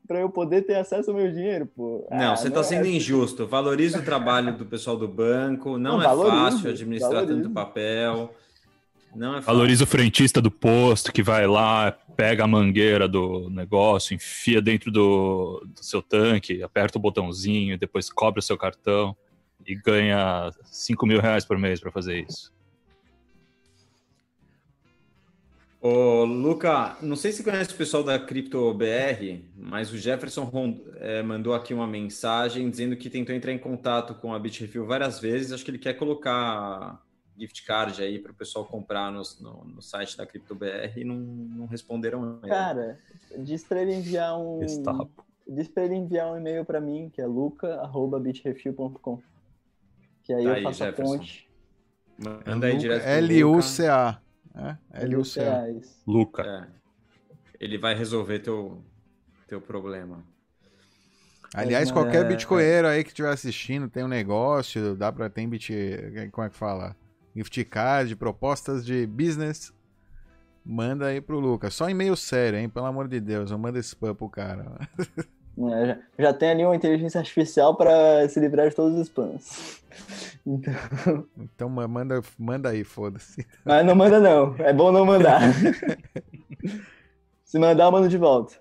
para 0.07 0.19
eu 0.19 0.29
poder 0.31 0.63
ter 0.63 0.73
acesso 0.75 1.11
ao 1.11 1.15
meu 1.15 1.31
dinheiro, 1.31 1.67
pô. 1.67 2.07
Não, 2.09 2.31
Ah, 2.31 2.35
você 2.35 2.45
não 2.49 2.55
está 2.55 2.61
é 2.61 2.63
sendo 2.63 2.81
assim. 2.81 2.95
injusto. 2.95 3.45
Valorize 3.45 3.99
o 3.99 4.03
trabalho 4.03 4.57
do 4.57 4.65
pessoal 4.65 4.97
do 4.97 5.07
banco. 5.07 5.77
Não, 5.77 5.93
Não, 5.97 6.01
é 6.01 6.05
valorizo, 6.05 6.35
fácil 6.35 6.69
administrar 6.71 7.11
valorizo. 7.13 7.37
tanto 7.43 7.53
papel. 7.53 8.33
Não 9.15 9.37
é. 9.37 9.41
Valoriza 9.41 9.83
o 9.83 9.87
frentista 9.87 10.41
do 10.41 10.49
posto 10.49 11.11
que 11.11 11.21
vai 11.21 11.45
lá, 11.45 11.91
pega 12.15 12.43
a 12.43 12.47
mangueira 12.47 13.07
do 13.07 13.49
negócio, 13.49 14.13
enfia 14.15 14.61
dentro 14.61 14.91
do, 14.91 15.63
do 15.65 15.83
seu 15.83 16.01
tanque, 16.01 16.63
aperta 16.63 16.97
o 16.97 17.01
botãozinho, 17.01 17.77
depois 17.77 18.09
cobra 18.09 18.39
o 18.39 18.43
seu 18.43 18.57
cartão 18.57 19.15
e 19.65 19.75
ganha 19.75 20.51
5 20.65 21.05
mil 21.05 21.19
reais 21.21 21.45
por 21.45 21.57
mês 21.57 21.79
para 21.79 21.91
fazer 21.91 22.25
isso. 22.27 22.51
Ô, 25.81 26.23
Luca, 26.23 26.95
não 27.01 27.15
sei 27.17 27.33
se 27.33 27.43
conhece 27.43 27.73
o 27.73 27.77
pessoal 27.77 28.03
da 28.03 28.17
Cripto 28.17 28.73
BR, 28.73 29.41
mas 29.57 29.91
o 29.91 29.97
Jefferson 29.97 30.43
Ron- 30.45 30.79
eh, 30.95 31.21
mandou 31.21 31.53
aqui 31.53 31.73
uma 31.73 31.85
mensagem 31.85 32.69
dizendo 32.69 32.95
que 32.95 33.09
tentou 33.09 33.35
entrar 33.35 33.51
em 33.51 33.57
contato 33.57 34.15
com 34.15 34.33
a 34.33 34.39
Bitrefill 34.39 34.85
várias 34.85 35.19
vezes. 35.19 35.51
Acho 35.51 35.65
que 35.65 35.71
ele 35.71 35.77
quer 35.77 35.95
colocar 35.95 37.01
gift 37.37 37.65
card 37.65 38.01
aí 38.01 38.19
para 38.19 38.31
o 38.31 38.35
pessoal 38.35 38.65
comprar 38.65 39.11
no, 39.11 39.21
no- 39.41 39.65
no 39.65 39.81
site 39.81 40.15
da 40.17 40.25
Cripto 40.25 40.53
BR 40.55 40.97
e 40.97 41.03
não, 41.03 41.15
não 41.15 41.65
responderam. 41.65 42.39
ele. 42.41 42.49
Cara, 42.49 42.97
diz 43.39 43.63
pra 43.63 43.81
ele 43.81 43.93
enviar 43.95 44.37
um. 44.39 44.59
Gestapo. 44.61 45.25
Diz 45.47 45.67
pra 45.67 45.83
ele 45.83 45.95
enviar 45.95 46.31
um 46.31 46.37
e-mail 46.37 46.63
pra 46.63 46.79
mim, 46.79 47.09
que 47.13 47.21
é 47.21 47.25
luca.bitrefill.com. 47.25 49.21
Que 50.23 50.33
aí 50.33 50.43
Tá 50.43 50.49
eu 50.49 50.55
aí, 50.55 50.63
faço 50.63 50.77
Jefferson. 50.85 51.13
a 51.13 51.17
ponte. 51.17 51.49
Manda 52.47 52.67
aí 52.67 52.77
direto 52.77 53.01
Luca. 53.01 53.09
L-U-C-A. 53.11 54.21
L-U-C-A. 54.93 55.67
É. 55.67 56.67
Ele 57.59 57.77
vai 57.77 57.93
resolver 57.95 58.39
teu, 58.39 58.81
teu 59.47 59.59
problema. 59.59 60.23
Aliás, 61.53 61.89
É, 61.89 61.93
qualquer 61.93 62.25
é, 62.25 62.27
bitcoinheiro 62.27 62.87
aí 62.87 63.03
que 63.03 63.09
estiver 63.09 63.29
assistindo, 63.31 63.87
tem 63.89 64.03
um 64.03 64.07
negócio, 64.07 64.95
dá 64.95 65.11
pra 65.11 65.29
ter 65.29 65.45
bit... 65.45 65.71
Como 66.31 66.45
é 66.47 66.49
que 66.49 66.55
fala? 66.55 66.95
Gift 67.35 67.63
card, 67.65 68.15
propostas 68.15 68.85
de 68.85 69.05
business. 69.07 69.73
Manda 70.65 71.07
aí 71.07 71.19
pro 71.19 71.39
Lucas. 71.39 71.73
Só 71.73 71.89
e-mail 71.89 72.15
sério, 72.15 72.59
hein? 72.59 72.69
Pelo 72.69 72.85
amor 72.85 73.07
de 73.07 73.19
Deus, 73.19 73.51
não 73.51 73.57
manda 73.57 73.79
spam 73.79 74.15
pro 74.15 74.29
cara. 74.29 74.65
É, 75.55 75.85
já, 75.85 75.97
já 76.17 76.33
tem 76.33 76.49
ali 76.49 76.65
uma 76.65 76.75
inteligência 76.75 77.19
artificial 77.19 77.75
pra 77.77 78.27
se 78.27 78.39
livrar 78.39 78.67
de 78.69 78.75
todos 78.75 78.97
os 78.97 79.07
spams. 79.07 79.83
Então, 80.43 80.73
Então 81.37 81.69
ma- 81.69 81.87
manda, 81.87 82.19
manda 82.39 82.69
aí, 82.69 82.83
foda-se. 82.83 83.45
mas 83.63 83.85
não 83.85 83.93
manda 83.95 84.19
não. 84.19 84.55
É 84.57 84.73
bom 84.73 84.91
não 84.91 85.05
mandar. 85.05 85.41
se 87.45 87.59
mandar, 87.59 87.83
eu 87.85 87.91
mando 87.91 88.09
de 88.09 88.17
volta. 88.17 88.55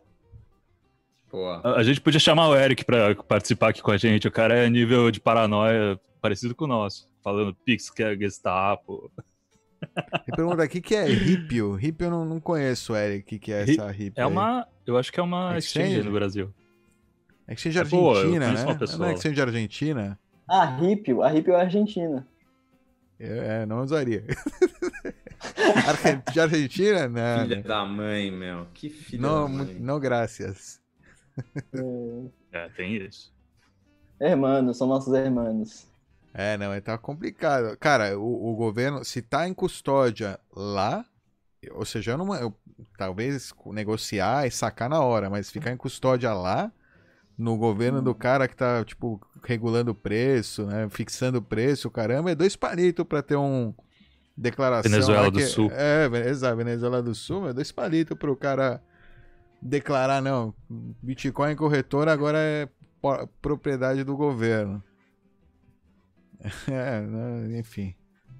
Pô, 1.30 1.46
A 1.48 1.76
a 1.78 1.82
gente 1.82 2.00
podia 2.00 2.20
chamar 2.20 2.48
o 2.48 2.54
Eric 2.56 2.84
para 2.84 3.14
participar 3.24 3.70
aqui 3.70 3.80
com 3.82 3.90
a 3.90 3.96
gente. 3.96 4.28
O 4.28 4.32
cara 4.32 4.54
é 4.54 4.68
nível 4.68 5.10
de 5.10 5.18
paranoia 5.18 5.98
parecido 6.20 6.54
com 6.54 6.66
o 6.66 6.68
nosso. 6.68 7.08
Falando 7.22 7.54
Pix, 7.54 7.90
que 7.90 8.02
é 8.02 8.16
Gestapo. 8.16 9.10
Ele 9.80 10.36
pergunta 10.36 10.62
aqui 10.62 10.78
o 10.78 10.82
que 10.82 10.94
é 10.94 11.04
Ripio. 11.04 11.74
Ripio 11.74 12.06
eu 12.06 12.10
não, 12.10 12.24
não 12.24 12.40
conheço, 12.40 12.94
Eric. 12.94 13.22
O 13.22 13.26
que, 13.26 13.38
que 13.38 13.52
é 13.52 13.62
essa 13.62 13.90
Ripio? 13.90 14.20
É 14.20 14.24
aí? 14.24 14.30
uma. 14.30 14.66
Eu 14.86 14.96
acho 14.96 15.12
que 15.12 15.20
é 15.20 15.22
uma 15.22 15.56
Exchange? 15.58 15.88
exchange 15.88 16.08
no 16.08 16.12
Brasil. 16.12 16.54
Exchange 17.48 17.78
É 17.78 17.84
boa, 17.84 18.14
eu 18.14 18.34
Argentina, 18.34 18.52
né? 18.52 18.74
pessoa 18.74 18.98
Não 18.98 19.06
é. 19.06 19.14
Exchange 19.14 19.40
Argentina? 19.40 20.18
Ah, 20.48 20.64
Ripio. 20.64 21.22
A 21.22 21.28
Ripio 21.28 21.54
é 21.54 21.60
argentina. 21.60 22.26
É, 23.18 23.62
é, 23.62 23.66
não 23.66 23.82
usaria. 23.82 24.24
De 26.32 26.40
Argentina? 26.40 27.08
Não, 27.08 27.48
filha 27.48 27.62
da 27.62 27.84
mãe, 27.84 28.30
meu. 28.30 28.66
Que 28.74 28.88
filha 28.88 29.22
não, 29.22 29.44
da 29.44 29.48
mãe. 29.48 29.76
não, 29.78 30.00
graças. 30.00 30.80
É, 32.52 32.68
tem 32.70 32.96
isso. 32.96 33.32
Hermanos, 34.20 34.76
são 34.76 34.86
nossos 34.86 35.12
hermanos. 35.14 35.86
É, 36.34 36.56
não, 36.56 36.78
tá 36.80 36.96
complicado. 36.96 37.76
Cara, 37.78 38.18
o, 38.18 38.52
o 38.52 38.56
governo, 38.56 39.04
se 39.04 39.20
tá 39.20 39.46
em 39.46 39.52
custódia 39.54 40.38
lá, 40.54 41.04
ou 41.72 41.84
seja, 41.84 42.12
eu 42.12 42.18
não, 42.18 42.34
eu- 42.34 42.54
talvez 42.96 43.52
negociar 43.66 44.46
e 44.46 44.50
sacar 44.50 44.88
na 44.88 45.00
hora, 45.00 45.28
mas 45.28 45.50
ficar 45.50 45.70
em 45.72 45.76
custódia 45.76 46.32
lá, 46.32 46.72
no 47.36 47.56
governo 47.56 48.00
do 48.00 48.14
cara 48.14 48.46
que 48.48 48.56
tá, 48.56 48.84
tipo, 48.84 49.20
regulando 49.44 49.90
o 49.90 49.94
preço, 49.94 50.64
né, 50.66 50.88
fixando 50.90 51.38
o 51.38 51.42
preço, 51.42 51.90
caramba, 51.90 52.30
é 52.30 52.34
dois 52.34 52.56
palitos 52.56 53.04
pra 53.06 53.22
ter 53.22 53.36
um 53.36 53.74
declaração. 54.36 54.90
Venezuela 54.90 55.22
lá 55.24 55.30
do 55.30 55.38
que- 55.38 55.44
Sul. 55.46 55.70
É, 55.72 56.06
exato, 56.28 56.56
Venezuela 56.56 57.02
do 57.02 57.14
Sul, 57.14 57.48
é 57.48 57.52
dois 57.52 57.70
palitos 57.72 58.16
pro 58.16 58.36
cara 58.36 58.82
declarar, 59.60 60.20
não, 60.22 60.54
Bitcoin 61.02 61.54
corretora 61.56 62.12
agora 62.12 62.38
é 62.38 62.68
propriedade 63.40 64.02
do 64.04 64.16
governo. 64.16 64.82
É, 66.68 67.00
né, 67.00 67.58
enfim. 67.58 67.94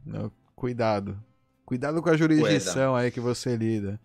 Não, 0.04 0.30
cuidado. 0.54 1.18
Cuidado 1.64 2.02
com 2.02 2.10
a 2.10 2.16
jurisdição 2.16 2.94
aí 2.94 3.10
que 3.10 3.20
você 3.20 3.56
lida. 3.56 4.00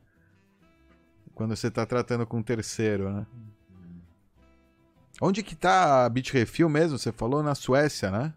Quando 1.34 1.56
você 1.56 1.70
tá 1.70 1.86
tratando 1.86 2.26
com 2.26 2.38
um 2.38 2.44
terceiro, 2.44 3.12
né? 3.12 3.26
Onde 5.22 5.42
que 5.44 5.56
tá 5.56 6.06
a 6.06 6.10
Bitrefill 6.10 6.70
mesmo? 6.70 6.98
Você 6.98 7.12
falou 7.12 7.42
na 7.42 7.56
Suécia, 7.56 8.12
né? 8.12 8.34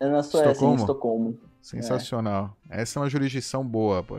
É 0.00 0.08
na 0.08 0.22
Suécia, 0.22 0.52
Estocolmo? 0.52 0.74
em 0.74 0.80
Estocolmo. 0.80 1.38
Sensacional. 1.60 2.56
Essa 2.68 2.98
é 2.98 3.02
uma 3.02 3.08
jurisdição 3.08 3.64
boa, 3.64 4.02
pô. 4.02 4.16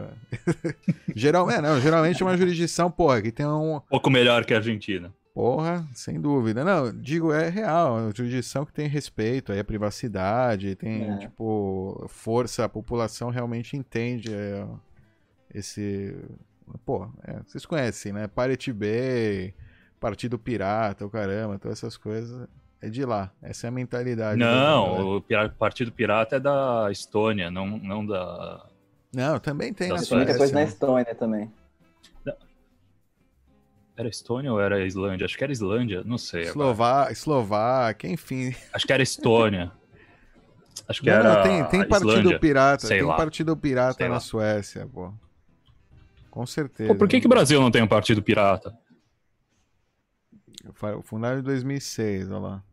Geral, 1.14 1.50
é, 1.52 1.60
não, 1.62 1.80
geralmente 1.82 2.24
é 2.24 2.26
uma 2.26 2.38
jurisdição, 2.38 2.90
porra, 2.90 3.22
que 3.22 3.32
tem 3.32 3.46
um, 3.46 3.76
Um 3.76 3.80
pouco 3.82 4.10
melhor 4.10 4.46
que 4.46 4.54
a 4.54 4.58
Argentina. 4.58 5.14
Porra, 5.34 5.84
sem 5.96 6.22
dúvida. 6.22 6.64
Não, 6.64 6.92
digo, 6.94 7.34
é 7.34 7.50
real. 7.50 7.98
É 7.98 8.02
uma 8.04 8.16
jurisdição 8.16 8.66
que 8.66 8.72
tem 8.74 8.88
respeito 8.88 9.52
aí 9.52 9.60
à 9.60 9.64
privacidade, 9.64 10.76
tem, 10.76 11.10
É. 11.12 11.18
tipo, 11.18 12.06
força, 12.08 12.66
a 12.66 12.70
população 12.70 13.30
realmente 13.32 13.76
entende 13.76 14.32
é, 14.34 14.64
esse. 15.54 16.16
Pô, 16.86 17.08
é, 17.24 17.40
vocês 17.48 17.66
conhecem, 17.66 18.14
né? 18.14 18.28
Pirate 18.28 18.72
Bay, 18.72 19.54
Partido 20.00 20.38
Pirata, 20.38 21.06
o 21.06 21.10
caramba, 21.10 21.58
todas 21.58 21.80
essas 21.80 21.98
coisas. 21.98 22.48
É 22.80 22.90
de 22.90 23.04
lá. 23.06 23.32
Essa 23.42 23.68
é 23.68 23.70
a 23.70 23.72
mentalidade. 23.72 24.38
Não, 24.38 25.18
o 25.18 25.22
Partido 25.58 25.92
Pirata 25.92 26.36
é 26.36 26.40
da 26.40 26.90
Estônia, 26.92 27.50
não, 27.50 27.66
não 27.78 28.06
da. 28.06 28.66
Não, 29.16 29.40
também 29.40 29.74
tem 29.74 29.88
Da 29.88 29.96
na 29.96 30.00
muita 30.02 30.08
Suécia. 30.16 30.38
coisa 30.38 30.54
na 30.54 30.60
né? 30.60 30.66
Estônia 30.66 31.16
também. 31.16 31.52
Era 33.96 34.08
Estônia 34.10 34.52
ou 34.52 34.60
era 34.60 34.86
Islândia? 34.86 35.26
Acho 35.26 35.38
que 35.38 35.44
era 35.44 35.54
Islândia, 35.54 36.04
não 36.04 36.18
sei. 36.18 36.44
Eslová... 36.44 37.12
Eslováquia, 37.12 38.10
enfim. 38.10 38.56
Acho 38.74 38.88
que 38.88 38.94
era 38.94 39.04
Estônia. 39.04 39.72
Acho 40.88 41.02
que 41.02 41.10
Não, 41.10 41.16
era. 41.18 41.36
não, 41.36 41.44
tem, 41.44 41.64
tem 41.66 41.88
Partido 41.88 42.10
Islândia. 42.12 42.40
Pirata. 42.40 42.88
Sei 42.88 42.98
tem 42.98 43.08
lá. 43.08 43.16
Partido 43.16 43.56
Pirata 43.56 43.98
Sei 43.98 44.08
na 44.08 44.16
lá. 44.16 44.20
Suécia, 44.20 44.88
pô. 44.92 45.14
Com 46.32 46.46
certeza. 46.48 46.92
Pô, 46.92 46.98
por 46.98 47.08
que, 47.08 47.22
que 47.22 47.28
o 47.28 47.30
Brasil 47.30 47.62
não 47.62 47.70
tem 47.70 47.84
um 47.84 47.88
partido 47.88 48.22
pirata? 48.24 48.76
Fundado 51.04 51.40
em 51.40 51.44
2006, 51.44 52.32
olha 52.32 52.40
lá. 52.40 52.64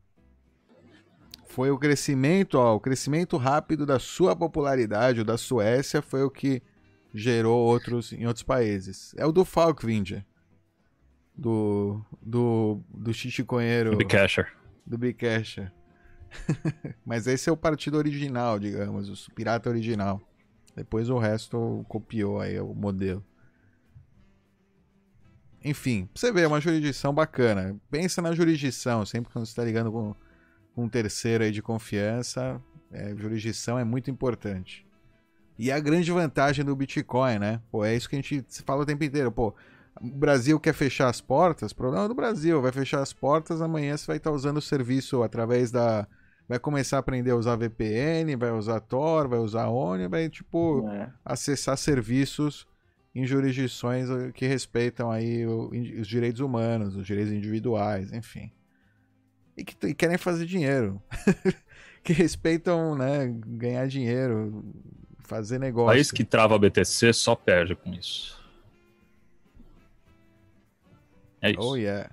foi 1.47 1.71
o 1.71 1.79
crescimento, 1.79 2.55
ó, 2.55 2.75
o 2.77 2.81
crescimento 2.81 3.37
rápido 3.37 3.85
da 3.85 3.99
sua 3.99 4.35
popularidade, 4.35 5.21
o 5.21 5.25
da 5.25 5.37
Suécia, 5.37 6.01
foi 6.01 6.23
o 6.23 6.31
que 6.31 6.63
gerou 7.13 7.59
outros 7.59 8.13
em 8.13 8.27
outros 8.27 8.45
países. 8.45 9.13
É 9.19 9.27
o 9.27 9.33
do 9.33 9.45
Falkwind, 9.45 10.25
do 11.41 12.05
do 12.21 12.83
do 12.93 13.15
Chichiconheiro, 13.15 13.93
Do 13.93 13.97
Bicasher. 13.97 14.53
do 14.87 14.99
Bicasher. 14.99 15.73
Mas 17.05 17.27
esse 17.27 17.49
é 17.49 17.53
o 17.53 17.57
partido 17.57 17.97
original, 17.97 18.59
digamos, 18.59 19.27
o 19.27 19.31
pirata 19.33 19.71
original. 19.71 20.21
Depois 20.77 21.09
o 21.09 21.19
resto 21.19 21.85
copiou 21.89 22.41
aí 22.41 22.61
o 22.61 22.75
modelo. 22.75 23.25
Enfim, 25.65 26.07
pra 26.07 26.21
você 26.21 26.33
ver, 26.33 26.43
é 26.43 26.47
uma 26.47 26.61
jurisdição 26.61 27.13
bacana. 27.13 27.77
Pensa 27.91 28.23
na 28.23 28.33
jurisdição, 28.33 29.05
sempre 29.05 29.33
quando 29.33 29.45
você 29.47 29.53
está 29.53 29.65
ligando 29.65 29.91
com, 29.91 30.15
com 30.75 30.85
um 30.85 30.89
terceiro 30.89 31.45
aí 31.45 31.51
de 31.51 31.61
confiança, 31.61 32.61
é, 32.93 33.15
jurisdição 33.17 33.79
é 33.79 33.85
muito 33.85 34.11
importante. 34.11 34.87
E 35.59 35.71
a 35.71 35.79
grande 35.79 36.11
vantagem 36.13 36.65
do 36.65 36.75
Bitcoin, 36.75 37.39
né? 37.39 37.61
Pô, 37.71 37.85
é 37.85 37.95
isso 37.95 38.09
que 38.09 38.17
a 38.17 38.19
gente 38.23 38.43
fala 38.65 38.83
o 38.83 38.87
tempo 38.87 39.05
inteiro. 39.05 39.31
Pô, 39.31 39.55
o 40.01 40.09
Brasil 40.09 40.59
quer 40.59 40.73
fechar 40.75 41.09
as 41.09 41.21
portas, 41.21 41.73
problema 41.73 42.09
do 42.09 42.15
Brasil, 42.15 42.61
vai 42.63 42.73
fechar 42.73 43.01
as 43.03 43.13
portas, 43.13 43.61
amanhã 43.61 43.97
você 43.97 44.07
vai 44.07 44.17
estar 44.17 44.31
usando 44.33 44.57
o 44.59 44.63
serviço 44.63 45.23
através 45.23 45.71
da. 45.71 46.07
Vai 46.49 46.59
começar 46.59 46.97
a 46.97 47.01
aprender 47.01 47.31
a 47.31 47.37
usar 47.37 47.55
VPN, 47.57 48.35
vai 48.35 48.51
usar 48.51 48.81
Tor, 48.81 49.29
vai 49.29 49.39
usar 49.39 49.69
ONI, 49.69 50.09
vai, 50.09 50.29
tipo, 50.29 50.89
É. 50.89 51.09
acessar 51.25 51.77
serviços 51.77 52.67
em 53.15 53.25
jurisdições 53.25 54.11
eh, 54.11 54.33
que 54.33 54.47
respeitam 54.47 55.11
aí 55.13 55.47
o- 55.47 55.71
os 56.01 56.09
direitos 56.09 56.41
humanos, 56.41 56.97
os 56.97 57.07
direitos 57.07 57.33
individuais, 57.33 58.13
enfim. 58.13 58.51
E 59.57 59.63
que 59.65 59.87
e 59.87 59.95
querem 59.95 60.17
fazer 60.19 60.45
dinheiro. 60.47 61.01
que 62.03 62.13
respeitam, 62.13 62.97
né, 62.97 63.33
ganhar 63.47 63.87
dinheiro, 63.87 64.65
fazer 65.21 65.57
O 65.59 65.61
negócio. 65.61 65.93
país 65.93 66.11
que 66.11 66.25
trava 66.25 66.57
a 66.57 66.59
BTC 66.59 67.13
só 67.13 67.37
perde 67.37 67.77
com 67.77 67.93
isso. 67.93 68.40
É 71.43 71.51
isso. 71.51 71.61
Oh, 71.61 71.77
yeah. 71.77 72.11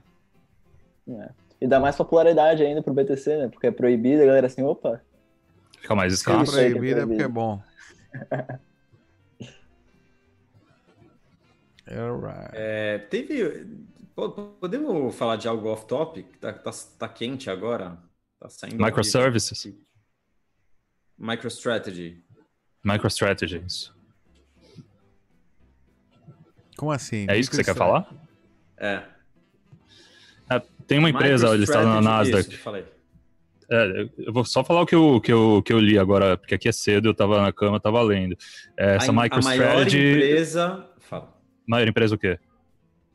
É. 1.09 1.30
E 1.61 1.67
dá 1.67 1.80
mais 1.80 1.95
popularidade 1.95 2.63
ainda 2.63 2.82
pro 2.84 2.93
BTC, 2.93 3.38
né? 3.38 3.47
Porque 3.49 3.67
é 3.67 3.71
proibido, 3.71 4.21
a 4.23 4.25
galera 4.25 4.47
assim, 4.47 4.61
opa. 4.63 5.01
Fica 5.80 5.95
mais 5.95 6.13
Se 6.13 6.19
é 6.30 6.34
escasso. 6.34 6.51
Que 6.53 6.59
é 6.59 6.69
proibido 6.69 6.99
é 7.01 7.05
porque 7.05 7.23
é 7.23 7.28
bom. 7.28 7.61
Alright. 11.89 12.51
É, 12.53 12.97
teve. 12.99 13.65
po- 14.15 14.32
Podemos 14.59 15.15
falar 15.15 15.38
de 15.38 15.47
algo 15.47 15.69
off-topic? 15.69 16.38
Tá, 16.39 16.51
tá, 16.53 16.71
tá 16.99 17.07
quente 17.09 17.49
agora? 17.49 17.97
Tá 18.39 18.49
saindo. 18.49 18.84
Microservices. 18.84 19.73
MicroStrategy. 21.17 22.23
MicroStrategy, 22.84 23.63
isso. 23.65 23.95
Como 26.78 26.91
assim? 26.91 27.25
É 27.28 27.38
isso 27.38 27.49
que 27.49 27.55
você 27.55 27.63
quer 27.63 27.73
falar? 27.75 28.07
É. 28.78 29.03
tem 30.88 31.00
uma 31.00 31.10
empresa 31.10 31.50
listada 31.56 31.86
na 31.86 32.02
MicroStrategy, 32.02 32.32
Nasdaq. 32.34 32.84
Isso. 32.84 32.98
É, 33.70 34.10
eu- 34.20 34.32
vou 34.34 34.45
só 34.45 34.64
falar 34.64 34.82
o 34.82 34.86
que 34.86 34.95
eu, 34.95 35.20
que, 35.20 35.32
eu, 35.32 35.62
que 35.64 35.74
eu 35.74 35.80
li 35.80 36.00
agora, 36.00 36.38
porque 36.38 36.56
aqui 36.56 36.70
é 36.70 36.72
cedo, 36.72 37.10
eu 37.10 37.14
tava 37.14 37.41
na 37.41 37.52
cama, 37.52 37.80
tava 37.80 38.02
lendo. 38.02 38.38
É, 38.78 38.95
essa 38.95 39.08
a, 39.08 39.10
a 39.10 39.14
maior 39.14 39.26
MicroStrategy. 39.26 39.98
empresa. 39.98 40.88
Fala. 41.00 41.38
Maior 41.68 41.88
empresa 41.88 42.16
o 42.16 42.18
quê? 42.18 42.39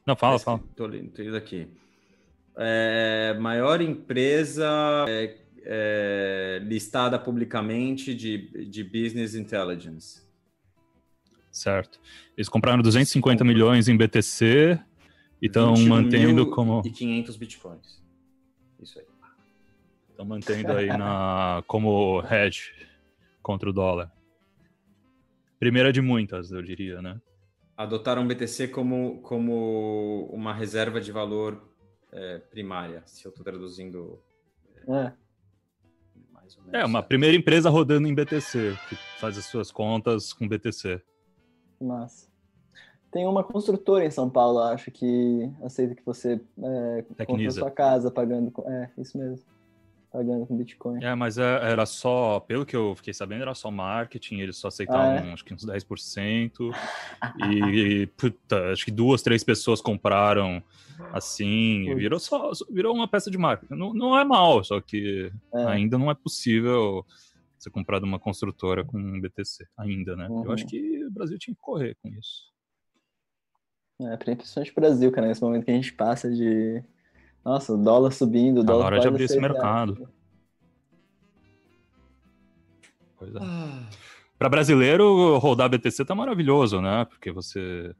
Não, 0.06 0.14
fala, 0.14 0.38
fala. 0.38 0.58
Lendo, 0.58 1.10
tô 1.12 1.22
lendo 1.22 1.36
aqui. 1.36 1.68
É, 2.56 3.34
maior 3.40 3.80
empresa 3.80 4.68
é, 5.08 5.36
é, 5.64 6.60
listada 6.62 7.18
publicamente 7.18 8.14
de, 8.14 8.66
de 8.66 8.84
Business 8.84 9.34
Intelligence. 9.34 10.20
Certo. 11.50 11.98
Eles 12.36 12.48
compraram 12.48 12.82
250 12.82 13.44
milhões 13.44 13.88
em 13.88 13.96
BTC 13.96 14.78
e 15.42 15.46
estão 15.46 15.74
21 15.74 15.88
mantendo 15.88 16.50
como. 16.50 16.82
E 16.86 16.90
500 16.90 17.36
bitcoins. 17.36 18.02
Isso 18.80 18.98
aí. 19.00 19.06
Estão 20.10 20.24
mantendo 20.24 20.72
aí 20.72 20.86
na, 20.86 21.64
como 21.66 22.22
hedge 22.30 22.72
contra 23.42 23.68
o 23.68 23.72
dólar. 23.72 24.12
Primeira 25.58 25.92
de 25.92 26.00
muitas, 26.00 26.52
eu 26.52 26.62
diria, 26.62 27.02
né? 27.02 27.20
Adotaram 27.76 28.24
o 28.24 28.28
BTC 28.28 28.68
como, 28.68 29.20
como 29.22 30.26
uma 30.32 30.54
reserva 30.54 31.00
de 31.00 31.10
valor 31.10 31.60
é, 32.12 32.38
primária, 32.38 33.02
se 33.06 33.24
eu 33.26 33.30
estou 33.30 33.44
traduzindo 33.44 34.22
É. 34.88 35.12
mais 36.32 36.56
ou 36.56 36.64
menos. 36.64 36.80
É, 36.80 36.84
uma 36.84 37.02
primeira 37.02 37.36
empresa 37.36 37.70
rodando 37.70 38.06
em 38.06 38.14
BTC, 38.14 38.76
que 38.88 38.96
faz 39.18 39.38
as 39.38 39.46
suas 39.46 39.72
contas 39.72 40.32
com 40.32 40.46
BTC. 40.46 41.02
Massa. 41.80 42.31
Tem 43.12 43.26
uma 43.26 43.44
construtora 43.44 44.04
em 44.06 44.10
São 44.10 44.28
Paulo, 44.30 44.58
acho, 44.60 44.90
que 44.90 45.50
aceita 45.62 45.94
que 45.94 46.04
você 46.04 46.40
é, 46.62 47.04
compre 47.26 47.50
sua 47.52 47.70
casa 47.70 48.10
pagando 48.10 48.50
com... 48.50 48.62
É, 48.68 48.90
isso 48.96 49.18
mesmo. 49.18 49.38
Pagando 50.10 50.46
com 50.46 50.56
Bitcoin. 50.56 51.02
É, 51.02 51.14
mas 51.14 51.38
é- 51.38 51.70
era 51.70 51.86
só, 51.86 52.40
pelo 52.40 52.66
que 52.66 52.76
eu 52.76 52.94
fiquei 52.94 53.14
sabendo, 53.14 53.42
era 53.42 53.54
só 53.54 53.70
marketing, 53.70 54.40
eles 54.40 54.56
só 54.56 54.68
aceitavam 54.68 55.02
Ah, 55.18 55.26
é? 55.28 55.32
acho 55.32 55.44
que 55.44 55.54
uns 55.54 55.64
10%. 55.64 56.70
E, 57.38 58.06
puta, 58.16 58.72
acho 58.72 58.84
que 58.84 58.90
duas, 58.90 59.22
três 59.22 59.42
pessoas 59.44 59.80
compraram 59.80 60.62
assim, 61.12 61.88
e 61.90 61.94
virou 61.94 62.18
só, 62.18 62.50
virou 62.70 62.94
uma 62.94 63.08
peça 63.08 63.30
de 63.30 63.38
marketing. 63.38 63.74
Não, 63.74 63.92
não 63.94 64.18
é 64.18 64.24
mal, 64.24 64.62
só 64.64 64.80
que 64.80 65.30
É. 65.54 65.64
ainda 65.64 65.96
não 65.98 66.10
é 66.10 66.14
possível 66.14 67.04
você 67.58 67.70
comprar 67.70 67.98
de 67.98 68.04
uma 68.04 68.18
construtora 68.18 68.84
com 68.84 68.98
um 68.98 69.20
BTC, 69.20 69.66
ainda, 69.78 70.14
né? 70.16 70.26
Eu 70.28 70.32
Uhum. 70.34 70.52
acho 70.52 70.66
que 70.66 71.04
o 71.06 71.10
Brasil 71.10 71.38
tinha 71.38 71.54
que 71.54 71.60
correr 71.60 71.96
com 72.02 72.08
isso. 72.10 72.51
É, 74.08 74.16
principalmente 74.16 74.72
o 74.72 74.74
Brasil, 74.80 75.12
cara, 75.12 75.28
nesse 75.28 75.42
momento 75.42 75.64
que 75.64 75.70
a 75.70 75.74
gente 75.74 75.92
passa 75.92 76.30
de. 76.30 76.82
Nossa, 77.44 77.72
o 77.74 77.76
dólar 77.76 78.12
subindo, 78.12 78.58
o 78.58 78.62
Na 78.62 78.72
dólar 78.72 78.86
hora 78.86 79.00
de 79.00 79.08
abrir 79.08 79.24
esse 79.24 79.34
seis 79.34 79.40
reais. 79.42 79.60
mercado. 79.62 80.08
Pois 83.18 83.34
é. 83.34 83.38
Ah, 83.40 83.88
Para 84.38 84.48
brasileiro, 84.48 85.38
rodar 85.38 85.68
BTC 85.68 86.04
tá 86.04 86.14
maravilhoso, 86.14 86.80
né? 86.80 87.04
Porque 87.04 87.30
você 87.32 87.94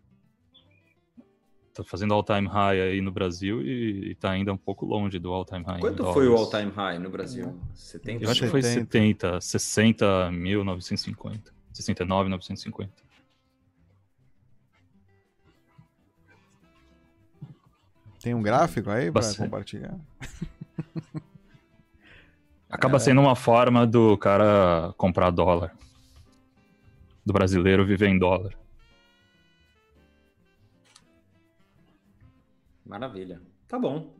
tá 1.75 1.83
fazendo 1.83 2.13
all-time 2.13 2.47
high 2.49 2.81
aí 2.81 3.01
no 3.01 3.11
Brasil 3.11 3.63
e, 3.63 4.11
e 4.11 4.15
tá 4.15 4.31
ainda 4.31 4.53
um 4.53 4.57
pouco 4.57 4.85
longe 4.85 5.19
do 5.19 5.33
all-time 5.33 5.65
high. 5.65 5.81
quanto 5.81 6.05
foi 6.13 6.29
o 6.29 6.37
all-time 6.37 6.71
high 6.71 6.99
no 6.99 7.09
Brasil? 7.09 7.59
70? 7.75 8.25
Eu 8.25 8.31
acho 8.31 8.43
que 8.43 8.49
foi 8.49 8.63
70. 8.63 9.41
70, 9.41 9.89
60.950. 10.19 11.53
69.950. 11.73 12.89
Tem 18.23 18.35
um 18.35 18.43
gráfico 18.43 18.89
aí 18.89 19.11
para 19.11 19.35
compartilhar? 19.35 19.99
Acaba 22.71 22.99
sendo 23.01 23.21
uma 23.21 23.35
forma 23.37 23.85
do 23.87 24.17
cara 24.17 24.95
comprar 24.97 25.31
dólar. 25.31 25.77
Do 27.27 27.33
brasileiro 27.33 27.85
viver 27.85 28.09
em 28.09 28.19
dólar. 28.19 28.55
Maravilha. 32.87 33.41
Tá 33.69 33.79
bom. 33.79 34.15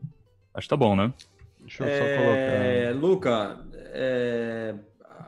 Acho 0.53 0.65
que 0.65 0.69
tá 0.69 0.77
bom, 0.77 0.95
né? 0.95 1.13
Deixa 1.61 1.83
eu 1.83 1.97
só 1.97 2.03
É, 2.03 2.87
colocar. 2.87 2.99
Luca, 2.99 3.65
é, 3.73 4.75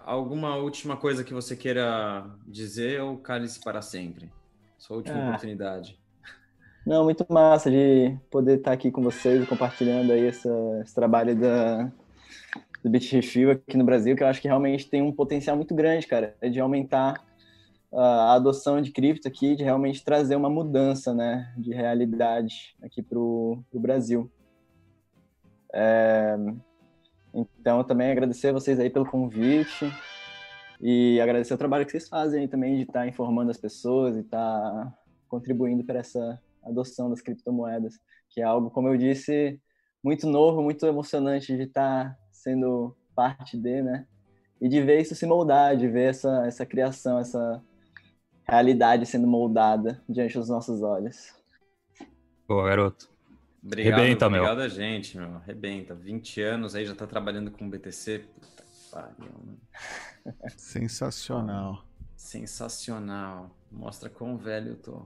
alguma 0.04 0.56
última 0.58 0.98
coisa 0.98 1.24
que 1.24 1.34
você 1.34 1.56
queira 1.56 2.30
dizer 2.46 3.02
ou 3.02 3.18
cale-se 3.18 3.60
para 3.64 3.82
sempre? 3.82 4.30
Sua 4.78 4.98
última 4.98 5.18
Ah. 5.18 5.28
oportunidade. 5.30 5.98
Não, 6.86 7.04
muito 7.04 7.26
massa 7.28 7.72
de 7.72 8.16
poder 8.30 8.60
estar 8.60 8.72
aqui 8.72 8.92
com 8.92 9.02
vocês 9.02 9.44
e 9.44 9.48
compartilhando 9.48 10.12
aí 10.12 10.28
esse 10.28 10.94
trabalho 10.94 11.36
da, 11.36 11.92
do 12.84 12.92
BitRefil 12.92 13.50
aqui 13.50 13.76
no 13.76 13.84
Brasil, 13.84 14.16
que 14.16 14.22
eu 14.22 14.28
acho 14.28 14.40
que 14.40 14.48
realmente 14.48 14.88
tem 14.88 15.02
um 15.02 15.12
potencial 15.12 15.56
muito 15.56 15.74
grande, 15.74 16.06
cara, 16.06 16.36
de 16.48 16.60
aumentar 16.60 17.26
a 17.92 18.36
adoção 18.36 18.80
de 18.82 18.92
cripto 18.92 19.28
aqui, 19.28 19.56
de 19.56 19.64
realmente 19.64 20.06
trazer 20.06 20.36
uma 20.36 20.50
mudança, 20.50 21.12
né, 21.12 21.52
de 21.58 21.74
realidade 21.74 22.76
aqui 22.84 23.02
para 23.02 23.18
o 23.18 23.64
Brasil. 23.74 24.32
É, 25.74 26.36
então, 27.34 27.84
também 27.84 28.12
agradecer 28.12 28.50
a 28.50 28.54
vocês 28.54 28.80
aí 28.80 28.92
pelo 28.92 29.10
convite 29.10 29.92
e 30.80 31.20
agradecer 31.20 31.56
o 31.56 31.58
trabalho 31.58 31.84
que 31.84 31.92
vocês 31.92 32.08
fazem 32.08 32.42
aí 32.42 32.48
também 32.48 32.76
de 32.76 32.84
estar 32.84 33.08
informando 33.08 33.50
as 33.50 33.58
pessoas 33.58 34.16
e 34.16 34.20
estar 34.20 34.96
contribuindo 35.28 35.84
para 35.84 36.00
essa 36.00 36.40
adoção 36.66 37.10
das 37.10 37.22
criptomoedas, 37.22 38.00
que 38.30 38.42
é 38.42 38.44
algo, 38.44 38.70
como 38.70 38.88
eu 38.88 38.98
disse, 38.98 39.60
muito 40.04 40.28
novo, 40.28 40.62
muito 40.62 40.86
emocionante 40.86 41.56
de 41.56 41.64
estar 41.64 42.18
sendo 42.32 42.96
parte 43.16 43.58
de, 43.58 43.82
né? 43.82 44.06
E 44.62 44.70
de 44.70 44.82
ver 44.82 45.02
isso 45.02 45.16
se 45.16 45.26
moldar, 45.26 45.76
de 45.76 45.88
ver 45.88 46.10
essa, 46.10 46.46
essa 46.46 46.66
criação, 46.66 47.20
essa 47.20 47.62
realidade 48.48 49.06
sendo 49.06 49.28
moldada 49.28 50.02
diante 50.08 50.38
dos 50.38 50.50
nossos 50.50 50.82
olhos. 50.82 51.34
Boa, 52.48 52.68
garoto. 52.68 53.10
Obrigado, 53.64 54.00
Arrebenta, 54.00 54.30
meu. 54.30 54.44
obrigado 54.44 54.62
a 54.62 54.70
gente, 54.70 55.18
meu. 55.18 55.36
Arrebenta. 55.36 55.96
20 55.96 56.42
anos 56.42 56.76
aí, 56.76 56.86
já 56.86 56.94
tá 56.94 57.08
trabalhando 57.08 57.50
com 57.50 57.68
BTC. 57.68 58.20
Puta 58.20 58.66
pariu. 58.96 59.60
Sensacional. 60.56 61.86
Sensacional. 62.16 63.52
Mostra 63.70 64.10
quão 64.10 64.38
velho 64.38 64.72
eu 64.72 64.78
tô. 64.78 65.06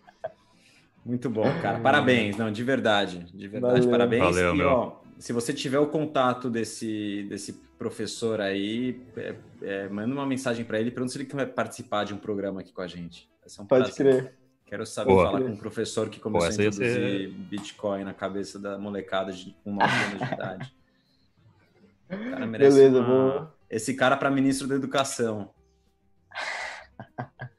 Muito 1.05 1.29
bom, 1.29 1.45
cara. 1.61 1.79
Parabéns, 1.81 2.37
não, 2.37 2.51
de 2.51 2.65
verdade. 2.65 3.27
De 3.35 3.47
verdade, 3.47 3.75
Valeu. 3.81 3.91
parabéns. 3.91 4.23
Valeu, 4.23 4.55
e, 4.55 4.59
meu. 4.59 4.69
ó, 4.69 5.01
se 5.19 5.33
você 5.33 5.53
tiver 5.53 5.79
o 5.79 5.87
contato 5.89 6.49
desse, 6.49 7.27
desse 7.29 7.53
professor 7.79 8.41
aí, 8.41 9.01
é, 9.17 9.35
é, 9.63 9.89
manda 9.89 10.15
uma 10.15 10.25
mensagem 10.27 10.65
para 10.65 10.81
ele, 10.81 10.91
pergunta 10.91 11.13
se 11.13 11.19
ele 11.19 11.27
quer 11.27 11.47
participar 11.53 12.05
de 12.05 12.15
um 12.15 12.17
programa 12.17 12.61
aqui 12.61 12.73
com 12.73 12.81
a 12.81 12.87
gente. 12.87 13.29
Ser 13.47 13.61
um 13.61 13.67
Pode 13.67 13.93
prazer. 13.93 14.23
crer. 14.23 14.35
Quero 14.65 14.87
saber 14.87 15.11
Boa. 15.11 15.27
falar 15.27 15.43
com 15.43 15.49
um 15.51 15.57
professor 15.57 16.09
que 16.09 16.19
começou 16.19 16.49
essa 16.49 16.63
a 16.63 16.65
introduzir 16.65 17.29
Bitcoin 17.29 18.03
na 18.03 18.15
cabeça 18.15 18.59
da 18.59 18.79
molecada 18.79 19.31
de, 19.31 19.55
com 19.63 19.75
9 19.75 19.85
anos 19.93 20.27
de 20.29 20.35
idade. 20.35 20.75
O 22.07 22.31
cara 22.31 22.47
merece 22.47 22.77
Beleza, 22.77 22.99
uma- 23.01 23.07
vou- 23.33 23.49
Esse 23.69 23.95
cara 23.95 24.15
para 24.17 24.31
ministro 24.31 24.69
da 24.69 24.75
educação. 24.75 25.51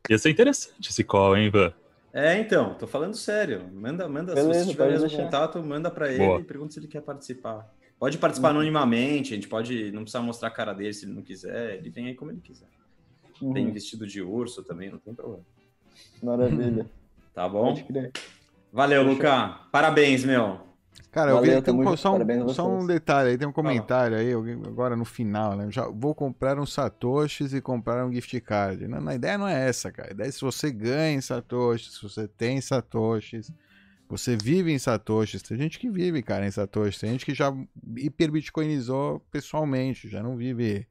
Ia 0.09 0.17
ser 0.17 0.29
interessante 0.31 0.89
esse 0.89 1.03
call, 1.03 1.35
hein, 1.37 1.47
Ivan? 1.47 1.73
É, 2.13 2.37
então, 2.39 2.77
tô 2.77 2.87
falando 2.87 3.15
sério. 3.15 3.69
Manda, 3.73 4.07
manda, 4.07 4.37
se 4.37 4.43
Beleza, 4.43 4.65
você 4.65 4.71
tiver 4.71 4.87
mesmo 4.87 5.09
deixar. 5.09 5.23
contato, 5.23 5.61
manda 5.63 5.91
para 5.91 6.11
ele 6.13 6.17
Boa. 6.17 6.39
e 6.39 6.43
pergunta 6.43 6.73
se 6.73 6.79
ele 6.79 6.87
quer 6.87 7.01
participar. 7.01 7.69
Pode 7.99 8.17
participar 8.17 8.49
Uhum. 8.49 8.55
anonimamente, 8.55 9.33
a 9.33 9.35
gente 9.35 9.47
pode, 9.49 9.91
não 9.91 10.03
precisa 10.03 10.21
mostrar 10.21 10.47
a 10.49 10.51
cara 10.51 10.73
dele 10.73 10.93
se 10.93 11.05
ele 11.05 11.13
não 11.13 11.23
quiser, 11.23 11.75
ele 11.77 11.89
vem 11.89 12.07
aí 12.07 12.15
como 12.15 12.31
ele 12.31 12.41
quiser. 12.41 12.67
Tem 13.53 13.71
Uhum, 13.71 13.73
vestido 13.73 14.07
de 14.07 14.21
urso 14.21 14.63
também, 14.63 14.91
não 14.91 14.99
tem 14.99 15.15
problema. 15.15 15.45
Maravilha. 16.21 16.89
Tá 17.33 17.47
bom? 17.47 17.75
Valeu. 18.71 19.03
Luca. 19.03 19.67
Parabéns, 19.71 20.23
meu. 20.23 20.74
Cara, 21.11 21.31
eu 21.31 21.35
Valeu, 21.35 21.55
vi 21.57 21.61
tem 21.61 21.73
um, 21.73 21.97
só, 21.97 22.15
um, 22.17 22.49
só 22.49 22.67
um 22.67 22.85
detalhe 22.85 23.29
aí, 23.29 23.37
tem 23.37 23.47
um 23.47 23.51
comentário 23.51 24.17
aí, 24.17 24.33
alguém- 24.33 24.61
agora 24.65 24.95
no 24.95 25.05
final, 25.05 25.55
né? 25.55 25.67
Já 25.71 25.87
vou 25.87 26.13
comprar 26.13 26.59
um 26.59 26.65
Satoshis 26.65 27.53
e 27.53 27.61
comprar 27.61 28.05
um 28.05 28.11
gift 28.11 28.39
card. 28.41 28.87
Não, 28.87 29.07
a 29.07 29.15
ideia 29.15 29.37
não 29.37 29.47
é 29.47 29.67
essa, 29.67 29.91
cara. 29.91 30.09
A 30.09 30.11
ideia 30.11 30.27
é 30.27 30.31
se 30.31 30.41
você 30.41 30.71
ganha 30.71 31.17
em 31.17 31.21
Satoshis, 31.21 31.95
se 31.95 32.03
você 32.03 32.27
tem 32.27 32.59
Satoshis, 32.59 33.51
você 34.09 34.35
vive 34.35 34.71
em 34.71 34.79
Satoshis. 34.79 35.41
Tem 35.41 35.57
gente 35.57 35.79
que 35.79 35.89
vive, 35.89 36.21
cara, 36.21 36.45
em 36.45 36.51
Satoshis. 36.51 36.99
Tem 36.99 37.11
gente 37.11 37.25
que 37.25 37.33
já 37.33 37.53
hiperbitcoinizou 37.95 39.19
pessoalmente, 39.31 40.09
já 40.09 40.21
não 40.21 40.35
vive, 40.35 40.87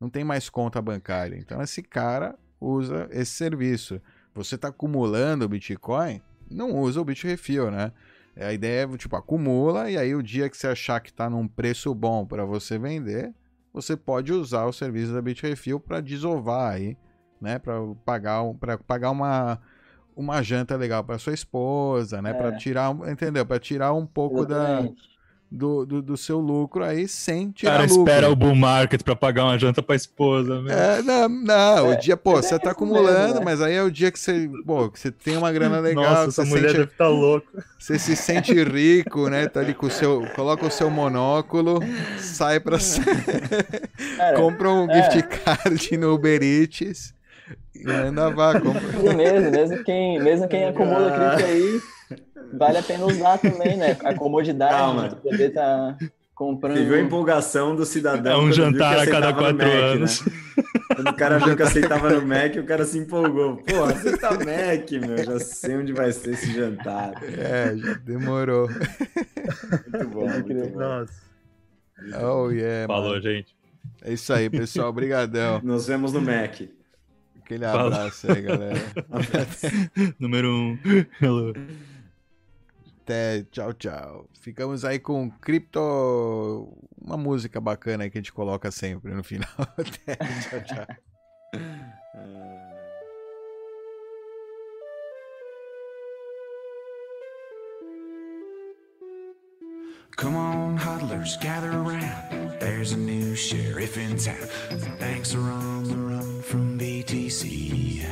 não 0.00 0.08
tem 0.08 0.24
mais 0.24 0.48
conta 0.48 0.80
bancária. 0.80 1.36
Então 1.36 1.62
esse 1.62 1.82
cara 1.82 2.36
usa 2.60 3.08
esse 3.10 3.32
serviço. 3.32 4.00
Você 4.34 4.54
está 4.54 4.68
acumulando 4.68 5.48
Bitcoin, 5.48 6.20
não 6.50 6.76
usa 6.78 7.00
o 7.00 7.04
Bitrefill, 7.04 7.70
né? 7.70 7.92
A 8.40 8.52
ideia 8.52 8.84
é, 8.84 8.96
tipo, 8.96 9.14
acumula 9.16 9.90
e 9.90 9.96
aí 9.98 10.14
o 10.14 10.22
dia 10.22 10.48
que 10.48 10.56
você 10.56 10.68
achar 10.68 11.00
que 11.00 11.10
está 11.10 11.28
num 11.28 11.46
preço 11.46 11.94
bom 11.94 12.24
para 12.24 12.44
você 12.44 12.78
vender, 12.78 13.34
você 13.72 13.96
pode 13.96 14.32
usar 14.32 14.64
o 14.64 14.72
serviço 14.72 15.12
da 15.12 15.20
Bitrefill 15.22 15.78
para 15.78 16.00
desovar 16.00 16.72
aí, 16.72 16.96
né? 17.40 17.58
Para 17.58 17.74
pagar, 18.04 18.42
para 18.54 18.78
pagar 18.78 19.10
uma, 19.10 19.60
uma 20.16 20.42
janta 20.42 20.76
legal 20.76 21.04
para 21.04 21.18
sua 21.18 21.34
esposa, 21.34 22.22
né? 22.22 22.30
É. 22.30 22.34
Para 22.34 22.56
tirar, 22.56 22.90
um- 22.90 23.08
entendeu? 23.08 23.44
Para 23.44 23.58
tirar 23.58 23.92
um 23.92 24.06
pouco 24.06 24.46
da, 24.46 24.80
Exatamente. 24.80 25.09
Do, 25.50 25.84
do, 25.84 26.00
do 26.02 26.16
seu 26.16 26.38
lucro 26.38 26.84
aí 26.84 27.08
sem 27.08 27.48
O 27.48 27.52
tirar 27.52 27.78
cara 27.78 27.86
lucro. 27.86 28.12
espera 28.12 28.30
o 28.30 28.36
bull 28.36 28.54
market 28.54 29.02
pra 29.02 29.16
pagar 29.16 29.44
uma 29.44 29.58
janta 29.58 29.82
pra 29.82 29.96
esposa, 29.96 30.60
meu. 30.62 30.72
É, 30.72 31.02
não, 31.02 31.28
não, 31.28 31.92
É, 31.92 31.94
o 31.94 31.96
dia, 31.98 32.16
pô, 32.16 32.34
mas 32.34 32.46
você 32.46 32.54
é 32.54 32.58
tá 32.58 32.70
acumulando, 32.70 33.34
mesmo, 33.34 33.40
né? 33.40 33.44
mas 33.44 33.60
aí 33.60 33.74
é 33.74 33.82
o 33.82 33.90
dia 33.90 34.12
que 34.12 34.18
você, 34.18 34.48
pô, 34.64 34.88
que 34.90 35.00
você 35.00 35.10
tem 35.10 35.36
uma 35.36 35.50
grana 35.50 35.80
legal, 35.80 36.04
Nossa, 36.04 36.28
essa 36.42 36.44
mulher 36.44 36.68
sente, 36.68 36.72
deve 36.78 36.92
estar 36.92 37.08
louca. 37.08 37.64
você 37.78 37.98
se 37.98 38.14
sente 38.14 38.52
rico, 38.62 39.28
né? 39.28 39.48
Tá 39.48 39.60
ali 39.60 39.74
com 39.74 39.86
o 39.86 39.90
seu, 39.90 40.24
coloca 40.36 40.64
o 40.66 40.70
seu 40.70 40.88
monóculo, 40.90 41.80
sai 42.18 42.60
pra 42.60 42.78
Cara, 44.16 44.36
compra 44.36 44.70
um 44.70 44.88
é. 44.90 45.10
gift 45.10 45.22
card 45.44 45.96
no 45.96 46.14
Uber 46.14 46.42
Eats 46.42 47.12
e 47.74 47.84
manda 47.84 48.30
vá, 48.30 48.60
compra. 48.60 48.80
mesmo, 49.14 49.50
mesmo 49.50 49.82
quem, 49.84 50.20
mesmo 50.22 50.46
quem 50.48 50.64
acumula 50.66 51.10
cripto 51.10 51.50
aí, 51.50 51.80
vale 52.52 52.78
a 52.78 52.82
pena 52.82 53.06
usar 53.06 53.38
também, 53.38 53.76
né? 53.76 53.96
A 54.04 54.14
comodidade 54.14 54.72
Calma. 54.72 55.08
de 55.08 55.16
poder 55.16 55.48
estar 55.48 55.96
comprando. 56.34 56.76
Você 56.78 56.84
viu 56.84 56.94
a 56.94 57.00
empolgação 57.00 57.76
do 57.76 57.84
cidadão? 57.84 58.32
É 58.32 58.36
um 58.42 58.52
jantar 58.52 58.98
a 58.98 59.06
cada 59.06 59.32
quatro 59.32 59.56
Mac, 59.58 59.66
né? 59.66 59.82
anos. 59.82 60.24
Quando 60.94 61.08
o 61.08 61.14
cara 61.14 61.38
viu 61.38 61.56
que 61.56 61.62
aceitava 61.62 62.10
no 62.10 62.26
Mac, 62.26 62.56
o 62.56 62.64
cara 62.64 62.84
se 62.84 62.98
empolgou. 62.98 63.58
Pô, 63.58 63.84
aceita 63.84 64.30
Mac, 64.32 64.90
meu. 65.06 65.24
Já 65.24 65.38
sei 65.38 65.76
onde 65.76 65.92
vai 65.92 66.12
ser 66.12 66.32
esse 66.32 66.52
jantar. 66.52 67.12
É, 67.22 67.76
já 67.76 67.94
demorou. 68.04 68.68
Muito 68.68 70.08
bom, 70.08 70.28
muito 70.28 70.54
bom. 70.54 70.78
Nossa. 70.78 71.30
Oh, 72.22 72.50
yeah, 72.50 72.86
Falou, 72.86 73.10
mano. 73.10 73.22
gente. 73.22 73.54
É 74.02 74.12
isso 74.12 74.32
aí, 74.32 74.48
pessoal. 74.48 74.88
Obrigadão. 74.88 75.60
Nos 75.62 75.86
vemos 75.86 76.12
no 76.12 76.20
Mac. 76.20 76.62
Aquele 77.44 77.64
Falou. 77.64 77.86
abraço 77.88 78.32
aí, 78.32 78.42
galera. 78.42 78.78
Número 80.18 80.48
um. 80.50 80.78
Hello. 81.20 81.52
Até, 83.10 83.42
tchau, 83.50 83.72
tchau. 83.72 84.30
Ficamos 84.40 84.84
aí 84.84 85.00
com 85.00 85.28
Crypto. 85.28 86.72
Uma 86.96 87.16
música 87.16 87.60
bacana 87.60 88.04
aí 88.04 88.10
que 88.10 88.18
a 88.18 88.20
gente 88.20 88.32
coloca 88.32 88.70
sempre 88.70 89.12
no 89.12 89.24
final. 89.24 89.50
Até, 89.58 90.14
tchau, 90.14 90.60
tchau. 90.62 90.86
Come 100.16 100.36
on, 100.36 100.76
huddlers, 100.76 101.36
gather 101.38 101.72
around. 101.72 102.60
There's 102.60 102.92
a 102.92 102.96
new 102.96 103.34
sheriff 103.34 103.98
in 103.98 104.16
town. 104.18 104.36
Banks 105.00 105.34
are 105.34 105.40
on 105.40 105.82
the 105.82 105.96
run 105.96 106.42
from 106.42 106.78
BTC. 106.78 108.06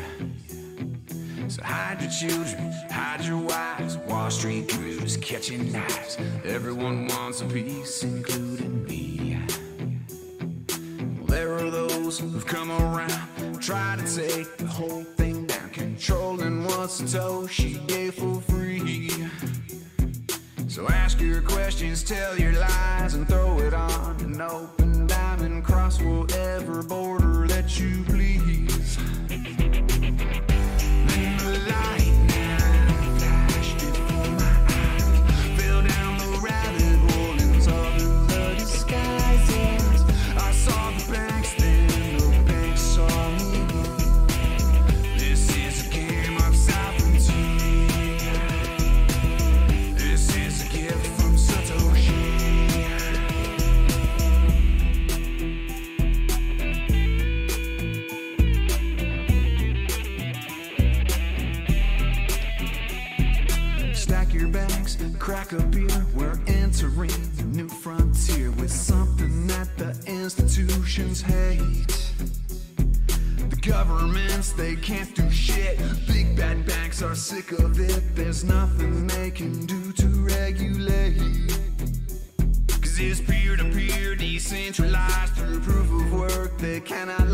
So 1.49 1.63
hide 1.63 2.03
your 2.03 2.11
children, 2.11 2.73
hide 2.91 3.25
your 3.25 3.39
wives. 3.39 3.97
Wall 3.97 4.31
Street 4.31 4.69
crews 4.69 5.17
catching 5.17 5.73
knives. 5.73 6.19
Everyone 6.45 7.07
wants 7.07 7.41
a 7.41 7.47
piece, 7.47 8.03
including 8.05 8.85
me. 8.85 9.39
Well, 11.17 11.27
there 11.27 11.55
are 11.55 11.71
those 11.71 12.19
who've 12.19 12.47
come 12.47 12.71
around, 12.71 13.63
try 13.63 13.97
to 13.97 14.17
take 14.17 14.59
the 14.59 14.67
whole 14.67 15.05
thing 15.17 15.47
down, 15.47 15.71
controlling 15.71 16.65
what's 16.65 17.15
what 17.15 17.51
she 17.51 17.79
gave 17.87 18.15
for 18.15 18.43
free. 18.43 19.11
So 20.69 20.87
ask 20.87 21.19
your 21.19 21.41
questions, 21.41 22.05
tell 22.05 22.39
your 22.39 22.53
lies, 22.53 23.15
and 23.15 23.27
throw 23.27 23.59
it 23.61 23.73
on 23.73 24.21
an 24.21 24.39
open 24.43 25.07
diamond. 25.07 25.65
Cross 25.65 26.03
whatever 26.03 26.83
border 26.83 27.47
that 27.47 27.81
you 27.81 28.05
please. 28.05 28.68
Crack 65.29 65.53
a 65.53 65.63
beer. 65.65 66.07
We're 66.15 66.41
entering 66.47 67.11
a 67.39 67.43
new 67.43 67.69
frontier 67.69 68.51
with 68.53 68.71
something 68.71 69.47
that 69.49 69.69
the 69.77 69.95
institutions 70.07 71.21
hate. 71.21 72.15
The 73.51 73.59
governments, 73.61 74.53
they 74.53 74.75
can't 74.77 75.15
do 75.15 75.31
shit. 75.31 75.79
Big 76.07 76.35
bad 76.35 76.65
banks 76.67 77.03
are 77.03 77.15
sick 77.15 77.53
of 77.53 77.79
it. 77.79 78.03
There's 78.15 78.43
nothing 78.43 79.07
they 79.07 79.31
can 79.31 79.67
do 79.67 79.93
to 79.93 80.07
regulate. 80.07 81.19
Cause 82.81 82.99
it's 82.99 83.21
peer 83.21 83.55
to 83.57 83.65
peer, 83.65 84.17
decentralized 84.17 85.35
through 85.35 85.61
proof 85.61 85.93
of 85.93 86.13
work. 86.21 86.57
They 86.57 86.81
cannot 86.81 87.29